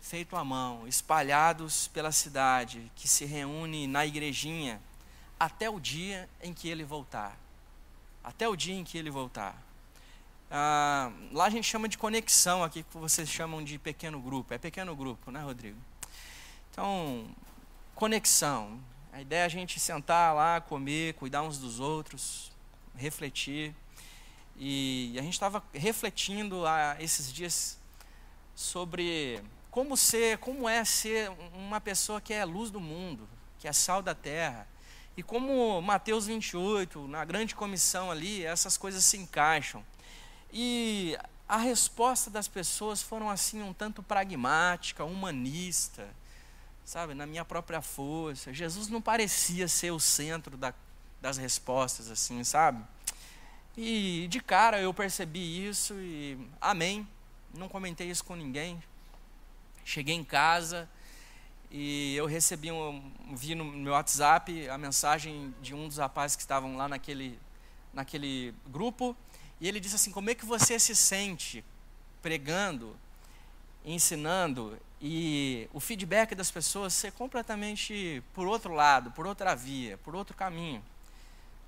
feito 0.00 0.36
à 0.36 0.44
mão, 0.44 0.86
espalhados 0.86 1.88
pela 1.88 2.12
cidade, 2.12 2.90
que 2.94 3.08
se 3.08 3.24
reúne 3.24 3.88
na 3.88 4.06
igrejinha 4.06 4.80
até 5.38 5.68
o 5.68 5.80
dia 5.80 6.28
em 6.40 6.54
que 6.54 6.68
ele 6.68 6.84
voltar. 6.84 7.36
Até 8.22 8.48
o 8.48 8.54
dia 8.54 8.74
em 8.74 8.84
que 8.84 8.96
ele 8.96 9.10
voltar. 9.10 9.60
Ah, 10.50 11.10
lá 11.32 11.46
a 11.46 11.50
gente 11.50 11.64
chama 11.64 11.88
de 11.88 11.98
conexão, 11.98 12.62
aqui 12.62 12.84
que 12.84 12.96
vocês 12.96 13.28
chamam 13.28 13.62
de 13.62 13.76
pequeno 13.76 14.20
grupo. 14.20 14.54
É 14.54 14.58
pequeno 14.58 14.94
grupo, 14.94 15.30
né, 15.32 15.42
Rodrigo? 15.42 15.78
Então, 16.70 17.28
conexão. 17.94 18.80
A 19.12 19.20
ideia 19.20 19.42
é 19.42 19.44
a 19.44 19.48
gente 19.48 19.80
sentar 19.80 20.32
lá, 20.34 20.60
comer, 20.60 21.14
cuidar 21.14 21.42
uns 21.42 21.58
dos 21.58 21.80
outros, 21.80 22.47
refletir. 22.98 23.74
E 24.56 25.16
a 25.18 25.22
gente 25.22 25.34
estava 25.34 25.62
refletindo 25.72 26.66
há 26.66 26.96
esses 26.98 27.32
dias 27.32 27.78
sobre 28.54 29.42
como 29.70 29.96
ser, 29.96 30.38
como 30.38 30.68
é 30.68 30.84
ser 30.84 31.30
uma 31.54 31.80
pessoa 31.80 32.20
que 32.20 32.34
é 32.34 32.44
luz 32.44 32.70
do 32.70 32.80
mundo, 32.80 33.28
que 33.58 33.68
é 33.68 33.72
sal 33.72 34.02
da 34.02 34.14
terra. 34.14 34.66
E 35.16 35.22
como 35.22 35.80
Mateus 35.80 36.26
28, 36.26 37.08
na 37.08 37.24
grande 37.24 37.54
comissão 37.54 38.10
ali, 38.10 38.44
essas 38.44 38.76
coisas 38.76 39.04
se 39.04 39.16
encaixam. 39.16 39.84
E 40.52 41.16
a 41.48 41.56
resposta 41.56 42.30
das 42.30 42.48
pessoas 42.48 43.02
foram 43.02 43.30
assim 43.30 43.62
um 43.62 43.72
tanto 43.72 44.02
pragmática, 44.02 45.04
humanista 45.04 46.08
sabe, 46.88 47.12
na 47.12 47.26
minha 47.26 47.44
própria 47.44 47.82
força. 47.82 48.52
Jesus 48.52 48.88
não 48.88 49.00
parecia 49.02 49.68
ser 49.68 49.90
o 49.90 50.00
centro 50.00 50.56
da, 50.56 50.72
das 51.20 51.36
respostas, 51.36 52.10
assim, 52.10 52.42
sabe? 52.44 52.84
E 53.76 54.26
de 54.28 54.40
cara 54.40 54.80
eu 54.80 54.92
percebi 54.92 55.66
isso 55.66 55.94
e 55.94 56.38
amém. 56.60 57.06
Não 57.54 57.68
comentei 57.68 58.10
isso 58.10 58.24
com 58.24 58.34
ninguém. 58.34 58.82
Cheguei 59.84 60.14
em 60.14 60.24
casa 60.24 60.88
e 61.70 62.16
eu 62.16 62.26
recebi 62.26 62.72
um, 62.72 63.12
vi 63.32 63.54
no 63.54 63.64
meu 63.64 63.92
WhatsApp 63.92 64.68
a 64.68 64.78
mensagem 64.78 65.54
de 65.60 65.74
um 65.74 65.86
dos 65.86 65.98
rapazes 65.98 66.36
que 66.36 66.42
estavam 66.42 66.76
lá 66.76 66.88
naquele, 66.88 67.38
naquele 67.92 68.54
grupo 68.66 69.16
e 69.60 69.68
ele 69.68 69.80
disse 69.80 69.96
assim: 69.96 70.10
Como 70.10 70.30
é 70.30 70.34
que 70.34 70.44
você 70.44 70.78
se 70.78 70.94
sente 70.94 71.64
pregando, 72.22 72.96
ensinando 73.84 74.78
e 75.00 75.68
o 75.72 75.78
feedback 75.78 76.34
das 76.34 76.50
pessoas 76.50 76.92
ser 76.92 77.12
completamente 77.12 78.22
por 78.34 78.46
outro 78.46 78.72
lado, 78.72 79.10
por 79.12 79.26
outra 79.26 79.54
via, 79.54 79.96
por 79.98 80.14
outro 80.14 80.36
caminho, 80.36 80.82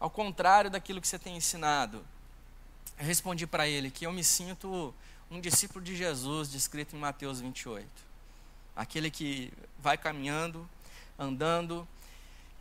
ao 0.01 0.11
contrário 0.11 0.70
daquilo 0.70 1.01
que 1.01 1.07
você 1.07 1.18
tem 1.18 1.36
ensinado. 1.36 2.05
Eu 2.98 3.05
respondi 3.05 3.46
para 3.46 3.68
ele 3.68 3.90
que 3.90 4.07
eu 4.07 4.12
me 4.12 4.24
sinto 4.24 4.92
um 5.30 5.40
discípulo 5.40 5.84
de 5.84 5.94
Jesus, 5.94 6.51
descrito 6.51 6.96
em 6.96 6.98
Mateus 6.98 7.40
28. 7.40 7.86
Aquele 8.74 9.11
que 9.11 9.53
vai 9.78 9.96
caminhando, 9.96 10.68
andando, 11.18 11.86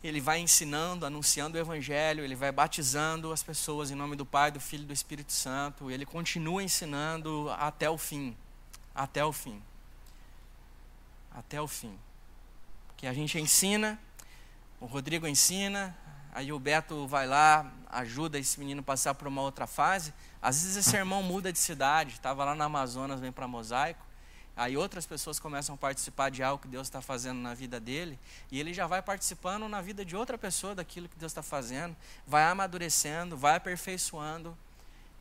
ele 0.03 0.21
vai 0.21 0.39
ensinando, 0.39 1.05
anunciando 1.05 1.57
o 1.57 1.59
Evangelho, 1.59 2.23
ele 2.23 2.35
vai 2.35 2.51
batizando 2.51 3.31
as 3.31 3.41
pessoas 3.41 3.89
em 3.89 3.95
nome 3.95 4.15
do 4.15 4.25
Pai, 4.25 4.51
do 4.51 4.59
Filho 4.59 4.83
e 4.83 4.87
do 4.87 4.93
Espírito 4.93 5.31
Santo, 5.31 5.89
ele 5.89 6.05
continua 6.05 6.61
ensinando 6.61 7.49
até 7.57 7.89
o 7.89 7.97
fim. 7.97 8.35
Até 8.93 9.23
o 9.23 9.31
fim 9.31 9.61
até 11.39 11.61
o 11.61 11.67
fim. 11.67 11.97
Que 12.97 13.07
a 13.07 13.13
gente 13.13 13.39
ensina, 13.39 13.99
o 14.79 14.85
Rodrigo 14.85 15.27
ensina, 15.27 15.95
aí 16.31 16.51
o 16.51 16.59
Beto 16.59 17.07
vai 17.07 17.27
lá, 17.27 17.71
ajuda 17.89 18.37
esse 18.37 18.59
menino 18.59 18.81
a 18.81 18.83
passar 18.83 19.13
por 19.15 19.27
uma 19.27 19.41
outra 19.41 19.65
fase. 19.65 20.13
Às 20.41 20.61
vezes 20.61 20.77
esse 20.77 20.95
irmão 20.95 21.23
muda 21.23 21.51
de 21.51 21.59
cidade, 21.59 22.13
estava 22.13 22.45
lá 22.45 22.55
na 22.55 22.65
Amazonas, 22.65 23.19
vem 23.19 23.31
para 23.31 23.47
Mosaico. 23.47 24.05
Aí 24.55 24.75
outras 24.75 25.05
pessoas 25.05 25.39
começam 25.39 25.75
a 25.75 25.77
participar 25.77 26.29
de 26.29 26.43
algo 26.43 26.61
que 26.61 26.67
Deus 26.67 26.87
está 26.87 27.01
fazendo 27.01 27.39
na 27.39 27.53
vida 27.53 27.79
dele, 27.79 28.19
e 28.51 28.59
ele 28.59 28.73
já 28.73 28.85
vai 28.87 29.01
participando 29.01 29.69
na 29.69 29.79
vida 29.79 30.03
de 30.03 30.17
outra 30.17 30.37
pessoa 30.37 30.75
daquilo 30.75 31.07
que 31.07 31.15
Deus 31.17 31.31
está 31.31 31.41
fazendo, 31.41 31.95
vai 32.27 32.43
amadurecendo, 32.43 33.37
vai 33.37 33.55
aperfeiçoando, 33.55 34.57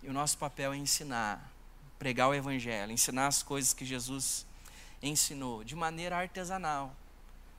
e 0.02 0.08
o 0.08 0.12
nosso 0.12 0.36
papel 0.38 0.72
é 0.72 0.76
ensinar, 0.76 1.52
pregar 2.00 2.28
o 2.28 2.34
Evangelho, 2.34 2.90
ensinar 2.90 3.28
as 3.28 3.40
coisas 3.40 3.72
que 3.72 3.84
Jesus 3.84 4.44
ensinou 5.00 5.62
de 5.62 5.76
maneira 5.76 6.16
artesanal. 6.16 6.92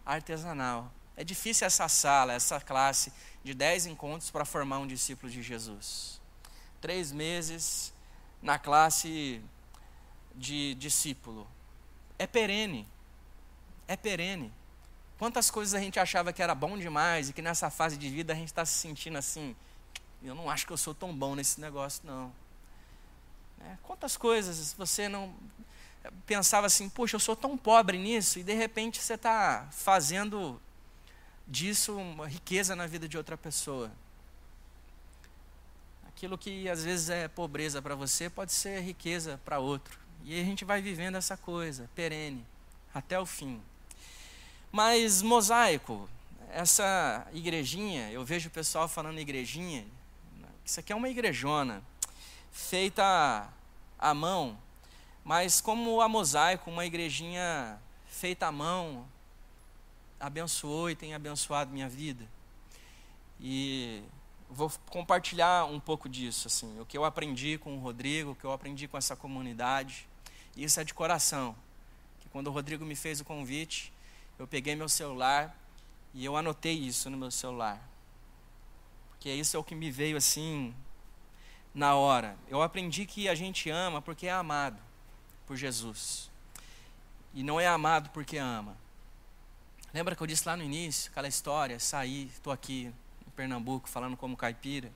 Artesanal. 0.06 0.92
É 1.20 1.24
difícil 1.26 1.68
essa 1.68 1.90
sala, 1.90 2.32
essa 2.32 2.62
classe 2.62 3.12
de 3.44 3.54
dez 3.54 3.86
encontros 3.86 4.32
para 4.32 4.46
formar 4.46 4.80
um 4.80 4.88
discípulo 4.88 5.30
de 5.30 5.44
Jesus. 5.44 6.22
Três 6.80 7.12
meses 7.12 7.92
na 8.42 8.58
classe 8.58 9.42
de 10.34 10.76
discípulo. 10.76 11.46
É 12.18 12.26
perene. 12.26 12.88
É 13.86 13.98
perene. 13.98 14.50
Quantas 15.18 15.52
coisas 15.52 15.74
a 15.74 15.84
gente 15.84 16.00
achava 16.00 16.32
que 16.32 16.42
era 16.42 16.56
bom 16.56 16.78
demais 16.78 17.28
e 17.28 17.34
que 17.34 17.42
nessa 17.42 17.70
fase 17.70 17.98
de 17.98 18.08
vida 18.08 18.32
a 18.32 18.36
gente 18.38 18.48
está 18.48 18.66
se 18.66 18.78
sentindo 18.78 19.18
assim. 19.18 19.54
Eu 20.24 20.34
não 20.34 20.50
acho 20.50 20.66
que 20.66 20.72
eu 20.72 20.78
sou 20.78 20.96
tão 20.96 21.14
bom 21.14 21.36
nesse 21.36 21.60
negócio, 21.60 22.02
não. 22.06 22.32
É, 23.60 23.76
quantas 23.84 24.16
coisas 24.16 24.72
você 24.72 25.10
não 25.10 25.36
pensava 26.26 26.68
assim, 26.68 26.88
puxa, 26.88 27.18
eu 27.18 27.20
sou 27.20 27.36
tão 27.36 27.58
pobre 27.58 27.98
nisso, 27.98 28.40
e 28.40 28.44
de 28.44 28.54
repente 28.54 29.02
você 29.02 29.16
está 29.16 29.68
fazendo 29.70 30.62
disso 31.50 31.98
uma 31.98 32.28
riqueza 32.28 32.76
na 32.76 32.86
vida 32.86 33.08
de 33.08 33.18
outra 33.18 33.36
pessoa. 33.36 33.92
Aquilo 36.08 36.38
que 36.38 36.70
às 36.70 36.84
vezes 36.84 37.10
é 37.10 37.28
pobreza 37.28 37.82
para 37.82 37.96
você 37.96 38.30
pode 38.30 38.52
ser 38.52 38.82
riqueza 38.82 39.40
para 39.44 39.60
outro. 39.60 39.98
E 40.24 40.40
a 40.40 40.44
gente 40.44 40.64
vai 40.64 40.82
vivendo 40.82 41.16
essa 41.16 41.36
coisa, 41.36 41.90
perene, 41.96 42.46
até 42.94 43.20
o 43.20 43.26
fim. 43.26 43.60
Mas 44.72 45.22
mosaico, 45.22 46.08
essa 46.52 47.26
igrejinha, 47.34 48.12
eu 48.12 48.24
vejo 48.24 48.50
o 48.50 48.52
pessoal 48.52 48.88
falando 48.88 49.20
igrejinha, 49.20 49.86
isso 50.64 50.80
aqui 50.80 50.94
é 50.94 50.96
uma 50.96 51.10
igrejona, 51.10 51.82
feita 52.52 53.50
à 53.98 54.14
mão, 54.14 54.58
mas 55.24 55.62
como 55.62 56.02
a 56.02 56.08
Mosaico, 56.08 56.70
uma 56.70 56.86
igrejinha 56.86 57.80
feita 58.08 58.48
à 58.48 58.52
mão, 58.52 59.08
abençoou 60.20 60.90
e 60.90 60.96
tem 60.96 61.14
abençoado 61.14 61.72
minha 61.72 61.88
vida. 61.88 62.28
E 63.40 64.04
vou 64.50 64.72
compartilhar 64.90 65.66
um 65.66 65.80
pouco 65.80 66.10
disso, 66.10 66.48
assim, 66.48 66.80
o 66.80 66.86
que 66.86 66.98
eu 66.98 67.06
aprendi 67.06 67.58
com 67.58 67.78
o 67.78 67.80
Rodrigo, 67.80 68.32
o 68.32 68.36
que 68.36 68.44
eu 68.44 68.52
aprendi 68.52 68.88
com 68.88 68.98
essa 68.98 69.16
comunidade. 69.16 70.08
E 70.56 70.64
isso 70.64 70.80
é 70.80 70.84
de 70.84 70.94
coração. 70.94 71.56
Que 72.20 72.30
quando 72.30 72.48
o 72.48 72.52
Rodrigo 72.52 72.84
me 72.84 72.96
fez 72.96 73.22
o 73.22 73.26
convite, 73.26 73.94
eu 74.38 74.48
peguei 74.48 74.76
meu 74.76 74.90
celular 74.90 75.56
e 76.14 76.26
eu 76.26 76.36
anotei 76.36 76.74
isso 76.74 77.10
no 77.10 77.18
meu 77.18 77.32
celular. 77.32 77.82
Porque 79.12 79.30
isso 79.30 79.56
é 79.56 79.60
o 79.60 79.64
que 79.64 79.76
me 79.76 79.92
veio 79.92 80.18
assim 80.18 80.74
na 81.74 81.96
hora. 81.96 82.38
Eu 82.48 82.62
aprendi 82.62 83.06
que 83.06 83.30
a 83.30 83.36
gente 83.36 83.70
ama 83.70 84.02
porque 84.02 84.28
é 84.28 84.32
amado 84.32 84.82
por 85.46 85.56
Jesus. 85.56 86.30
E 87.34 87.44
não 87.44 87.60
é 87.60 87.68
amado 87.68 88.10
porque 88.10 88.38
ama. 88.38 88.76
Lembra 89.94 90.16
que 90.16 90.22
eu 90.22 90.28
disse 90.28 90.48
lá 90.48 90.56
no 90.56 90.64
início, 90.64 91.10
aquela 91.10 91.28
história, 91.28 91.80
saí, 91.80 92.26
estou 92.28 92.54
aqui 92.54 92.94
em 93.26 93.30
Pernambuco 93.32 93.90
falando 93.90 94.16
como 94.16 94.38
caipira. 94.38 94.92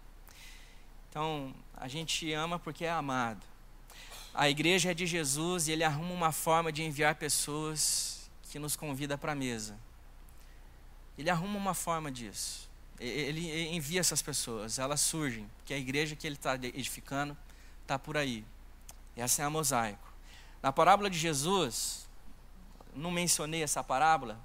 Então, 1.10 1.54
a 1.76 1.88
gente 1.88 2.32
ama 2.32 2.60
porque 2.60 2.86
é 2.86 2.92
amado. 2.92 3.44
A 4.36 4.50
igreja 4.50 4.92
é 4.92 4.94
de 4.94 5.08
Jesus 5.08 5.68
e 5.68 5.72
ele 5.72 5.84
arruma 5.84 6.14
uma 6.14 6.32
forma 6.32 6.72
de 6.72 6.84
enviar 6.84 7.16
pessoas 7.16 8.30
que 8.52 8.60
nos 8.60 8.76
convida 8.76 9.18
para 9.18 9.32
a 9.32 9.36
mesa. 9.36 9.78
Ele 11.18 11.30
arruma 11.30 11.58
uma 11.58 11.74
forma 11.74 12.12
disso. 12.12 12.70
Ele 13.00 13.76
envia 13.76 14.00
essas 14.00 14.22
pessoas, 14.22 14.78
elas 14.78 15.02
surgem, 15.02 15.50
que 15.66 15.74
a 15.74 15.78
igreja 15.78 16.16
que 16.16 16.26
ele 16.28 16.36
está 16.36 16.54
edificando 16.56 17.36
está 17.82 17.98
por 17.98 18.16
aí. 18.16 18.46
Essa 19.16 19.42
é 19.42 19.46
a 19.46 19.50
mosaico. 19.50 20.14
Na 20.62 20.72
parábola 20.72 21.10
de 21.10 21.18
Jesus, 21.18 22.08
não 22.96 23.12
mencionei 23.12 23.64
essa 23.64 23.84
parábola, 23.84 24.40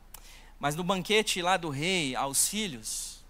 mas 0.59 0.75
no 0.75 0.83
banquete 0.83 1.41
lá 1.41 1.57
do 1.57 1.71
rei 1.71 2.17
aos 2.17 2.49
filhos, 2.49 3.25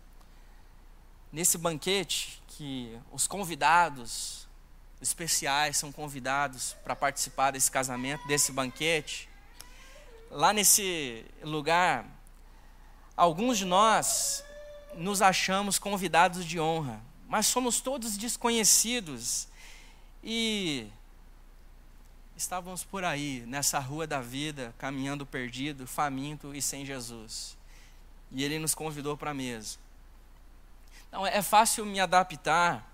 nesse 1.32 1.58
banquete 1.58 2.42
que 2.48 2.98
os 3.12 3.26
convidados 3.26 4.48
especiais 5.00 5.76
são 5.76 5.92
convidados 5.92 6.74
para 6.82 6.96
participar 6.96 7.52
desse 7.52 7.70
casamento, 7.70 8.26
desse 8.26 8.50
banquete, 8.50 9.28
lá 10.30 10.52
nesse 10.52 11.24
lugar, 11.42 12.04
alguns 13.16 13.58
de 13.58 13.64
nós 13.64 14.44
nos 14.94 15.22
achamos 15.22 15.78
convidados 15.78 16.44
de 16.44 16.58
honra, 16.58 17.00
mas 17.28 17.46
somos 17.46 17.80
todos 17.80 18.16
desconhecidos 18.16 19.46
e 20.24 20.88
estávamos 22.38 22.84
por 22.84 23.02
aí, 23.02 23.42
nessa 23.48 23.80
rua 23.80 24.06
da 24.06 24.20
vida, 24.20 24.72
caminhando 24.78 25.26
perdido, 25.26 25.88
faminto 25.88 26.54
e 26.54 26.62
sem 26.62 26.86
Jesus. 26.86 27.58
E 28.30 28.44
ele 28.44 28.60
nos 28.60 28.76
convidou 28.76 29.16
para 29.16 29.32
a 29.32 29.34
mesa. 29.34 29.76
Não, 31.10 31.26
é 31.26 31.42
fácil 31.42 31.84
me 31.84 31.98
adaptar, 31.98 32.88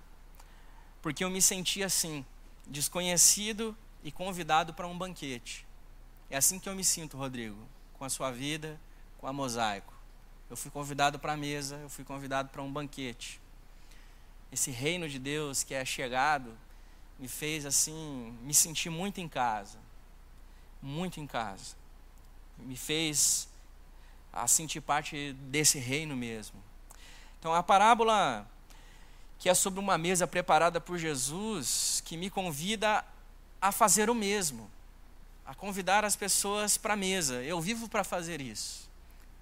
porque 1.03 1.23
eu 1.23 1.29
me 1.29 1.43
senti 1.43 1.83
assim, 1.83 2.25
desconhecido 2.67 3.77
e 4.03 4.11
convidado 4.11 4.73
para 4.73 4.87
um 4.87 4.97
banquete. 4.97 5.67
É 6.31 6.39
assim 6.39 6.59
que 6.59 6.69
eu 6.69 6.75
me 6.75 6.83
sinto, 6.83 7.19
Rodrigo, 7.19 7.69
com 7.99 8.05
a 8.07 8.09
sua 8.09 8.31
vida, 8.31 8.81
com 9.19 9.27
a 9.27 9.33
mosaico. 9.33 9.93
Eu 10.49 10.57
fui 10.57 10.71
convidado 10.71 11.19
para 11.19 11.35
a 11.35 11.37
mesa, 11.37 11.77
eu 11.77 11.91
fui 11.91 12.05
convidado 12.05 12.49
para 12.49 12.63
um 12.63 12.73
banquete. 12.73 13.39
Esse 14.51 14.71
reino 14.71 15.07
de 15.07 15.19
Deus 15.19 15.63
que 15.63 15.75
é 15.75 15.85
chegado, 15.85 16.57
me 17.19 17.29
fez 17.29 17.65
assim, 17.65 18.37
me 18.43 18.53
sentir 18.53 18.91
muito 18.91 19.21
em 19.21 19.29
casa. 19.29 19.79
Muito 20.83 21.21
em 21.21 21.27
casa. 21.27 21.77
Me 22.59 22.77
fez 22.77 23.49
a 24.33 24.47
sentir 24.47 24.81
parte 24.81 25.33
desse 25.35 25.79
reino 25.79 26.17
mesmo. 26.17 26.63
Então 27.39 27.55
a 27.55 27.63
parábola 27.63 28.47
que 29.39 29.49
é 29.49 29.55
sobre 29.55 29.79
uma 29.79 29.99
mesa 29.99 30.27
preparada 30.27 30.81
por 30.81 30.97
Jesus, 30.99 32.03
que 32.05 32.17
me 32.17 32.31
convida 32.31 33.05
a 33.61 33.71
fazer 33.71 34.09
o 34.09 34.15
mesmo, 34.15 34.71
a 35.45 35.55
convidar 35.55 36.05
as 36.05 36.17
pessoas 36.17 36.79
para 36.79 36.95
a 36.95 36.97
mesa. 36.97 37.43
Eu 37.43 37.61
vivo 37.61 37.89
para 37.89 38.03
fazer 38.03 38.41
isso, 38.41 38.89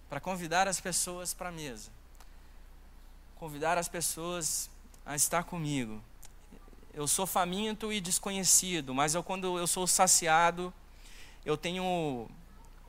para 0.09 0.19
convidar 0.21 0.67
as 0.67 0.81
pessoas 0.81 1.33
para 1.33 1.51
a 1.51 1.53
mesa, 1.53 1.91
convidar 3.37 3.79
as 3.79 3.89
pessoas 3.89 4.69
a 5.07 5.15
estar 5.15 5.45
comigo 5.45 6.03
eu 6.95 7.09
sou 7.09 7.27
faminto 7.27 7.93
e 7.93 8.01
desconhecido, 8.01 8.95
mas 8.95 9.15
eu, 9.15 9.23
quando 9.23 9.59
eu 9.59 9.67
sou 9.67 9.87
saciado, 9.87 10.73
eu 11.45 11.57
tenho 11.57 12.29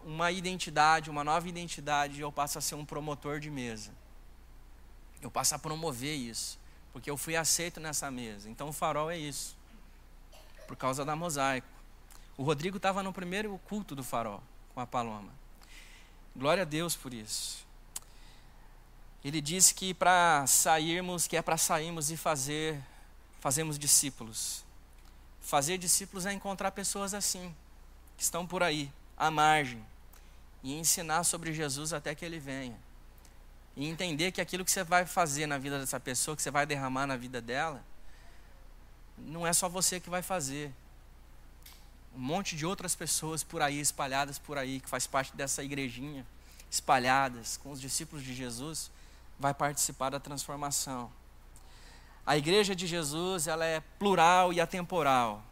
uma 0.04 0.32
identidade, 0.32 1.10
uma 1.10 1.24
nova 1.24 1.48
identidade, 1.48 2.20
e 2.20 2.22
eu 2.22 2.32
passo 2.32 2.58
a 2.58 2.62
ser 2.62 2.76
um 2.76 2.86
promotor 2.86 3.40
de 3.40 3.50
mesa. 3.50 3.92
Eu 5.22 5.32
passo 5.32 5.56
a 5.56 5.60
promover 5.60 6.16
isso, 6.16 6.60
porque 6.92 7.10
eu 7.10 7.16
fui 7.16 7.36
aceito 7.36 7.80
nessa 7.80 8.12
mesa. 8.12 8.50
Então 8.50 8.70
o 8.70 8.74
farol 8.74 9.10
é 9.10 9.18
isso, 9.18 9.56
por 10.68 10.76
causa 10.76 11.06
da 11.06 11.16
mosaico. 11.16 11.68
O 12.38 12.44
Rodrigo 12.44 12.78
estava 12.78 13.02
no 13.02 13.14
primeiro 13.14 13.58
culto 13.66 13.96
do 13.96 14.04
farol, 14.04 14.44
com 14.74 14.82
a 14.82 14.88
Paloma. 14.88 15.32
Glória 16.36 16.64
a 16.64 16.66
Deus 16.66 16.96
por 16.96 17.14
isso. 17.14 17.66
Ele 19.24 19.40
disse 19.40 19.74
que 19.74 19.94
para 19.94 20.46
sairmos, 20.46 21.28
que 21.28 21.38
é 21.38 21.42
para 21.42 21.56
sairmos 21.56 22.12
e 22.12 22.18
fazer 22.18 22.84
fazemos 23.44 23.78
discípulos. 23.78 24.64
Fazer 25.42 25.78
discípulos 25.78 26.26
é 26.26 26.32
encontrar 26.32 26.72
pessoas 26.72 27.14
assim, 27.14 27.54
que 28.16 28.24
estão 28.24 28.48
por 28.48 28.64
aí, 28.64 28.90
à 29.18 29.30
margem, 29.30 29.86
e 30.64 30.74
ensinar 30.80 31.26
sobre 31.26 31.52
Jesus 31.52 31.92
até 31.92 32.16
que 32.16 32.24
ele 32.24 32.40
venha. 32.40 32.80
E 33.76 33.86
entender 33.86 34.32
que 34.32 34.40
aquilo 34.40 34.64
que 34.64 34.72
você 34.72 34.82
vai 34.82 35.06
fazer 35.06 35.46
na 35.46 35.58
vida 35.58 35.78
dessa 35.78 36.00
pessoa, 36.00 36.38
que 36.38 36.42
você 36.42 36.50
vai 36.50 36.66
derramar 36.66 37.06
na 37.06 37.18
vida 37.18 37.42
dela, 37.42 37.84
não 39.18 39.46
é 39.46 39.52
só 39.52 39.68
você 39.68 40.00
que 40.00 40.10
vai 40.10 40.22
fazer. 40.22 40.72
Um 42.16 42.22
monte 42.22 42.56
de 42.56 42.66
outras 42.66 42.96
pessoas 42.96 43.44
por 43.44 43.62
aí, 43.62 43.78
espalhadas 43.78 44.40
por 44.40 44.58
aí, 44.58 44.80
que 44.80 44.88
faz 44.88 45.06
parte 45.06 45.36
dessa 45.36 45.62
igrejinha, 45.62 46.26
espalhadas 46.72 47.58
com 47.58 47.72
os 47.72 47.82
discípulos 47.82 48.24
de 48.24 48.34
Jesus, 48.34 48.90
vai 49.38 49.54
participar 49.54 50.12
da 50.12 50.20
transformação. 50.22 51.12
A 52.26 52.38
igreja 52.38 52.74
de 52.74 52.88
Jesus, 52.88 53.48
ela 53.48 53.66
é 53.66 53.82
plural 54.00 54.54
e 54.54 54.62
atemporal. 54.62 55.44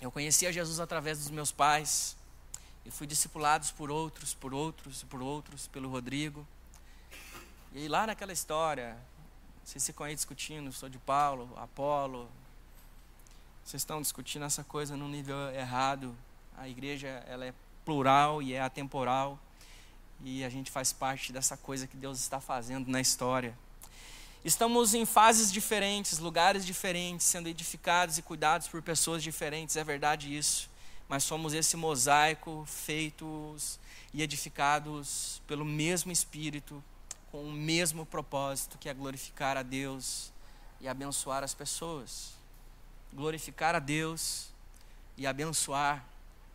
Eu 0.00 0.10
conhecia 0.10 0.52
Jesus 0.52 0.80
através 0.80 1.18
dos 1.18 1.30
meus 1.30 1.52
pais, 1.52 2.16
e 2.86 2.90
fui 2.90 3.06
discipulado 3.06 3.66
por 3.76 3.90
outros, 3.90 4.32
por 4.32 4.54
outros, 4.54 5.02
por 5.02 5.20
outros, 5.20 5.66
pelo 5.68 5.90
Rodrigo. 5.90 6.46
E 7.74 7.80
aí 7.80 7.88
lá 7.88 8.06
naquela 8.06 8.32
história, 8.32 8.96
vocês 9.62 9.84
ficam 9.84 10.06
aí 10.06 10.14
discutindo, 10.14 10.72
sou 10.72 10.88
de 10.88 10.96
Paulo, 10.96 11.52
Apolo. 11.58 12.26
Vocês 13.62 13.82
estão 13.82 14.00
discutindo 14.00 14.46
essa 14.46 14.64
coisa 14.64 14.96
num 14.96 15.08
nível 15.08 15.36
errado. 15.50 16.16
A 16.56 16.66
igreja, 16.66 17.08
ela 17.28 17.44
é 17.44 17.52
plural 17.84 18.40
e 18.40 18.54
é 18.54 18.62
atemporal. 18.62 19.38
E 20.24 20.42
a 20.42 20.48
gente 20.48 20.70
faz 20.70 20.90
parte 20.90 21.30
dessa 21.30 21.58
coisa 21.58 21.86
que 21.86 21.96
Deus 21.96 22.18
está 22.18 22.40
fazendo 22.40 22.88
na 22.88 23.02
história. 23.02 23.54
Estamos 24.44 24.94
em 24.94 25.04
fases 25.04 25.52
diferentes, 25.52 26.20
lugares 26.20 26.64
diferentes, 26.64 27.26
sendo 27.26 27.48
edificados 27.48 28.18
e 28.18 28.22
cuidados 28.22 28.68
por 28.68 28.80
pessoas 28.80 29.22
diferentes, 29.22 29.76
é 29.76 29.82
verdade 29.82 30.34
isso. 30.34 30.70
Mas 31.08 31.24
somos 31.24 31.52
esse 31.52 31.76
mosaico 31.76 32.64
feitos 32.66 33.80
e 34.14 34.22
edificados 34.22 35.42
pelo 35.46 35.64
mesmo 35.64 36.12
Espírito, 36.12 36.82
com 37.32 37.42
o 37.42 37.52
mesmo 37.52 38.06
propósito, 38.06 38.78
que 38.78 38.88
é 38.88 38.94
glorificar 38.94 39.56
a 39.56 39.62
Deus 39.62 40.32
e 40.80 40.86
abençoar 40.86 41.42
as 41.42 41.52
pessoas. 41.52 42.32
Glorificar 43.12 43.74
a 43.74 43.80
Deus 43.80 44.50
e 45.16 45.26
abençoar 45.26 46.04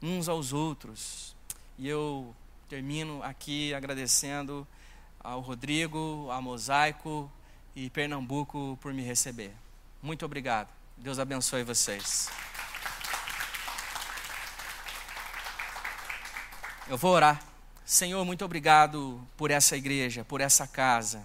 uns 0.01 0.29
aos 0.29 0.53
outros. 0.53 1.35
E 1.77 1.87
eu 1.87 2.33
termino 2.69 3.21
aqui 3.23 3.73
agradecendo 3.73 4.65
ao 5.19 5.41
Rodrigo, 5.41 6.29
ao 6.31 6.41
Mosaico, 6.41 7.29
e 7.75 7.89
Pernambuco 7.89 8.77
por 8.81 8.93
me 8.93 9.01
receber. 9.01 9.51
Muito 10.01 10.25
obrigado. 10.25 10.69
Deus 10.97 11.17
abençoe 11.17 11.63
vocês. 11.63 12.29
Eu 16.87 16.97
vou 16.97 17.11
orar. 17.11 17.41
Senhor, 17.85 18.23
muito 18.23 18.45
obrigado 18.45 19.25
por 19.35 19.51
essa 19.51 19.75
igreja, 19.75 20.23
por 20.23 20.39
essa 20.39 20.67
casa, 20.67 21.23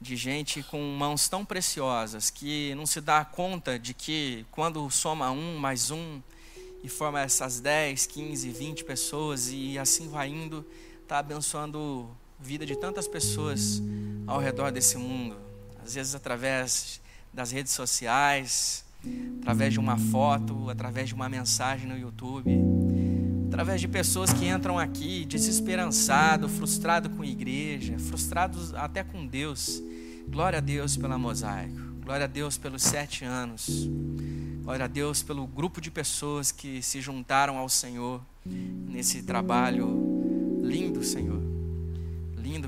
de 0.00 0.16
gente 0.16 0.62
com 0.62 0.80
mãos 0.96 1.28
tão 1.28 1.44
preciosas 1.44 2.30
que 2.30 2.74
não 2.74 2.86
se 2.86 3.00
dá 3.00 3.24
conta 3.24 3.78
de 3.78 3.92
que 3.94 4.46
quando 4.50 4.88
soma 4.90 5.30
um 5.30 5.58
mais 5.58 5.90
um 5.90 6.20
e 6.82 6.88
forma 6.88 7.20
essas 7.20 7.60
10, 7.60 8.06
15, 8.06 8.50
20 8.50 8.84
pessoas 8.84 9.48
e 9.48 9.78
assim 9.78 10.08
vai 10.08 10.28
indo, 10.28 10.66
está 11.02 11.18
abençoando 11.18 12.08
a 12.40 12.42
vida 12.42 12.64
de 12.64 12.74
tantas 12.74 13.06
pessoas 13.06 13.82
ao 14.26 14.40
redor 14.40 14.72
desse 14.72 14.96
mundo 14.96 15.49
às 15.84 15.94
vezes 15.94 16.14
através 16.14 17.00
das 17.32 17.50
redes 17.50 17.72
sociais, 17.72 18.84
através 19.40 19.72
de 19.72 19.80
uma 19.80 19.96
foto, 19.96 20.68
através 20.68 21.08
de 21.08 21.14
uma 21.14 21.28
mensagem 21.28 21.88
no 21.88 21.96
YouTube, 21.96 22.50
através 23.48 23.80
de 23.80 23.88
pessoas 23.88 24.32
que 24.32 24.46
entram 24.46 24.78
aqui 24.78 25.24
desesperançado, 25.24 26.48
frustrado 26.48 27.10
com 27.10 27.22
a 27.22 27.26
igreja, 27.26 27.98
frustrados 27.98 28.74
até 28.74 29.02
com 29.02 29.26
Deus. 29.26 29.82
Glória 30.28 30.58
a 30.58 30.60
Deus 30.60 30.96
pela 30.96 31.18
mosaico, 31.18 31.80
glória 32.04 32.24
a 32.24 32.28
Deus 32.28 32.56
pelos 32.56 32.82
sete 32.82 33.24
anos, 33.24 33.88
glória 34.62 34.84
a 34.84 34.88
Deus 34.88 35.22
pelo 35.22 35.46
grupo 35.46 35.80
de 35.80 35.90
pessoas 35.90 36.52
que 36.52 36.80
se 36.82 37.00
juntaram 37.00 37.58
ao 37.58 37.68
Senhor 37.68 38.20
nesse 38.44 39.22
trabalho 39.22 40.60
lindo, 40.62 41.02
Senhor 41.02 41.49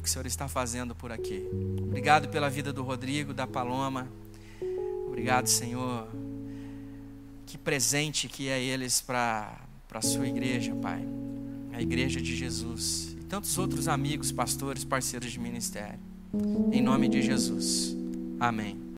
que 0.02 0.08
o 0.08 0.10
Senhor 0.10 0.26
está 0.26 0.48
fazendo 0.48 0.94
por 0.94 1.12
aqui. 1.12 1.48
Obrigado 1.80 2.28
pela 2.28 2.50
vida 2.50 2.72
do 2.72 2.82
Rodrigo, 2.82 3.32
da 3.32 3.46
Paloma. 3.46 4.08
Obrigado, 5.06 5.46
Senhor. 5.46 6.08
Que 7.46 7.56
presente 7.56 8.28
que 8.28 8.48
é 8.48 8.62
eles 8.62 9.00
para 9.00 9.60
a 9.92 10.02
sua 10.02 10.26
igreja, 10.26 10.74
Pai. 10.74 11.06
A 11.72 11.80
igreja 11.80 12.20
de 12.20 12.34
Jesus. 12.34 13.16
E 13.20 13.24
tantos 13.24 13.56
outros 13.56 13.88
amigos, 13.88 14.32
pastores, 14.32 14.84
parceiros 14.84 15.30
de 15.30 15.38
ministério. 15.38 15.98
Em 16.72 16.82
nome 16.82 17.08
de 17.08 17.22
Jesus. 17.22 17.96
Amém. 18.40 18.92